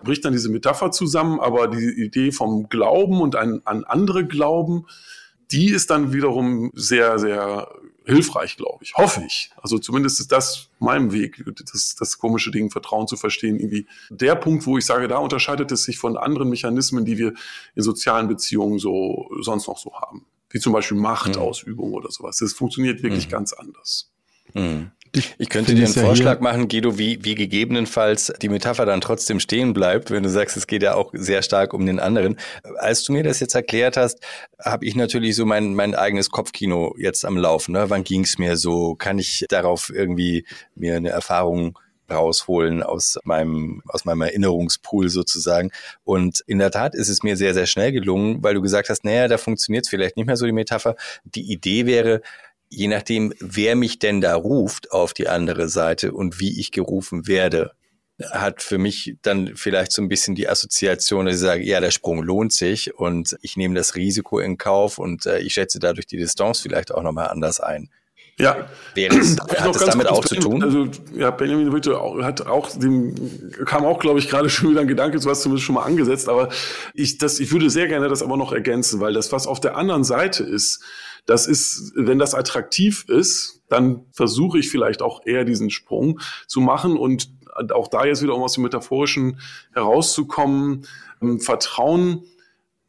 bricht 0.05 0.24
dann 0.24 0.33
diese 0.33 0.50
Metapher 0.50 0.92
zusammen, 0.92 1.40
aber 1.40 1.66
die 1.66 1.90
Idee 2.03 2.31
vom 2.31 2.68
Glauben 2.68 3.20
und 3.20 3.35
an, 3.35 3.61
an 3.64 3.85
andere 3.85 4.24
Glauben, 4.24 4.87
die 5.50 5.70
ist 5.70 5.90
dann 5.90 6.12
wiederum 6.12 6.70
sehr, 6.74 7.18
sehr 7.18 7.68
hilfreich, 8.11 8.57
glaube 8.57 8.85
ich. 8.85 8.94
Hoffe 8.94 9.23
ich. 9.27 9.51
Also 9.57 9.79
zumindest 9.79 10.20
ist 10.20 10.33
das 10.33 10.68
mein 10.79 11.12
Weg, 11.12 11.42
das, 11.73 11.94
das 11.96 12.18
komische 12.18 12.51
Ding 12.51 12.70
Vertrauen 12.70 13.07
zu 13.07 13.16
verstehen. 13.16 13.59
Irgendwie 13.59 13.87
der 14.11 14.35
Punkt, 14.35 14.66
wo 14.66 14.79
ich 14.79 14.87
sage, 14.87 15.09
da 15.09 15.18
unterscheidet 15.18 15.73
es 15.73 15.85
sich 15.85 15.99
von 15.99 16.16
anderen 16.16 16.49
Mechanismen, 16.49 17.05
die 17.05 17.18
wir 17.18 17.35
in 17.75 17.83
sozialen 17.83 18.29
Beziehungen 18.29 18.79
so 18.79 19.31
sonst 19.40 19.68
noch 19.68 19.79
so 19.79 19.92
haben. 19.94 20.27
Wie 20.51 20.59
zum 20.59 20.73
Beispiel 20.73 20.99
Machtausübung 20.99 21.88
mhm. 21.88 21.94
oder 21.94 22.11
sowas. 22.11 22.38
Das 22.38 22.53
funktioniert 22.53 23.03
wirklich 23.03 23.27
mhm. 23.27 23.31
ganz 23.31 23.53
anders. 23.53 24.11
Mhm. 24.55 24.90
Ich 25.38 25.49
könnte 25.49 25.75
dir 25.75 25.85
einen 25.85 25.94
Vorschlag 25.94 26.37
ja 26.37 26.42
machen, 26.42 26.68
Guido, 26.68 26.99
wie, 26.99 27.25
wie 27.25 27.35
gegebenenfalls 27.35 28.33
die 28.40 28.49
Metapher 28.49 28.87
dann 28.87 29.01
trotzdem 29.01 29.40
stehen 29.40 29.73
bleibt, 29.73 30.11
wenn 30.11 30.23
du 30.23 30.29
sagst, 30.29 30.57
es 30.57 30.66
geht 30.66 30.83
ja 30.83 30.94
auch 30.94 31.11
sehr 31.12 31.42
stark 31.42 31.75
um 31.75 31.85
den 31.87 31.99
anderen. 31.99 32.38
Als 32.77 33.03
du 33.05 33.12
mir 33.12 33.23
das 33.23 33.40
jetzt 33.40 33.55
erklärt 33.55 33.96
hast, 33.96 34.20
habe 34.59 34.85
ich 34.85 34.94
natürlich 34.94 35.35
so 35.37 35.44
mein, 35.44 35.75
mein 35.75 35.94
eigenes 35.94 36.31
Kopfkino 36.31 36.94
jetzt 36.99 37.25
am 37.25 37.37
Laufen. 37.37 37.73
Ne? 37.73 37.90
Wann 37.90 38.05
ging 38.05 38.23
es 38.23 38.38
mir 38.38 38.57
so? 38.57 38.94
Kann 38.94 39.18
ich 39.18 39.44
darauf 39.49 39.90
irgendwie 39.92 40.46
mir 40.75 40.96
eine 40.96 41.11
Erfahrung 41.11 41.77
rausholen 42.11 42.83
aus 42.83 43.18
meinem, 43.25 43.83
aus 43.87 44.05
meinem 44.05 44.23
Erinnerungspool 44.23 45.09
sozusagen. 45.09 45.70
Und 46.05 46.40
in 46.46 46.59
der 46.59 46.70
Tat 46.70 46.94
ist 46.94 47.09
es 47.09 47.23
mir 47.23 47.37
sehr, 47.37 47.55
sehr 47.55 47.66
schnell 47.66 47.92
gelungen, 47.92 48.42
weil 48.42 48.55
du 48.55 48.62
gesagt 48.62 48.88
hast, 48.88 49.05
naja, 49.05 49.29
da 49.29 49.38
funktioniert 49.38 49.87
es 49.87 49.90
vielleicht 49.90 50.16
nicht 50.16 50.27
mehr 50.27 50.37
so 50.37 50.46
die 50.46 50.53
Metapher. 50.53 50.96
Die 51.25 51.53
Idee 51.53 51.87
wäre, 51.87 52.20
je 52.70 52.88
nachdem, 52.88 53.35
wer 53.40 53.76
mich 53.76 53.98
denn 53.98 54.20
da 54.20 54.35
ruft 54.35 54.92
auf 54.92 55.12
die 55.12 55.28
andere 55.28 55.68
Seite 55.68 56.12
und 56.12 56.40
wie 56.40 56.59
ich 56.59 56.70
gerufen 56.70 57.26
werde, 57.26 57.72
hat 58.30 58.62
für 58.62 58.78
mich 58.78 59.16
dann 59.22 59.56
vielleicht 59.56 59.92
so 59.92 60.02
ein 60.02 60.09
bisschen 60.09 60.35
die 60.35 60.48
Assoziation, 60.48 61.26
dass 61.26 61.37
ich 61.37 61.40
sage, 61.40 61.64
ja, 61.64 61.80
der 61.80 61.90
Sprung 61.90 62.22
lohnt 62.22 62.52
sich 62.52 62.94
und 62.94 63.37
ich 63.40 63.56
nehme 63.56 63.74
das 63.74 63.96
Risiko 63.96 64.38
in 64.38 64.59
Kauf 64.59 64.98
und 64.98 65.26
äh, 65.26 65.40
ich 65.40 65.54
schätze 65.54 65.78
dadurch 65.78 66.06
die 66.06 66.18
Distanz 66.18 66.61
vielleicht 66.61 66.92
auch 66.92 67.02
nochmal 67.02 67.28
anders 67.28 67.61
ein. 67.61 67.90
Ja. 68.40 68.68
Es, 68.96 69.37
hat 69.38 69.76
es 69.76 69.85
damit 69.85 70.09
auch 70.09 70.24
zu 70.24 70.35
tun? 70.35 70.62
Also, 70.62 70.88
ja, 71.14 71.31
Benjamin 71.31 71.72
Witte 71.72 72.00
hat 72.22 72.46
auch, 72.46 72.70
dem 72.70 73.14
kam 73.64 73.85
auch, 73.85 74.00
glaube 74.00 74.18
ich, 74.18 74.29
gerade 74.29 74.50
schon 74.50 74.70
wieder 74.70 74.81
ein 74.81 74.88
Gedanke, 74.88 75.20
du 75.20 75.31
hast 75.31 75.42
zumindest 75.42 75.64
schon 75.64 75.76
mal 75.76 75.85
angesetzt, 75.85 76.29
aber 76.29 76.48
ich, 76.94 77.18
das, 77.18 77.38
ich 77.38 77.53
würde 77.53 77.70
sehr 77.70 77.87
gerne 77.87 78.09
das 78.09 78.22
aber 78.22 78.37
noch 78.37 78.53
ergänzen, 78.53 79.00
weil 79.00 79.12
das, 79.12 79.31
was 79.31 79.46
auf 79.46 79.61
der 79.61 79.76
anderen 79.76 80.03
Seite 80.03 80.42
ist, 80.42 80.83
das 81.26 81.46
ist, 81.46 81.92
wenn 81.94 82.18
das 82.18 82.35
attraktiv 82.35 83.05
ist, 83.07 83.62
dann 83.68 84.07
versuche 84.12 84.59
ich 84.59 84.70
vielleicht 84.70 85.03
auch 85.03 85.24
eher 85.24 85.44
diesen 85.44 85.70
Sprung 85.70 86.18
zu 86.48 86.61
machen 86.61 86.96
und 86.96 87.31
auch 87.72 87.88
da 87.88 88.05
jetzt 88.05 88.22
wieder, 88.22 88.35
um 88.35 88.42
aus 88.42 88.55
dem 88.55 88.64
Metaphorischen 88.64 89.40
herauszukommen, 89.72 90.87
ähm, 91.22 91.40
Vertrauen 91.40 92.24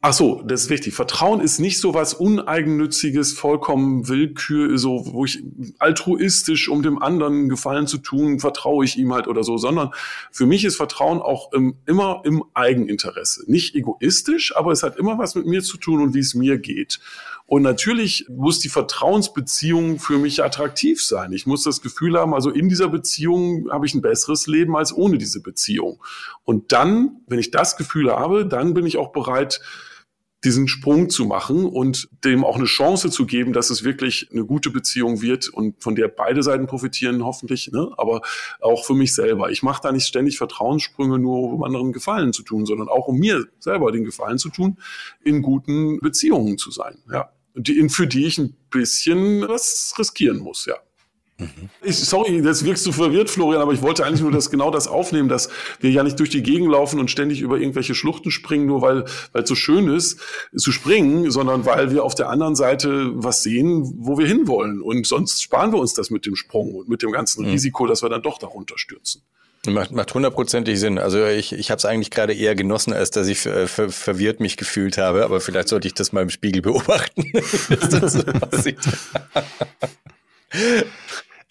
Ach 0.03 0.13
so, 0.13 0.41
das 0.43 0.63
ist 0.63 0.69
wichtig. 0.71 0.95
Vertrauen 0.95 1.41
ist 1.41 1.59
nicht 1.59 1.79
so 1.79 1.93
was 1.93 2.15
uneigennütziges, 2.15 3.33
vollkommen 3.33 4.07
Willkür, 4.07 4.75
so 4.79 5.05
wo 5.13 5.25
ich 5.25 5.43
altruistisch, 5.77 6.69
um 6.69 6.81
dem 6.81 6.99
anderen 6.99 7.49
Gefallen 7.49 7.85
zu 7.85 7.99
tun, 7.99 8.39
vertraue 8.39 8.83
ich 8.83 8.97
ihm 8.97 9.13
halt 9.13 9.27
oder 9.27 9.43
so, 9.43 9.59
sondern 9.59 9.91
für 10.31 10.47
mich 10.47 10.65
ist 10.65 10.77
Vertrauen 10.77 11.21
auch 11.21 11.53
im, 11.53 11.75
immer 11.85 12.23
im 12.25 12.43
Eigeninteresse. 12.55 13.43
Nicht 13.45 13.75
egoistisch, 13.75 14.55
aber 14.55 14.71
es 14.71 14.81
hat 14.81 14.97
immer 14.97 15.19
was 15.19 15.35
mit 15.35 15.45
mir 15.45 15.61
zu 15.61 15.77
tun 15.77 16.01
und 16.01 16.15
wie 16.15 16.19
es 16.19 16.33
mir 16.33 16.57
geht. 16.57 16.99
Und 17.45 17.61
natürlich 17.61 18.25
muss 18.27 18.57
die 18.57 18.69
Vertrauensbeziehung 18.69 19.99
für 19.99 20.17
mich 20.17 20.43
attraktiv 20.43 21.05
sein. 21.05 21.31
Ich 21.31 21.45
muss 21.45 21.61
das 21.61 21.79
Gefühl 21.83 22.17
haben, 22.17 22.33
also 22.33 22.49
in 22.49 22.69
dieser 22.69 22.87
Beziehung 22.87 23.69
habe 23.69 23.85
ich 23.85 23.93
ein 23.93 24.01
besseres 24.01 24.47
Leben 24.47 24.75
als 24.75 24.91
ohne 24.91 25.19
diese 25.19 25.41
Beziehung. 25.41 26.01
Und 26.43 26.71
dann, 26.71 27.17
wenn 27.27 27.37
ich 27.37 27.51
das 27.51 27.77
Gefühl 27.77 28.09
habe, 28.09 28.47
dann 28.47 28.73
bin 28.73 28.87
ich 28.87 28.97
auch 28.97 29.11
bereit, 29.11 29.61
diesen 30.43 30.67
Sprung 30.67 31.09
zu 31.09 31.25
machen 31.25 31.65
und 31.65 32.09
dem 32.23 32.43
auch 32.43 32.55
eine 32.55 32.65
Chance 32.65 33.11
zu 33.11 33.25
geben, 33.25 33.53
dass 33.53 33.69
es 33.69 33.83
wirklich 33.83 34.29
eine 34.31 34.43
gute 34.45 34.71
Beziehung 34.71 35.21
wird 35.21 35.49
und 35.49 35.81
von 35.81 35.95
der 35.95 36.07
beide 36.07 36.41
Seiten 36.41 36.65
profitieren 36.65 37.23
hoffentlich, 37.23 37.71
ne? 37.71 37.91
aber 37.97 38.21
auch 38.59 38.85
für 38.85 38.95
mich 38.95 39.13
selber. 39.13 39.51
Ich 39.51 39.61
mache 39.61 39.81
da 39.83 39.91
nicht 39.91 40.07
ständig 40.07 40.37
Vertrauenssprünge 40.37 41.19
nur, 41.19 41.53
um 41.53 41.63
anderen 41.63 41.91
Gefallen 41.91 42.33
zu 42.33 42.41
tun, 42.43 42.65
sondern 42.65 42.87
auch 42.87 43.07
um 43.07 43.19
mir 43.19 43.45
selber 43.59 43.91
den 43.91 44.03
Gefallen 44.03 44.39
zu 44.39 44.49
tun, 44.49 44.77
in 45.23 45.41
guten 45.41 45.99
Beziehungen 45.99 46.57
zu 46.57 46.71
sein. 46.71 46.97
Ja, 47.11 47.29
die, 47.53 47.87
für 47.89 48.07
die 48.07 48.25
ich 48.25 48.37
ein 48.39 48.55
bisschen 48.71 49.47
was 49.47 49.93
riskieren 49.99 50.39
muss. 50.39 50.65
Ja. 50.65 50.75
Ich, 51.81 51.97
sorry, 51.97 52.39
jetzt 52.39 52.65
wirkst 52.65 52.85
du 52.85 52.91
verwirrt, 52.91 53.29
Florian, 53.29 53.61
aber 53.61 53.73
ich 53.73 53.81
wollte 53.81 54.05
eigentlich 54.05 54.21
nur 54.21 54.31
das 54.31 54.49
genau 54.49 54.71
das 54.71 54.87
aufnehmen, 54.87 55.29
dass 55.29 55.49
wir 55.79 55.91
ja 55.91 56.03
nicht 56.03 56.19
durch 56.19 56.29
die 56.29 56.43
Gegend 56.43 56.71
laufen 56.71 56.99
und 56.99 57.09
ständig 57.09 57.41
über 57.41 57.57
irgendwelche 57.57 57.95
Schluchten 57.95 58.31
springen, 58.31 58.65
nur 58.65 58.81
weil 58.81 59.05
weil 59.33 59.43
es 59.43 59.49
so 59.49 59.55
schön 59.55 59.87
ist 59.93 60.19
zu 60.55 60.71
springen, 60.71 61.29
sondern 61.31 61.65
weil 61.65 61.91
wir 61.91 62.03
auf 62.03 62.15
der 62.15 62.29
anderen 62.29 62.55
Seite 62.55 63.11
was 63.13 63.43
sehen, 63.43 63.93
wo 63.97 64.17
wir 64.17 64.27
hinwollen. 64.27 64.81
Und 64.81 65.07
sonst 65.07 65.41
sparen 65.41 65.71
wir 65.71 65.79
uns 65.79 65.93
das 65.93 66.09
mit 66.09 66.25
dem 66.25 66.35
Sprung 66.35 66.75
und 66.75 66.89
mit 66.89 67.01
dem 67.01 67.11
ganzen 67.11 67.45
mhm. 67.45 67.51
Risiko, 67.51 67.87
dass 67.87 68.01
wir 68.01 68.09
dann 68.09 68.21
doch 68.21 68.37
darunter 68.37 68.77
stürzen. 68.77 69.21
Macht, 69.67 69.91
macht 69.91 70.13
hundertprozentig 70.15 70.79
Sinn. 70.79 70.97
Also 70.97 71.23
ich, 71.23 71.53
ich 71.53 71.69
habe 71.69 71.77
es 71.77 71.85
eigentlich 71.85 72.09
gerade 72.09 72.33
eher 72.33 72.55
genossen, 72.55 72.93
als 72.93 73.11
dass 73.11 73.27
ich 73.27 73.39
ver, 73.39 73.67
verwirrt 73.67 74.39
mich 74.39 74.57
gefühlt 74.57 74.97
habe. 74.97 75.23
Aber 75.23 75.39
vielleicht 75.39 75.67
sollte 75.67 75.87
ich 75.87 75.93
das 75.93 76.11
mal 76.11 76.21
im 76.21 76.31
Spiegel 76.31 76.61
beobachten. 76.63 77.31
das 77.69 78.13
so 78.13 78.23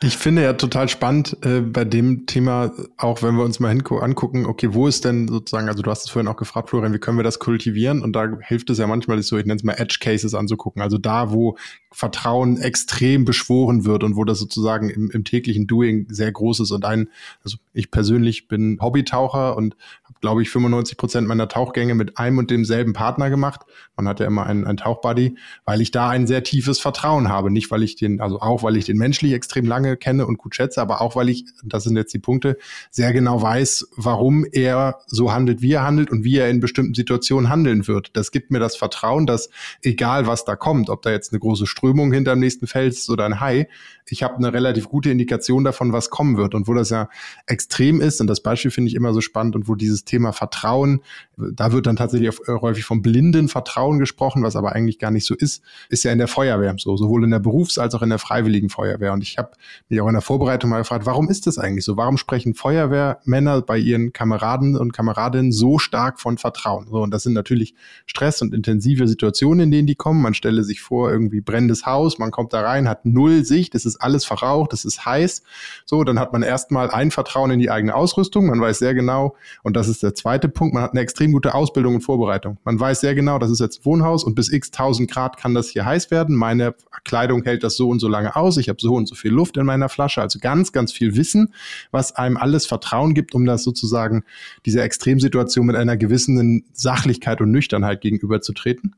Ich 0.02 0.16
finde 0.16 0.42
ja 0.42 0.54
total 0.54 0.88
spannend 0.88 1.36
äh, 1.44 1.60
bei 1.60 1.84
dem 1.84 2.24
Thema, 2.24 2.72
auch 2.96 3.22
wenn 3.22 3.36
wir 3.36 3.44
uns 3.44 3.60
mal 3.60 3.68
angucken, 3.68 4.46
okay, 4.46 4.72
wo 4.72 4.86
ist 4.86 5.04
denn 5.04 5.28
sozusagen, 5.28 5.68
also 5.68 5.82
du 5.82 5.90
hast 5.90 6.04
es 6.04 6.10
vorhin 6.10 6.26
auch 6.26 6.38
gefragt, 6.38 6.70
Florian, 6.70 6.94
wie 6.94 6.98
können 6.98 7.18
wir 7.18 7.22
das 7.22 7.38
kultivieren? 7.38 8.02
Und 8.02 8.14
da 8.14 8.38
hilft 8.40 8.70
es 8.70 8.78
ja 8.78 8.86
manchmal, 8.86 9.22
so, 9.22 9.36
ich 9.36 9.44
nenne 9.44 9.58
es 9.58 9.62
mal 9.62 9.74
Edge 9.74 9.98
Cases 10.00 10.34
anzugucken. 10.34 10.80
Also 10.80 10.96
da, 10.96 11.32
wo 11.32 11.58
Vertrauen 11.92 12.56
extrem 12.56 13.26
beschworen 13.26 13.84
wird 13.84 14.02
und 14.02 14.16
wo 14.16 14.24
das 14.24 14.38
sozusagen 14.38 14.88
im, 14.88 15.10
im 15.10 15.24
täglichen 15.24 15.66
Doing 15.66 16.06
sehr 16.08 16.32
groß 16.32 16.60
ist. 16.60 16.70
Und 16.70 16.86
ein, 16.86 17.10
also 17.44 17.58
ich 17.74 17.90
persönlich 17.90 18.48
bin 18.48 18.78
Hobbytaucher 18.80 19.54
und 19.54 19.76
habe, 20.04 20.18
glaube 20.22 20.40
ich, 20.40 20.48
95 20.48 20.96
Prozent 20.96 21.28
meiner 21.28 21.48
Tauchgänge 21.48 21.94
mit 21.94 22.16
einem 22.16 22.38
und 22.38 22.50
demselben 22.50 22.94
Partner 22.94 23.28
gemacht. 23.28 23.62
Man 23.96 24.08
hat 24.08 24.18
ja 24.18 24.26
immer 24.26 24.46
einen, 24.46 24.66
einen 24.66 24.78
Tauchbuddy, 24.78 25.36
weil 25.66 25.82
ich 25.82 25.90
da 25.90 26.08
ein 26.08 26.26
sehr 26.26 26.42
tiefes 26.42 26.80
Vertrauen 26.80 27.28
habe. 27.28 27.50
Nicht, 27.50 27.70
weil 27.70 27.82
ich 27.82 27.96
den, 27.96 28.22
also 28.22 28.40
auch, 28.40 28.62
weil 28.62 28.76
ich 28.76 28.86
den 28.86 28.96
menschlich 28.96 29.32
extrem 29.34 29.66
lange 29.66 29.89
lange 29.90 29.96
kenne 29.96 30.26
und 30.26 30.38
gut 30.38 30.54
schätze, 30.54 30.80
aber 30.80 31.00
auch 31.00 31.16
weil 31.16 31.28
ich, 31.28 31.44
das 31.64 31.84
sind 31.84 31.96
jetzt 31.96 32.14
die 32.14 32.18
Punkte, 32.18 32.56
sehr 32.90 33.12
genau 33.12 33.42
weiß, 33.42 33.88
warum 33.96 34.44
er 34.50 35.00
so 35.06 35.32
handelt, 35.32 35.62
wie 35.62 35.72
er 35.72 35.84
handelt 35.84 36.10
und 36.10 36.24
wie 36.24 36.38
er 36.38 36.48
in 36.48 36.60
bestimmten 36.60 36.94
Situationen 36.94 37.50
handeln 37.50 37.86
wird. 37.86 38.10
Das 38.14 38.30
gibt 38.30 38.50
mir 38.50 38.60
das 38.60 38.76
Vertrauen, 38.76 39.26
dass 39.26 39.50
egal 39.82 40.26
was 40.26 40.44
da 40.44 40.56
kommt, 40.56 40.90
ob 40.90 41.02
da 41.02 41.10
jetzt 41.10 41.32
eine 41.32 41.40
große 41.40 41.66
Strömung 41.66 42.12
hinter 42.12 42.34
dem 42.34 42.40
nächsten 42.40 42.66
Fels 42.66 42.98
ist 42.98 43.10
oder 43.10 43.24
ein 43.24 43.40
Hai, 43.40 43.68
ich 44.12 44.22
habe 44.22 44.36
eine 44.36 44.52
relativ 44.52 44.88
gute 44.88 45.10
Indikation 45.10 45.62
davon, 45.64 45.92
was 45.92 46.10
kommen 46.10 46.36
wird. 46.36 46.54
Und 46.54 46.66
wo 46.66 46.74
das 46.74 46.90
ja 46.90 47.08
extrem 47.46 48.00
ist, 48.00 48.20
und 48.20 48.26
das 48.26 48.40
Beispiel 48.40 48.70
finde 48.70 48.88
ich 48.88 48.94
immer 48.94 49.12
so 49.12 49.20
spannend, 49.20 49.54
und 49.54 49.68
wo 49.68 49.74
dieses 49.74 50.04
Thema 50.04 50.32
Vertrauen, 50.32 51.02
da 51.36 51.72
wird 51.72 51.86
dann 51.86 51.96
tatsächlich 51.96 52.36
häufig 52.48 52.84
vom 52.84 53.02
blinden 53.02 53.48
Vertrauen 53.48 53.98
gesprochen, 53.98 54.42
was 54.42 54.56
aber 54.56 54.72
eigentlich 54.72 54.98
gar 54.98 55.10
nicht 55.10 55.26
so 55.26 55.34
ist, 55.34 55.62
ist 55.88 56.02
ja 56.04 56.12
in 56.12 56.18
der 56.18 56.28
Feuerwehr 56.28 56.74
so, 56.78 56.96
sowohl 56.96 57.24
in 57.24 57.30
der 57.30 57.38
Berufs- 57.38 57.78
als 57.78 57.94
auch 57.94 58.02
in 58.02 58.10
der 58.10 58.18
Freiwilligen 58.18 58.68
Feuerwehr. 58.68 59.12
Und 59.12 59.22
ich 59.22 59.38
habe 59.38 59.52
mich 59.88 60.00
auch 60.00 60.06
in 60.06 60.14
der 60.14 60.22
Vorbereitung 60.22 60.70
mal 60.70 60.78
gefragt, 60.78 61.06
warum 61.06 61.28
ist 61.28 61.46
das 61.46 61.58
eigentlich 61.58 61.84
so? 61.84 61.96
Warum 61.96 62.16
sprechen 62.16 62.54
Feuerwehrmänner 62.54 63.62
bei 63.62 63.78
ihren 63.78 64.12
Kameraden 64.12 64.76
und 64.76 64.92
Kameradinnen 64.92 65.52
so 65.52 65.78
stark 65.78 66.20
von 66.20 66.38
Vertrauen? 66.38 66.88
So, 66.90 67.02
und 67.02 67.12
das 67.12 67.22
sind 67.22 67.32
natürlich 67.32 67.74
Stress 68.06 68.42
und 68.42 68.54
intensive 68.54 69.08
Situationen, 69.08 69.64
in 69.64 69.70
denen 69.70 69.86
die 69.86 69.94
kommen. 69.94 70.22
Man 70.22 70.34
stelle 70.34 70.64
sich 70.64 70.80
vor, 70.80 71.10
irgendwie 71.10 71.40
brennendes 71.40 71.86
Haus, 71.86 72.18
man 72.18 72.30
kommt 72.30 72.52
da 72.52 72.60
rein, 72.60 72.88
hat 72.88 73.06
null 73.06 73.44
Sicht, 73.44 73.74
es 73.74 73.86
ist 73.86 73.96
alles 73.96 74.24
verraucht, 74.24 74.72
es 74.72 74.84
ist 74.84 75.04
heiß. 75.04 75.42
So, 75.86 76.04
dann 76.04 76.18
hat 76.18 76.32
man 76.32 76.42
erstmal 76.42 76.90
ein 76.90 77.10
Vertrauen 77.10 77.50
in 77.50 77.58
die 77.58 77.70
eigene 77.70 77.94
Ausrüstung. 77.94 78.46
Man 78.46 78.60
weiß 78.60 78.78
sehr 78.78 78.94
genau, 78.94 79.36
und 79.62 79.76
das 79.76 79.88
ist 79.88 80.02
der 80.02 80.14
zweite 80.14 80.48
Punkt, 80.48 80.74
man 80.74 80.82
hat 80.82 80.92
eine 80.92 81.00
extrem 81.00 81.32
gute 81.32 81.54
Ausbildung 81.54 81.96
und 81.96 82.00
Vorbereitung. 82.02 82.58
Man 82.64 82.78
weiß 82.78 83.00
sehr 83.00 83.14
genau, 83.14 83.38
das 83.38 83.50
ist 83.50 83.60
jetzt 83.60 83.84
Wohnhaus 83.84 84.24
und 84.24 84.34
bis 84.34 84.52
x 84.52 84.70
tausend 84.70 85.10
Grad 85.10 85.36
kann 85.36 85.54
das 85.54 85.68
hier 85.68 85.84
heiß 85.84 86.10
werden. 86.10 86.36
Meine 86.36 86.74
Kleidung 87.04 87.42
hält 87.42 87.64
das 87.64 87.76
so 87.76 87.88
und 87.88 88.00
so 88.00 88.08
lange 88.08 88.36
aus. 88.36 88.56
Ich 88.56 88.68
habe 88.68 88.78
so 88.80 88.94
und 88.94 89.08
so 89.08 89.14
viel 89.14 89.32
Luft 89.32 89.56
in 89.56 89.66
meiner 89.70 89.88
Flasche. 89.88 90.20
Also 90.20 90.38
ganz, 90.40 90.72
ganz 90.72 90.92
viel 90.92 91.14
Wissen, 91.14 91.54
was 91.92 92.16
einem 92.16 92.36
alles 92.36 92.66
Vertrauen 92.66 93.14
gibt, 93.14 93.34
um 93.34 93.44
das 93.44 93.62
sozusagen 93.62 94.24
dieser 94.66 94.82
Extremsituation 94.82 95.66
mit 95.66 95.76
einer 95.76 95.96
gewissen 95.96 96.64
Sachlichkeit 96.72 97.40
und 97.40 97.52
Nüchternheit 97.52 98.00
gegenüberzutreten. 98.00 98.94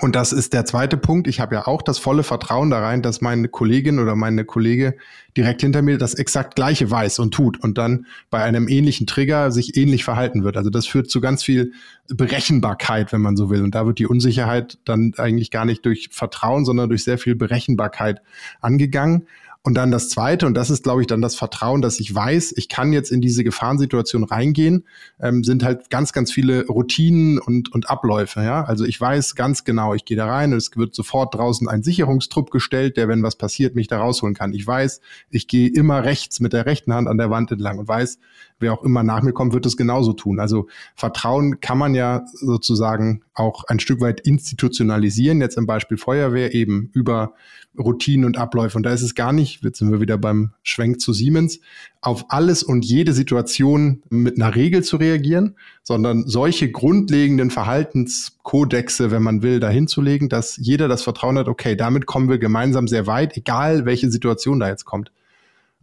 Und 0.00 0.16
das 0.16 0.32
ist 0.32 0.52
der 0.52 0.64
zweite 0.64 0.96
Punkt. 0.96 1.28
Ich 1.28 1.38
habe 1.38 1.54
ja 1.54 1.66
auch 1.68 1.80
das 1.80 1.98
volle 1.98 2.24
Vertrauen 2.24 2.68
da 2.68 2.80
rein, 2.80 3.00
dass 3.00 3.20
meine 3.20 3.48
Kollegin 3.48 4.00
oder 4.00 4.16
meine 4.16 4.44
Kollege 4.44 4.96
direkt 5.36 5.60
hinter 5.60 5.82
mir 5.82 5.98
das 5.98 6.14
exakt 6.14 6.56
gleiche 6.56 6.90
weiß 6.90 7.20
und 7.20 7.32
tut 7.32 7.62
und 7.62 7.78
dann 7.78 8.06
bei 8.28 8.42
einem 8.42 8.66
ähnlichen 8.66 9.06
Trigger 9.06 9.52
sich 9.52 9.76
ähnlich 9.76 10.02
verhalten 10.02 10.42
wird. 10.42 10.56
Also 10.56 10.68
das 10.68 10.86
führt 10.86 11.10
zu 11.10 11.20
ganz 11.20 11.44
viel 11.44 11.72
Berechenbarkeit, 12.08 13.12
wenn 13.12 13.20
man 13.20 13.36
so 13.36 13.50
will. 13.50 13.62
Und 13.62 13.76
da 13.76 13.86
wird 13.86 14.00
die 14.00 14.06
Unsicherheit 14.06 14.78
dann 14.84 15.12
eigentlich 15.16 15.52
gar 15.52 15.64
nicht 15.64 15.86
durch 15.86 16.08
Vertrauen, 16.10 16.64
sondern 16.64 16.88
durch 16.88 17.04
sehr 17.04 17.18
viel 17.18 17.36
Berechenbarkeit 17.36 18.20
angegangen. 18.60 19.28
Und 19.66 19.72
dann 19.74 19.90
das 19.90 20.10
Zweite, 20.10 20.46
und 20.46 20.52
das 20.52 20.68
ist, 20.68 20.82
glaube 20.82 21.00
ich, 21.00 21.06
dann 21.06 21.22
das 21.22 21.36
Vertrauen, 21.36 21.80
dass 21.80 21.98
ich 21.98 22.14
weiß, 22.14 22.52
ich 22.58 22.68
kann 22.68 22.92
jetzt 22.92 23.10
in 23.10 23.22
diese 23.22 23.44
Gefahrensituation 23.44 24.22
reingehen, 24.22 24.84
ähm, 25.18 25.42
sind 25.42 25.64
halt 25.64 25.88
ganz, 25.88 26.12
ganz 26.12 26.30
viele 26.30 26.66
Routinen 26.66 27.38
und, 27.38 27.72
und 27.72 27.88
Abläufe. 27.88 28.42
Ja? 28.42 28.64
Also 28.64 28.84
ich 28.84 29.00
weiß 29.00 29.34
ganz 29.36 29.64
genau, 29.64 29.94
ich 29.94 30.04
gehe 30.04 30.18
da 30.18 30.26
rein 30.26 30.52
und 30.52 30.58
es 30.58 30.76
wird 30.76 30.94
sofort 30.94 31.34
draußen 31.34 31.66
ein 31.66 31.82
Sicherungstrupp 31.82 32.50
gestellt, 32.50 32.98
der, 32.98 33.08
wenn 33.08 33.22
was 33.22 33.36
passiert, 33.36 33.74
mich 33.74 33.88
da 33.88 34.00
rausholen 34.00 34.34
kann. 34.34 34.52
Ich 34.52 34.66
weiß, 34.66 35.00
ich 35.30 35.48
gehe 35.48 35.70
immer 35.70 36.04
rechts 36.04 36.40
mit 36.40 36.52
der 36.52 36.66
rechten 36.66 36.92
Hand 36.92 37.08
an 37.08 37.16
der 37.16 37.30
Wand 37.30 37.50
entlang 37.50 37.78
und 37.78 37.88
weiß, 37.88 38.18
wer 38.64 38.72
auch 38.72 38.82
immer 38.82 39.04
nach 39.04 39.22
mir 39.22 39.32
kommt, 39.32 39.52
wird 39.52 39.66
es 39.66 39.76
genauso 39.76 40.14
tun. 40.14 40.40
Also 40.40 40.66
Vertrauen 40.96 41.60
kann 41.60 41.78
man 41.78 41.94
ja 41.94 42.24
sozusagen 42.32 43.22
auch 43.34 43.64
ein 43.64 43.78
Stück 43.78 44.00
weit 44.00 44.20
institutionalisieren, 44.20 45.40
jetzt 45.40 45.56
im 45.56 45.66
Beispiel 45.66 45.98
Feuerwehr 45.98 46.54
eben 46.54 46.90
über 46.92 47.34
Routinen 47.78 48.24
und 48.24 48.38
Abläufe. 48.38 48.76
Und 48.76 48.84
da 48.84 48.92
ist 48.92 49.02
es 49.02 49.14
gar 49.14 49.32
nicht, 49.32 49.62
jetzt 49.62 49.78
sind 49.78 49.90
wir 49.90 50.00
wieder 50.00 50.16
beim 50.16 50.52
Schwenk 50.62 51.00
zu 51.00 51.12
Siemens, 51.12 51.60
auf 52.00 52.26
alles 52.28 52.62
und 52.62 52.84
jede 52.84 53.12
Situation 53.12 54.02
mit 54.10 54.36
einer 54.36 54.54
Regel 54.54 54.82
zu 54.82 54.96
reagieren, 54.96 55.56
sondern 55.82 56.26
solche 56.26 56.70
grundlegenden 56.70 57.50
Verhaltenskodexe, 57.50 59.10
wenn 59.10 59.22
man 59.22 59.42
will, 59.42 59.60
dahin 59.60 59.88
zu 59.88 60.02
dass 60.28 60.56
jeder 60.56 60.88
das 60.88 61.02
Vertrauen 61.02 61.38
hat, 61.38 61.48
okay, 61.48 61.76
damit 61.76 62.06
kommen 62.06 62.28
wir 62.28 62.38
gemeinsam 62.38 62.88
sehr 62.88 63.06
weit, 63.06 63.36
egal 63.36 63.84
welche 63.84 64.10
Situation 64.10 64.60
da 64.60 64.68
jetzt 64.68 64.84
kommt. 64.84 65.10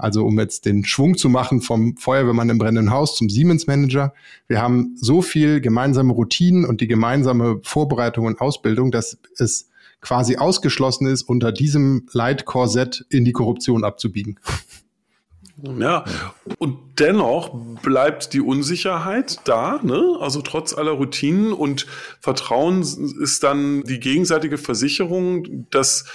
Also 0.01 0.25
um 0.25 0.39
jetzt 0.39 0.65
den 0.65 0.83
Schwung 0.83 1.15
zu 1.15 1.29
machen 1.29 1.61
vom 1.61 1.95
Feuerwehrmann 1.97 2.49
im 2.49 2.57
brennenden 2.57 2.91
Haus 2.91 3.15
zum 3.15 3.29
Siemens-Manager. 3.29 4.13
Wir 4.47 4.61
haben 4.61 4.95
so 4.95 5.21
viel 5.21 5.61
gemeinsame 5.61 6.13
Routinen 6.13 6.65
und 6.65 6.81
die 6.81 6.87
gemeinsame 6.87 7.59
Vorbereitung 7.63 8.25
und 8.25 8.41
Ausbildung, 8.41 8.91
dass 8.91 9.17
es 9.37 9.69
quasi 10.01 10.37
ausgeschlossen 10.37 11.05
ist, 11.05 11.23
unter 11.23 11.51
diesem 11.51 12.07
Leitkorsett 12.11 13.05
in 13.09 13.23
die 13.23 13.31
Korruption 13.31 13.83
abzubiegen. 13.83 14.39
Ja, 15.77 16.05
und 16.57 16.77
dennoch 16.97 17.53
bleibt 17.83 18.33
die 18.33 18.41
Unsicherheit 18.41 19.41
da, 19.43 19.79
ne? 19.83 20.17
Also 20.19 20.41
trotz 20.41 20.73
aller 20.73 20.91
Routinen 20.91 21.53
und 21.53 21.85
Vertrauen 22.19 22.81
ist 22.81 23.43
dann 23.43 23.83
die 23.83 23.99
gegenseitige 23.99 24.57
Versicherung, 24.57 25.67
dass 25.69 26.05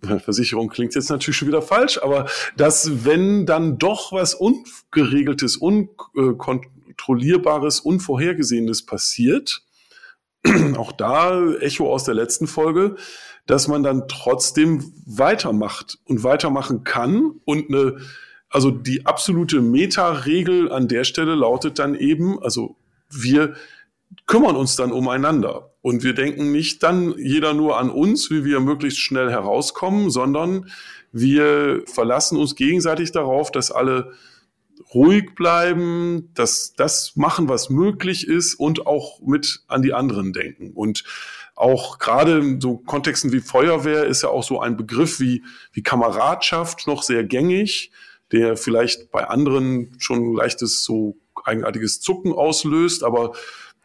Versicherung 0.24 0.68
klingt 0.68 0.94
jetzt 0.94 1.10
natürlich 1.10 1.36
schon 1.36 1.48
wieder 1.48 1.62
falsch, 1.62 1.98
aber 2.02 2.28
dass 2.56 3.04
wenn 3.04 3.46
dann 3.46 3.78
doch 3.78 4.12
was 4.12 4.34
Ungeregeltes, 4.34 5.56
Unkontrollierbares, 5.56 7.80
Unvorhergesehenes 7.80 8.86
passiert, 8.86 9.62
auch 10.76 10.92
da 10.92 11.52
Echo 11.54 11.92
aus 11.92 12.04
der 12.04 12.14
letzten 12.14 12.46
Folge, 12.46 12.94
dass 13.46 13.66
man 13.68 13.82
dann 13.82 14.08
trotzdem 14.08 14.92
weitermacht 15.06 15.98
und 16.04 16.24
weitermachen 16.24 16.84
kann 16.84 17.40
und 17.44 17.68
eine 17.68 17.98
also 18.48 18.70
die 18.70 19.06
absolute 19.06 19.60
Meta-Regel 19.60 20.70
an 20.70 20.88
der 20.88 21.04
Stelle 21.04 21.34
lautet 21.34 21.78
dann 21.78 21.94
eben, 21.94 22.42
also 22.42 22.76
wir 23.10 23.54
kümmern 24.26 24.56
uns 24.56 24.76
dann 24.76 24.92
umeinander. 24.92 25.72
Und 25.86 26.02
wir 26.02 26.14
denken 26.14 26.50
nicht 26.50 26.82
dann 26.82 27.14
jeder 27.16 27.54
nur 27.54 27.78
an 27.78 27.90
uns, 27.90 28.28
wie 28.28 28.44
wir 28.44 28.58
möglichst 28.58 28.98
schnell 28.98 29.30
herauskommen, 29.30 30.10
sondern 30.10 30.68
wir 31.12 31.84
verlassen 31.86 32.36
uns 32.38 32.56
gegenseitig 32.56 33.12
darauf, 33.12 33.52
dass 33.52 33.70
alle 33.70 34.10
ruhig 34.92 35.36
bleiben, 35.36 36.32
dass 36.34 36.74
das 36.74 37.12
machen, 37.14 37.48
was 37.48 37.70
möglich 37.70 38.26
ist 38.26 38.56
und 38.56 38.84
auch 38.88 39.20
mit 39.20 39.62
an 39.68 39.82
die 39.82 39.92
anderen 39.92 40.32
denken. 40.32 40.72
Und 40.72 41.04
auch 41.54 42.00
gerade 42.00 42.40
in 42.40 42.60
so 42.60 42.78
Kontexten 42.78 43.30
wie 43.30 43.38
Feuerwehr 43.38 44.06
ist 44.06 44.24
ja 44.24 44.30
auch 44.30 44.42
so 44.42 44.60
ein 44.60 44.76
Begriff 44.76 45.20
wie, 45.20 45.44
wie 45.70 45.84
Kameradschaft 45.84 46.88
noch 46.88 47.04
sehr 47.04 47.22
gängig 47.22 47.92
der 48.32 48.56
vielleicht 48.56 49.10
bei 49.10 49.28
anderen 49.28 49.94
schon 49.98 50.34
leichtes 50.34 50.82
so 50.82 51.16
eigenartiges 51.44 52.00
Zucken 52.00 52.32
auslöst, 52.32 53.04
aber 53.04 53.34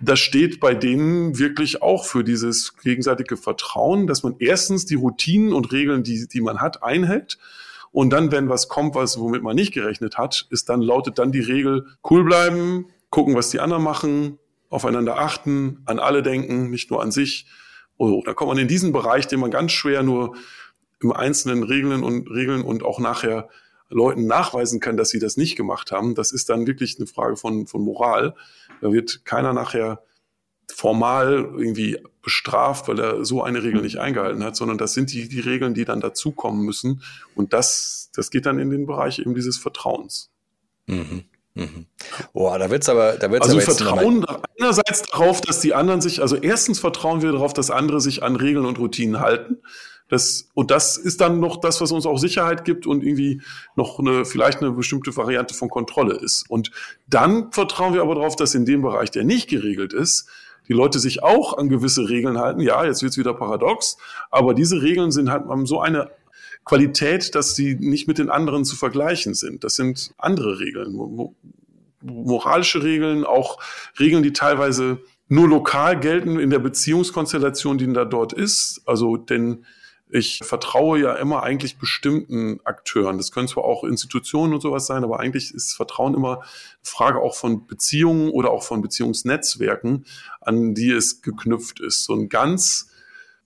das 0.02 0.20
steht 0.20 0.60
bei 0.60 0.74
denen 0.74 1.38
wirklich 1.38 1.82
auch 1.82 2.06
für 2.06 2.24
dieses 2.24 2.76
gegenseitige 2.78 3.38
Vertrauen, 3.38 4.08
dass 4.08 4.24
man 4.24 4.36
erstens 4.40 4.86
die 4.86 4.96
Routinen 4.96 5.54
und 5.54 5.72
Regeln, 5.72 6.04
die, 6.04 6.28
die 6.28 6.42
man 6.42 6.60
hat, 6.60 6.84
einhält. 6.84 7.38
Und 7.92 8.10
dann, 8.12 8.32
wenn 8.32 8.50
was 8.50 8.68
kommt, 8.68 8.96
was, 8.96 9.20
womit 9.20 9.44
man 9.44 9.56
nicht 9.56 9.74
gerechnet 9.74 10.18
hat, 10.18 10.48
ist 10.50 10.70
dann, 10.70 10.82
lautet 10.82 11.20
dann 11.20 11.32
die 11.32 11.42
Regel, 11.42 11.86
cool 12.10 12.24
bleiben, 12.24 12.88
gucken, 13.10 13.36
was 13.36 13.50
die 13.50 13.60
anderen 13.60 13.84
machen, 13.84 14.40
aufeinander 14.70 15.20
achten, 15.20 15.82
an 15.86 16.00
alle 16.00 16.24
denken, 16.24 16.70
nicht 16.70 16.90
nur 16.90 17.02
an 17.02 17.12
sich. 17.12 17.46
Oh, 17.98 18.24
da 18.26 18.34
kommt 18.34 18.50
man 18.50 18.58
in 18.58 18.68
diesen 18.68 18.94
Bereich, 18.94 19.28
den 19.28 19.40
man 19.40 19.52
ganz 19.52 19.74
schwer 19.74 20.02
nur 20.04 20.36
im 21.02 21.12
Einzelnen 21.12 21.64
regeln 21.64 22.04
und 22.04 22.30
regeln 22.30 22.64
und 22.64 22.84
auch 22.84 23.00
nachher 23.00 23.50
Leuten 23.90 24.26
nachweisen 24.26 24.80
kann, 24.80 24.96
dass 24.96 25.10
sie 25.10 25.20
das 25.20 25.36
nicht 25.36 25.58
gemacht 25.58 25.92
haben, 25.92 26.16
das 26.16 26.32
ist 26.32 26.50
dann 26.50 26.66
wirklich 26.66 26.96
eine 26.98 27.08
Frage 27.08 27.36
von, 27.36 27.68
von 27.68 27.82
Moral. 27.84 28.36
Da 28.82 28.92
wird 28.92 29.26
keiner 29.26 29.54
nachher 29.54 30.04
formal 30.72 31.34
irgendwie 31.34 32.00
bestraft, 32.22 32.88
weil 32.88 33.00
er 33.00 33.26
so 33.26 33.44
eine 33.44 33.64
Regel 33.64 33.82
nicht 33.82 33.98
eingehalten 33.98 34.44
hat, 34.44 34.56
sondern 34.56 34.78
das 34.78 34.94
sind 34.94 35.12
die, 35.12 35.28
die 35.28 35.40
Regeln, 35.40 35.74
die 35.74 35.86
dann 35.86 36.02
dazukommen 36.02 36.64
müssen. 36.66 37.02
Und 37.36 37.54
das, 37.54 38.10
das 38.16 38.32
geht 38.32 38.46
dann 38.46 38.60
in 38.60 38.70
den 38.70 38.86
Bereich 38.86 39.20
eben 39.20 39.36
dieses 39.36 39.58
Vertrauens. 39.58 40.30
Mhm. 40.88 41.24
Mhm. 41.54 41.86
Boah, 42.32 42.58
da 42.58 42.70
wird's 42.70 42.88
aber, 42.88 43.14
da 43.14 43.30
wird's 43.30 43.48
also 43.48 43.58
aber 43.58 43.66
Vertrauen 43.66 44.26
einerseits 44.58 45.02
darauf, 45.04 45.42
dass 45.42 45.60
die 45.60 45.74
anderen 45.74 46.00
sich, 46.00 46.22
also 46.22 46.38
erstens 46.38 46.80
vertrauen 46.80 47.22
wir 47.22 47.34
darauf, 47.34 47.54
dass 47.54 47.72
andere 47.72 48.00
sich 48.00 48.24
an 48.24 48.38
Regeln 48.38 48.66
und 48.66 48.80
Routinen 48.80 49.20
halten. 49.20 49.58
Das, 50.12 50.50
und 50.54 50.72
das 50.72 50.98
ist 50.98 51.22
dann 51.22 51.40
noch 51.40 51.62
das, 51.62 51.80
was 51.80 51.94
uns 51.94 52.06
auch 52.06 52.18
Sicherheit 52.18 52.66
gibt 52.66 52.86
und 52.86 53.02
irgendwie 53.02 53.42
noch 53.78 53.98
eine, 53.98 54.26
vielleicht 54.26 54.60
eine 54.60 54.72
bestimmte 54.72 55.16
Variante 55.16 55.54
von 55.54 55.70
Kontrolle 55.70 56.16
ist. 56.16 56.50
Und 56.50 56.70
dann 57.08 57.50
vertrauen 57.54 57.94
wir 57.94 58.02
aber 58.02 58.16
darauf, 58.16 58.36
dass 58.36 58.54
in 58.54 58.66
dem 58.66 58.82
Bereich, 58.82 59.10
der 59.10 59.24
nicht 59.24 59.50
geregelt 59.50 59.94
ist, 59.94 60.28
die 60.68 60.74
Leute 60.74 61.00
sich 61.00 61.24
auch 61.24 61.58
an 61.58 61.70
gewisse 61.70 62.10
Regeln 62.10 62.38
halten. 62.38 62.60
Ja, 62.60 62.84
jetzt 62.84 63.02
wird's 63.02 63.18
wieder 63.18 63.34
paradox, 63.34 63.96
aber 64.30 64.54
diese 64.54 64.82
Regeln 64.82 65.12
sind 65.12 65.32
halt 65.32 65.46
haben 65.46 65.66
so 65.66 65.80
eine 65.80 66.12
Qualität, 66.66 67.34
dass 67.34 67.56
sie 67.56 67.76
nicht 67.76 68.10
mit 68.10 68.18
den 68.18 68.30
anderen 68.30 68.66
zu 68.66 68.76
vergleichen 68.76 69.34
sind. 69.34 69.64
Das 69.64 69.76
sind 69.76 70.14
andere 70.18 70.60
Regeln, 70.60 70.94
moralische 72.02 72.84
Regeln, 72.84 73.24
auch 73.24 73.60
Regeln, 73.98 74.24
die 74.24 74.34
teilweise 74.34 75.00
nur 75.30 75.48
lokal 75.48 75.98
gelten 75.98 76.38
in 76.38 76.50
der 76.50 76.60
Beziehungskonstellation, 76.60 77.78
die 77.78 77.92
da 77.94 78.04
dort 78.04 78.34
ist. 78.34 78.82
Also 78.86 79.16
denn 79.16 79.66
ich 80.12 80.40
vertraue 80.44 81.00
ja 81.00 81.14
immer 81.16 81.44
eigentlich 81.44 81.78
bestimmten 81.78 82.60
Akteuren. 82.66 83.18
Das 83.18 83.32
können 83.32 83.48
zwar 83.48 83.64
auch 83.64 83.84
Institutionen 83.86 84.54
und 84.54 84.62
sowas 84.62 84.86
sein, 84.86 85.04
aber 85.04 85.20
eigentlich 85.22 85.54
ist 85.54 85.74
Vertrauen 85.74 86.14
immer 86.16 86.40
eine 86.40 86.46
Frage 86.84 87.20
auch 87.20 87.36
von 87.36 87.66
Beziehungen 87.66 88.30
oder 88.30 88.52
auch 88.52 88.64
von 88.64 88.82
Beziehungsnetzwerken, 88.82 90.06
an 90.42 90.74
die 90.74 90.92
es 90.92 91.22
geknüpft 91.22 91.80
ist. 91.80 92.04
So 92.04 92.14
ein 92.14 92.28
ganz 92.28 92.90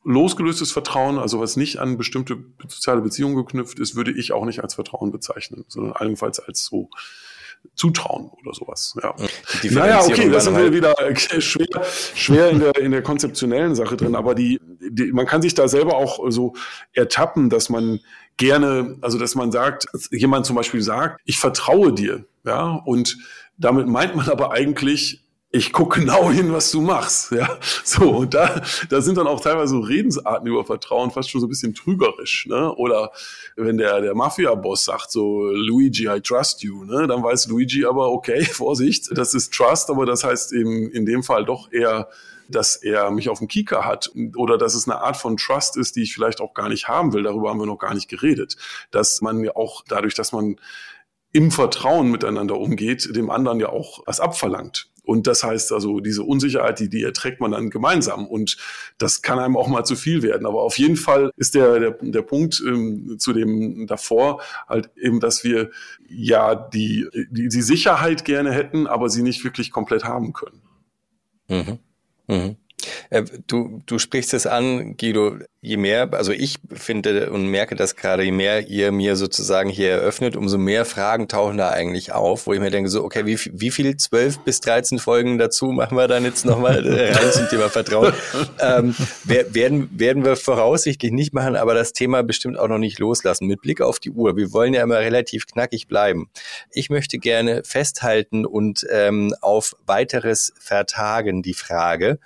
losgelöstes 0.03 0.71
Vertrauen, 0.71 1.19
also 1.19 1.39
was 1.39 1.55
nicht 1.55 1.77
an 1.77 1.97
bestimmte 1.97 2.43
soziale 2.67 3.01
Beziehungen 3.01 3.35
geknüpft 3.35 3.79
ist, 3.79 3.95
würde 3.95 4.11
ich 4.11 4.31
auch 4.31 4.45
nicht 4.45 4.61
als 4.63 4.73
Vertrauen 4.73 5.11
bezeichnen, 5.11 5.65
sondern 5.67 5.93
allenfalls 5.93 6.39
als 6.39 6.65
so 6.65 6.89
zutrauen 7.75 8.31
oder 8.41 8.53
sowas. 8.53 8.95
Ja. 9.01 9.15
Naja, 9.71 10.01
okay, 10.01 10.29
das 10.29 10.45
sind 10.45 10.57
wir 10.57 10.71
wieder 10.73 10.93
schwer, 11.15 11.83
schwer 12.15 12.49
in 12.49 12.59
der, 12.59 12.77
in 12.77 12.91
der 12.91 13.01
konzeptionellen 13.01 13.75
Sache 13.75 13.97
drin, 13.97 14.15
aber 14.15 14.35
die, 14.35 14.59
die, 14.79 15.11
man 15.11 15.25
kann 15.25 15.41
sich 15.41 15.53
da 15.53 15.67
selber 15.67 15.95
auch 15.95 16.19
so 16.29 16.53
ertappen, 16.93 17.49
dass 17.49 17.69
man 17.69 17.99
gerne, 18.37 18.97
also 19.01 19.17
dass 19.17 19.35
man 19.35 19.51
sagt, 19.51 19.87
jemand 20.11 20.45
zum 20.45 20.55
Beispiel 20.55 20.81
sagt, 20.81 21.21
ich 21.25 21.37
vertraue 21.39 21.93
dir, 21.93 22.25
ja, 22.45 22.81
und 22.85 23.17
damit 23.57 23.87
meint 23.87 24.15
man 24.15 24.29
aber 24.29 24.51
eigentlich, 24.51 25.24
ich 25.55 25.71
gucke 25.71 26.01
genau 26.01 26.29
hin, 26.29 26.51
was 26.51 26.71
du 26.71 26.81
machst. 26.81 27.31
Ja, 27.31 27.57
so 27.83 28.17
und 28.17 28.33
da, 28.33 28.61
da 28.89 29.01
sind 29.01 29.17
dann 29.17 29.27
auch 29.27 29.39
teilweise 29.39 29.75
so 29.75 29.79
Redensarten 29.79 30.47
über 30.47 30.65
Vertrauen 30.65 31.11
fast 31.11 31.29
schon 31.29 31.41
so 31.41 31.47
ein 31.47 31.49
bisschen 31.49 31.73
trügerisch. 31.73 32.45
Ne? 32.47 32.73
Oder 32.75 33.11
wenn 33.55 33.77
der 33.77 34.01
der 34.01 34.15
Mafia-Boss 34.15 34.85
sagt 34.85 35.11
so 35.11 35.45
Luigi, 35.45 36.07
I 36.07 36.19
trust 36.19 36.61
you, 36.63 36.83
ne? 36.83 37.07
dann 37.07 37.23
weiß 37.23 37.47
Luigi 37.47 37.85
aber 37.85 38.11
okay, 38.11 38.43
Vorsicht, 38.51 39.17
das 39.17 39.33
ist 39.33 39.53
Trust, 39.53 39.89
aber 39.89 40.05
das 40.05 40.23
heißt 40.23 40.53
eben 40.53 40.89
in 40.91 41.05
dem 41.05 41.23
Fall 41.23 41.45
doch 41.45 41.71
eher 41.71 42.09
dass 42.47 42.75
er 42.75 43.09
mich 43.09 43.29
auf 43.29 43.39
dem 43.39 43.47
Kieker 43.47 43.85
hat 43.85 44.11
oder 44.35 44.59
dass 44.59 44.75
es 44.75 44.87
eine 44.87 45.01
Art 45.01 45.17
von 45.17 45.35
Trust 45.35 45.77
ist, 45.77 45.95
die 45.95 46.03
ich 46.03 46.13
vielleicht 46.13 46.41
auch 46.41 46.53
gar 46.53 46.69
nicht 46.69 46.87
haben 46.87 47.11
will. 47.11 47.23
Darüber 47.23 47.49
haben 47.49 47.59
wir 47.59 47.65
noch 47.65 47.79
gar 47.79 47.95
nicht 47.95 48.07
geredet. 48.07 48.55
Dass 48.91 49.19
man 49.21 49.43
ja 49.43 49.55
auch 49.55 49.83
dadurch, 49.87 50.13
dass 50.13 50.31
man 50.31 50.57
im 51.31 51.49
Vertrauen 51.49 52.11
miteinander 52.11 52.59
umgeht, 52.59 53.15
dem 53.15 53.31
anderen 53.31 53.59
ja 53.59 53.69
auch 53.69 54.03
was 54.05 54.19
abverlangt. 54.19 54.89
Und 55.05 55.27
das 55.27 55.43
heißt 55.43 55.71
also, 55.71 55.99
diese 55.99 56.23
Unsicherheit, 56.23 56.79
die, 56.79 56.89
die 56.89 57.03
erträgt 57.03 57.39
man 57.39 57.51
dann 57.51 57.69
gemeinsam. 57.69 58.27
Und 58.27 58.57
das 58.97 59.21
kann 59.21 59.39
einem 59.39 59.57
auch 59.57 59.67
mal 59.67 59.83
zu 59.83 59.95
viel 59.95 60.21
werden. 60.23 60.45
Aber 60.45 60.61
auf 60.61 60.77
jeden 60.77 60.97
Fall 60.97 61.31
ist 61.37 61.55
der, 61.55 61.79
der, 61.79 61.91
der 62.01 62.21
Punkt 62.21 62.61
ähm, 62.65 63.17
zu 63.19 63.33
dem 63.33 63.87
davor 63.87 64.41
halt 64.67 64.89
eben, 64.95 65.19
dass 65.19 65.43
wir 65.43 65.71
ja 66.09 66.55
die, 66.55 67.07
die, 67.29 67.49
die 67.49 67.61
Sicherheit 67.61 68.25
gerne 68.25 68.51
hätten, 68.51 68.87
aber 68.87 69.09
sie 69.09 69.21
nicht 69.21 69.43
wirklich 69.43 69.71
komplett 69.71 70.03
haben 70.03 70.33
können. 70.33 70.61
Mhm. 71.47 71.79
Mhm. 72.27 72.55
Äh, 73.09 73.23
du, 73.47 73.81
du 73.85 73.99
sprichst 73.99 74.33
es 74.33 74.47
an, 74.47 74.97
Guido, 74.97 75.37
je 75.65 75.77
mehr, 75.77 76.09
also 76.13 76.31
ich 76.31 76.57
finde 76.71 77.31
und 77.31 77.47
merke 77.47 77.75
das 77.75 77.95
gerade, 77.95 78.23
je 78.23 78.31
mehr 78.31 78.67
ihr 78.67 78.91
mir 78.91 79.15
sozusagen 79.15 79.69
hier 79.69 79.89
eröffnet, 79.91 80.35
umso 80.35 80.59
mehr 80.59 80.85
Fragen 80.85 81.27
tauchen 81.27 81.57
da 81.57 81.69
eigentlich 81.69 82.11
auf, 82.13 82.45
wo 82.45 82.53
ich 82.53 82.59
mir 82.59 82.69
denke, 82.69 82.89
so, 82.89 83.03
okay, 83.03 83.25
wie, 83.25 83.39
wie 83.51 83.71
viel, 83.71 83.97
zwölf 83.97 84.39
bis 84.39 84.59
dreizehn 84.59 84.99
Folgen 84.99 85.39
dazu 85.39 85.67
machen 85.67 85.97
wir 85.97 86.07
dann 86.07 86.23
jetzt 86.23 86.45
nochmal 86.45 86.85
äh, 86.85 87.11
rein 87.13 87.31
zum 87.31 87.49
Thema 87.49 87.69
Vertrauen? 87.69 88.13
ähm, 88.59 88.95
werden, 89.23 89.89
werden 89.99 90.23
wir 90.23 90.35
voraussichtlich 90.35 91.11
nicht 91.11 91.33
machen, 91.33 91.55
aber 91.55 91.73
das 91.73 91.93
Thema 91.93 92.21
bestimmt 92.21 92.59
auch 92.59 92.67
noch 92.67 92.77
nicht 92.77 92.99
loslassen. 92.99 93.47
Mit 93.47 93.61
Blick 93.61 93.81
auf 93.81 93.99
die 93.99 94.11
Uhr, 94.11 94.37
wir 94.37 94.53
wollen 94.53 94.73
ja 94.73 94.83
immer 94.83 94.99
relativ 94.99 95.47
knackig 95.47 95.87
bleiben. 95.87 96.29
Ich 96.71 96.91
möchte 96.91 97.17
gerne 97.17 97.63
festhalten 97.65 98.45
und 98.45 98.85
ähm, 98.91 99.33
auf 99.41 99.75
weiteres 99.87 100.53
vertagen 100.59 101.41
die 101.41 101.55
Frage, 101.55 102.19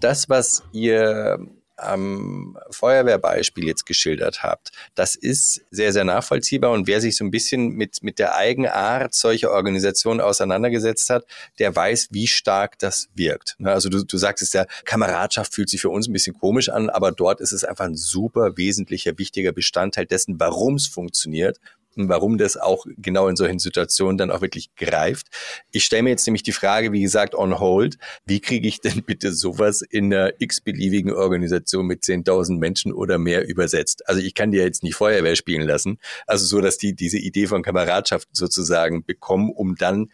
das, 0.00 0.28
was 0.28 0.62
ihr 0.72 1.38
am 1.78 2.58
Feuerwehrbeispiel 2.70 3.66
jetzt 3.66 3.86
geschildert 3.86 4.42
habt, 4.42 4.72
das 4.94 5.14
ist 5.14 5.62
sehr, 5.70 5.92
sehr 5.92 6.04
nachvollziehbar. 6.04 6.72
Und 6.72 6.86
wer 6.86 7.00
sich 7.00 7.16
so 7.16 7.24
ein 7.24 7.30
bisschen 7.30 7.68
mit, 7.70 8.02
mit 8.02 8.18
der 8.18 8.34
Eigenart 8.34 9.14
solcher 9.14 9.52
Organisationen 9.52 10.20
auseinandergesetzt 10.20 11.08
hat, 11.10 11.24
der 11.58 11.74
weiß, 11.74 12.08
wie 12.10 12.26
stark 12.26 12.78
das 12.78 13.08
wirkt. 13.14 13.54
Ne, 13.58 13.72
also 13.72 13.88
du, 13.88 14.04
du 14.04 14.18
sagst 14.18 14.42
es 14.42 14.52
ja, 14.52 14.66
Kameradschaft 14.84 15.54
fühlt 15.54 15.68
sich 15.68 15.80
für 15.80 15.90
uns 15.90 16.08
ein 16.08 16.12
bisschen 16.12 16.36
komisch 16.36 16.68
an, 16.68 16.90
aber 16.90 17.12
dort 17.12 17.40
ist 17.40 17.52
es 17.52 17.64
einfach 17.64 17.84
ein 17.84 17.96
super 17.96 18.56
wesentlicher, 18.56 19.16
wichtiger 19.18 19.52
Bestandteil 19.52 20.06
dessen, 20.06 20.40
warum 20.40 20.74
es 20.74 20.88
funktioniert 20.88 21.60
beantworten, 21.98 22.08
warum 22.08 22.38
das 22.38 22.56
auch 22.56 22.86
genau 22.96 23.28
in 23.28 23.36
solchen 23.36 23.58
Situationen 23.58 24.16
dann 24.16 24.30
auch 24.30 24.40
wirklich 24.40 24.74
greift. 24.76 25.26
Ich 25.72 25.84
stelle 25.84 26.04
mir 26.04 26.10
jetzt 26.10 26.26
nämlich 26.26 26.42
die 26.42 26.52
Frage, 26.52 26.92
wie 26.92 27.02
gesagt, 27.02 27.34
on 27.34 27.58
hold, 27.58 27.98
wie 28.24 28.40
kriege 28.40 28.68
ich 28.68 28.80
denn 28.80 29.02
bitte 29.02 29.32
sowas 29.32 29.82
in 29.82 30.12
einer 30.12 30.32
x-beliebigen 30.38 31.12
Organisation 31.12 31.86
mit 31.86 32.02
10.000 32.02 32.58
Menschen 32.58 32.92
oder 32.92 33.18
mehr 33.18 33.48
übersetzt? 33.48 34.08
Also 34.08 34.20
ich 34.20 34.34
kann 34.34 34.52
dir 34.52 34.62
jetzt 34.62 34.82
nicht 34.82 34.94
Feuerwehr 34.94 35.36
spielen 35.36 35.66
lassen, 35.66 35.98
also 36.26 36.46
so, 36.46 36.60
dass 36.60 36.78
die 36.78 36.94
diese 36.94 37.18
Idee 37.18 37.46
von 37.46 37.62
Kameradschaft 37.62 38.28
sozusagen 38.32 39.04
bekommen, 39.04 39.50
um 39.50 39.76
dann 39.76 40.10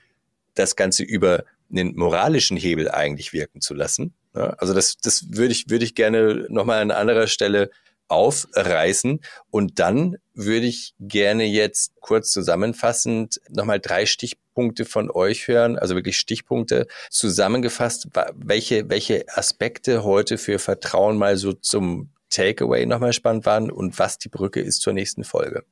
das 0.55 0.77
Ganze 0.77 1.03
über 1.03 1.45
einen 1.71 1.97
moralischen 1.97 2.57
Hebel 2.57 2.91
eigentlich 2.91 3.33
wirken 3.33 3.61
zu 3.61 3.75
lassen. 3.75 4.15
Also 4.33 4.75
das, 4.75 4.97
das 4.97 5.27
würde 5.31 5.53
ich, 5.53 5.71
würde 5.71 5.85
ich 5.85 5.95
gerne 5.95 6.47
nochmal 6.49 6.81
an 6.81 6.91
anderer 6.91 7.27
Stelle 7.27 7.71
aufreißen. 8.09 9.21
Und 9.51 9.79
dann 9.79 10.17
würde 10.35 10.67
ich 10.67 10.95
gerne 11.01 11.45
jetzt 11.45 11.93
kurz 12.01 12.31
zusammenfassend 12.31 13.41
nochmal 13.51 13.81
drei 13.81 14.07
Stichpunkte 14.07 14.85
von 14.85 15.11
euch 15.11 15.49
hören, 15.49 15.79
also 15.79 15.95
wirklich 15.95 16.19
Stichpunkte 16.19 16.87
zusammengefasst, 17.11 18.09
welche, 18.35 18.89
welche 18.89 19.25
Aspekte 19.29 20.05
heute 20.05 20.39
für 20.39 20.59
Vertrauen 20.59 21.17
mal 21.17 21.37
so 21.37 21.53
zum 21.53 22.11
Takeaway 22.31 22.87
nochmal 22.87 23.13
spannend 23.13 23.47
waren 23.47 23.71
und 23.71 23.99
was 23.99 24.19
die 24.19 24.29
Brücke 24.29 24.61
ist 24.61 24.83
zur 24.83 24.93
nächsten 24.93 25.25
Folge. 25.25 25.65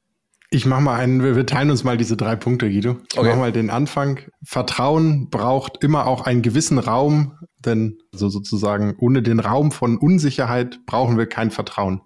Ich 0.55 0.67
mache 0.67 0.83
mal 0.83 0.99
einen, 0.99 1.25
wir 1.25 1.47
teilen 1.47 1.71
uns 1.71 1.83
mal 1.83 1.97
diese 1.97 2.15
drei 2.15 2.37
Punkte, 2.37 2.69
Guido. 2.69 2.99
Ich 3.11 3.19
okay. 3.19 3.29
mache 3.31 3.39
mal 3.39 3.53
den 3.53 3.71
Anfang. 3.71 4.21
Vertrauen 4.45 5.31
braucht 5.31 5.83
immer 5.83 6.07
auch 6.07 6.27
einen 6.27 6.43
gewissen 6.43 6.79
Raum, 6.79 7.39
denn 7.59 7.99
so 8.13 8.29
sozusagen 8.29 8.95
ohne 8.99 9.23
den 9.23 9.41
Raum 9.41 9.73
von 9.73 9.97
Unsicherheit 9.97 10.81
brauchen 10.85 11.17
wir 11.17 11.27
kein 11.27 11.51
Vertrauen. 11.51 12.03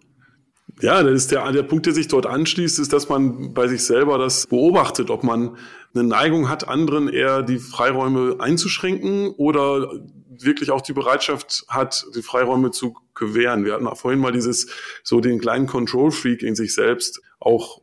Ja, 0.80 1.02
das 1.02 1.12
ist 1.12 1.32
der, 1.32 1.50
der 1.52 1.62
Punkt, 1.62 1.86
der 1.86 1.94
sich 1.94 2.08
dort 2.08 2.26
anschließt, 2.26 2.78
ist, 2.78 2.92
dass 2.92 3.08
man 3.08 3.54
bei 3.54 3.66
sich 3.66 3.82
selber 3.84 4.18
das 4.18 4.46
beobachtet, 4.46 5.10
ob 5.10 5.24
man 5.24 5.56
eine 5.94 6.04
Neigung 6.04 6.48
hat, 6.48 6.68
anderen 6.68 7.08
eher 7.08 7.42
die 7.42 7.58
Freiräume 7.58 8.36
einzuschränken 8.38 9.28
oder 9.36 9.90
wirklich 10.38 10.70
auch 10.70 10.82
die 10.82 10.92
Bereitschaft 10.92 11.64
hat, 11.68 12.04
die 12.14 12.22
Freiräume 12.22 12.72
zu 12.72 12.94
gewähren. 13.14 13.64
Wir 13.64 13.72
hatten 13.72 13.88
vorhin 13.96 14.20
mal 14.20 14.32
dieses, 14.32 14.66
so 15.02 15.20
den 15.20 15.40
kleinen 15.40 15.66
Control 15.66 16.10
Freak 16.10 16.42
in 16.42 16.54
sich 16.54 16.74
selbst 16.74 17.22
auch 17.40 17.80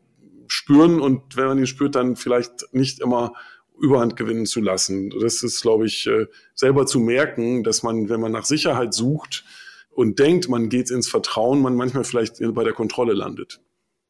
spüren 0.48 1.00
und 1.00 1.36
wenn 1.36 1.48
man 1.48 1.58
ihn 1.58 1.68
spürt, 1.68 1.96
dann 1.96 2.16
vielleicht 2.16 2.74
nicht 2.74 3.00
immer 3.00 3.34
Überhand 3.82 4.16
gewinnen 4.16 4.46
zu 4.46 4.62
lassen. 4.62 5.10
Das 5.20 5.42
ist, 5.42 5.62
glaube 5.64 5.88
ich, 5.88 6.06
äh, 6.06 6.28
selber 6.54 6.86
zu 6.86 7.00
merken, 7.00 7.64
dass 7.64 7.82
man, 7.82 8.08
wenn 8.08 8.22
man 8.22 8.32
nach 8.32 8.46
Sicherheit 8.46 8.94
sucht 8.94 9.44
und 9.96 10.20
denkt, 10.20 10.50
man 10.50 10.70
geht 10.70 10.92
ins 10.92 11.08
Vertrauen, 11.08 11.62
man 11.62 11.76
manchmal 11.76 12.04
vielleicht 12.04 12.40
bei 12.54 12.64
der 12.64 12.74
Kontrolle 12.74 13.14
landet. 13.14 13.60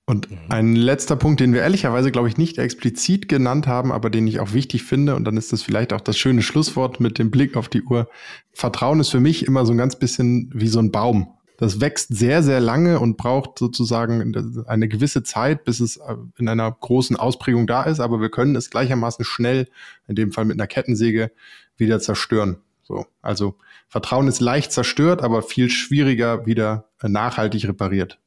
Und 0.06 0.28
ein 0.50 0.76
letzter 0.76 1.16
Punkt, 1.16 1.40
den 1.40 1.54
wir 1.54 1.62
ehrlicherweise, 1.62 2.12
glaube 2.12 2.28
ich, 2.28 2.38
nicht 2.38 2.58
explizit 2.58 3.30
genannt 3.30 3.68
haben, 3.68 3.92
aber 3.94 4.10
den 4.10 4.28
ich 4.28 4.42
auch 4.42 4.52
wichtig 4.52 4.84
finde, 4.84 5.16
und 5.16 5.24
dann 5.24 5.38
ist 5.38 5.54
das 5.54 5.64
vielleicht 5.64 5.94
auch 5.94 6.02
das 6.02 6.18
schöne 6.18 6.42
Schlusswort 6.42 7.00
mit 7.00 7.20
dem 7.20 7.32
Blick 7.32 7.56
auf 7.56 7.70
die 7.70 7.84
Uhr. 7.84 8.10
Vertrauen 8.52 9.00
ist 9.00 9.10
für 9.10 9.22
mich 9.22 9.46
immer 9.48 9.66
so 9.66 9.72
ein 9.72 9.78
ganz 9.78 9.98
bisschen 9.98 10.52
wie 10.54 10.68
so 10.68 10.80
ein 10.80 10.92
Baum. 10.92 11.30
Das 11.58 11.80
wächst 11.80 12.14
sehr, 12.14 12.44
sehr 12.44 12.60
lange 12.60 13.00
und 13.00 13.16
braucht 13.16 13.58
sozusagen 13.58 14.66
eine 14.68 14.88
gewisse 14.90 15.24
Zeit, 15.24 15.64
bis 15.64 15.80
es 15.80 15.96
äh, 15.98 16.16
in 16.38 16.50
einer 16.50 16.70
großen 16.70 17.16
Ausprägung 17.16 17.68
da 17.68 17.84
ist. 17.84 18.02
Aber 18.02 18.20
wir 18.20 18.30
können 18.30 18.58
es 18.58 18.70
gleichermaßen 18.70 19.24
schnell, 19.24 19.70
in 20.08 20.16
dem 20.16 20.34
Fall 20.34 20.44
mit 20.44 20.60
einer 20.60 20.68
Kettensäge, 20.68 21.32
wieder 21.78 22.02
zerstören. 22.02 22.58
So. 22.84 23.06
Also 23.22 23.56
Vertrauen 23.88 24.28
ist 24.28 24.42
leicht 24.42 24.72
zerstört, 24.72 25.22
aber 25.22 25.42
viel 25.42 25.70
schwieriger 25.70 26.46
wieder 26.46 26.90
äh, 27.02 27.10
nachhaltig 27.10 27.68
repariert. 27.68 28.20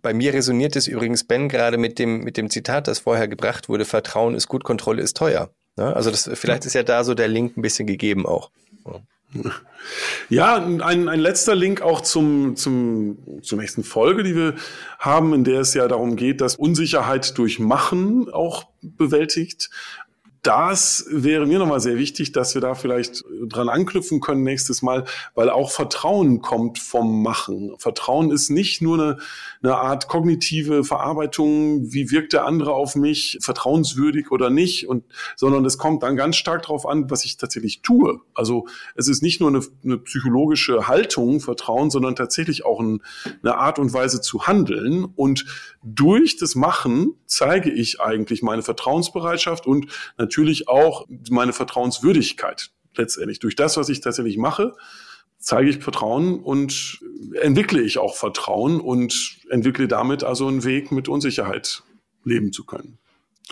Bei 0.00 0.14
mir 0.14 0.32
resoniert 0.32 0.76
es 0.76 0.86
übrigens, 0.86 1.24
Ben, 1.24 1.48
gerade 1.48 1.76
mit 1.76 1.98
dem, 1.98 2.22
mit 2.22 2.36
dem 2.36 2.50
Zitat, 2.50 2.86
das 2.86 3.00
vorher 3.00 3.26
gebracht 3.26 3.68
wurde, 3.68 3.84
Vertrauen 3.84 4.34
ist 4.34 4.46
gut, 4.46 4.62
Kontrolle 4.62 5.02
ist 5.02 5.16
teuer. 5.16 5.50
Ja, 5.76 5.92
also 5.92 6.10
das, 6.10 6.30
vielleicht 6.34 6.66
ist 6.66 6.74
ja 6.74 6.82
da 6.82 7.02
so 7.02 7.14
der 7.14 7.28
Link 7.28 7.56
ein 7.56 7.62
bisschen 7.62 7.86
gegeben 7.86 8.26
auch. 8.26 8.50
Ja. 8.86 9.00
Ja, 10.28 10.56
ein, 10.56 11.08
ein 11.08 11.20
letzter 11.20 11.54
Link 11.54 11.80
auch 11.80 12.02
zum, 12.02 12.54
zum, 12.54 13.18
zur 13.42 13.58
nächsten 13.58 13.82
Folge, 13.82 14.22
die 14.22 14.36
wir 14.36 14.54
haben, 14.98 15.32
in 15.32 15.44
der 15.44 15.60
es 15.60 15.74
ja 15.74 15.88
darum 15.88 16.16
geht, 16.16 16.40
dass 16.40 16.56
Unsicherheit 16.56 17.36
durch 17.38 17.58
Machen 17.58 18.30
auch 18.30 18.68
bewältigt 18.82 19.70
das 20.42 21.06
wäre 21.08 21.46
mir 21.46 21.60
nochmal 21.60 21.80
sehr 21.80 21.96
wichtig, 21.96 22.32
dass 22.32 22.54
wir 22.54 22.60
da 22.60 22.74
vielleicht 22.74 23.24
dran 23.46 23.68
anknüpfen 23.68 24.20
können 24.20 24.42
nächstes 24.42 24.82
Mal, 24.82 25.04
weil 25.34 25.48
auch 25.48 25.70
Vertrauen 25.70 26.40
kommt 26.40 26.80
vom 26.80 27.22
Machen. 27.22 27.74
Vertrauen 27.78 28.32
ist 28.32 28.50
nicht 28.50 28.82
nur 28.82 28.94
eine, 29.00 29.18
eine 29.62 29.76
Art 29.76 30.08
kognitive 30.08 30.84
Verarbeitung, 30.84 31.92
wie 31.92 32.10
wirkt 32.10 32.32
der 32.32 32.44
andere 32.46 32.72
auf 32.72 32.96
mich, 32.96 33.38
vertrauenswürdig 33.40 34.30
oder 34.30 34.50
nicht, 34.50 34.88
und, 34.88 35.04
sondern 35.36 35.64
es 35.64 35.78
kommt 35.78 36.02
dann 36.02 36.16
ganz 36.16 36.36
stark 36.36 36.62
darauf 36.62 36.86
an, 36.86 37.10
was 37.10 37.24
ich 37.24 37.36
tatsächlich 37.36 37.82
tue. 37.82 38.20
Also 38.34 38.66
es 38.94 39.08
ist 39.08 39.22
nicht 39.22 39.40
nur 39.40 39.50
eine, 39.50 39.62
eine 39.84 39.98
psychologische 39.98 40.88
Haltung, 40.88 41.40
Vertrauen, 41.40 41.90
sondern 41.90 42.16
tatsächlich 42.16 42.64
auch 42.64 42.80
ein, 42.80 43.02
eine 43.42 43.56
Art 43.56 43.78
und 43.78 43.92
Weise 43.92 44.20
zu 44.20 44.46
handeln. 44.46 45.04
Und 45.04 45.44
durch 45.82 46.36
das 46.36 46.54
Machen 46.54 47.14
zeige 47.26 47.70
ich 47.70 48.00
eigentlich 48.00 48.42
meine 48.42 48.62
Vertrauensbereitschaft 48.62 49.66
und 49.66 49.86
natürlich 50.18 50.68
auch 50.68 51.06
meine 51.30 51.52
Vertrauenswürdigkeit 51.52 52.70
letztendlich. 52.96 53.38
Durch 53.38 53.56
das, 53.56 53.76
was 53.76 53.88
ich 53.88 54.00
tatsächlich 54.00 54.38
mache, 54.38 54.74
zeige 55.42 55.68
ich 55.68 55.78
Vertrauen 55.78 56.38
und 56.40 57.00
entwickle 57.40 57.82
ich 57.82 57.98
auch 57.98 58.16
Vertrauen 58.16 58.80
und 58.80 59.38
entwickle 59.50 59.88
damit 59.88 60.24
also 60.24 60.46
einen 60.46 60.64
Weg, 60.64 60.92
mit 60.92 61.08
Unsicherheit 61.08 61.82
leben 62.24 62.52
zu 62.52 62.64
können. 62.64 62.98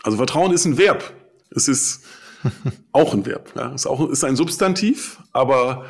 Also 0.03 0.17
Vertrauen 0.17 0.53
ist 0.53 0.65
ein 0.65 0.79
Verb. 0.79 1.13
Es 1.51 1.69
ist 1.69 2.05
auch 2.93 3.13
ein 3.13 3.27
Verb. 3.27 3.53
Ja. 3.57 3.75
Es 3.75 3.83
ist, 3.83 3.87
auch, 3.87 4.09
ist 4.09 4.25
ein 4.25 4.37
Substantiv, 4.37 5.19
aber 5.33 5.85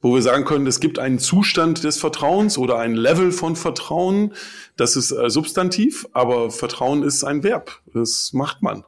wo 0.00 0.14
wir 0.14 0.22
sagen 0.22 0.44
können, 0.44 0.66
es 0.66 0.80
gibt 0.80 0.98
einen 0.98 1.18
Zustand 1.18 1.84
des 1.84 1.98
Vertrauens 1.98 2.56
oder 2.56 2.78
ein 2.78 2.94
Level 2.94 3.32
von 3.32 3.54
Vertrauen. 3.54 4.32
Das 4.76 4.96
ist 4.96 5.10
äh, 5.10 5.28
Substantiv, 5.28 6.06
aber 6.12 6.50
Vertrauen 6.50 7.02
ist 7.02 7.24
ein 7.24 7.42
Verb. 7.42 7.80
Das 7.92 8.32
macht 8.32 8.62
man. 8.62 8.84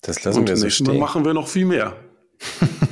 Das 0.00 0.24
lassen 0.24 0.38
Und 0.38 0.48
wir 0.48 0.56
so 0.56 0.70
stehen. 0.70 0.86
Mal 0.86 0.98
machen 0.98 1.24
wir 1.24 1.34
noch 1.34 1.48
viel 1.48 1.66
mehr. 1.66 1.96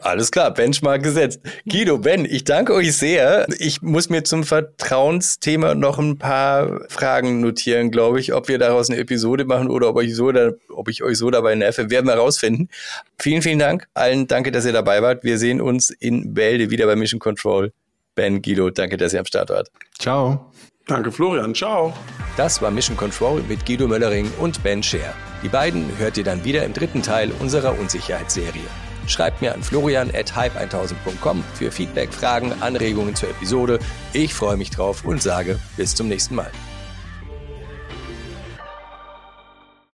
Alles 0.00 0.30
klar, 0.30 0.52
Benchmark 0.52 1.02
gesetzt. 1.02 1.40
Guido, 1.68 1.98
Ben, 1.98 2.24
ich 2.24 2.44
danke 2.44 2.74
euch 2.74 2.96
sehr. 2.96 3.46
Ich 3.58 3.82
muss 3.82 4.08
mir 4.08 4.24
zum 4.24 4.44
Vertrauensthema 4.44 5.74
noch 5.74 5.98
ein 5.98 6.18
paar 6.18 6.80
Fragen 6.88 7.40
notieren, 7.40 7.90
glaube 7.90 8.20
ich, 8.20 8.32
ob 8.32 8.48
wir 8.48 8.58
daraus 8.58 8.90
eine 8.90 8.98
Episode 8.98 9.44
machen 9.44 9.68
oder 9.68 9.88
ob, 9.88 9.96
euch 9.96 10.14
so 10.14 10.32
ob 10.70 10.88
ich 10.88 11.02
euch 11.02 11.18
so 11.18 11.30
dabei 11.30 11.54
nerve, 11.54 11.90
werden 11.90 12.06
wir 12.06 12.14
herausfinden. 12.14 12.68
Vielen, 13.18 13.42
vielen 13.42 13.58
Dank. 13.58 13.86
Allen 13.94 14.26
danke, 14.26 14.50
dass 14.50 14.64
ihr 14.64 14.72
dabei 14.72 15.02
wart. 15.02 15.24
Wir 15.24 15.38
sehen 15.38 15.60
uns 15.60 15.90
in 15.90 16.34
Bälde 16.34 16.70
wieder 16.70 16.86
bei 16.86 16.96
Mission 16.96 17.20
Control. 17.20 17.72
Ben, 18.14 18.42
Guido, 18.42 18.70
danke, 18.70 18.96
dass 18.96 19.12
ihr 19.12 19.20
am 19.20 19.26
Start 19.26 19.50
wart. 19.50 19.68
Ciao. 19.98 20.52
Danke, 20.86 21.12
Florian. 21.12 21.54
Ciao. 21.54 21.94
Das 22.36 22.60
war 22.60 22.70
Mission 22.70 22.96
Control 22.96 23.42
mit 23.48 23.64
Guido 23.64 23.86
Möllering 23.86 24.30
und 24.40 24.62
Ben 24.62 24.82
Scher. 24.82 25.14
Die 25.42 25.48
beiden 25.48 25.96
hört 25.98 26.16
ihr 26.16 26.24
dann 26.24 26.44
wieder 26.44 26.64
im 26.64 26.72
dritten 26.72 27.02
Teil 27.02 27.30
unserer 27.40 27.78
Unsicherheitsserie. 27.78 28.91
Schreibt 29.12 29.42
mir 29.42 29.54
an 29.54 29.62
florian 29.62 30.08
at 30.14 30.32
hype1000.com 30.32 31.44
für 31.52 31.70
Feedback, 31.70 32.14
Fragen, 32.14 32.54
Anregungen 32.60 33.14
zur 33.14 33.28
Episode. 33.28 33.78
Ich 34.14 34.32
freue 34.32 34.56
mich 34.56 34.70
drauf 34.70 35.04
und 35.04 35.22
sage 35.22 35.58
bis 35.76 35.94
zum 35.94 36.08
nächsten 36.08 36.34
Mal. 36.34 36.50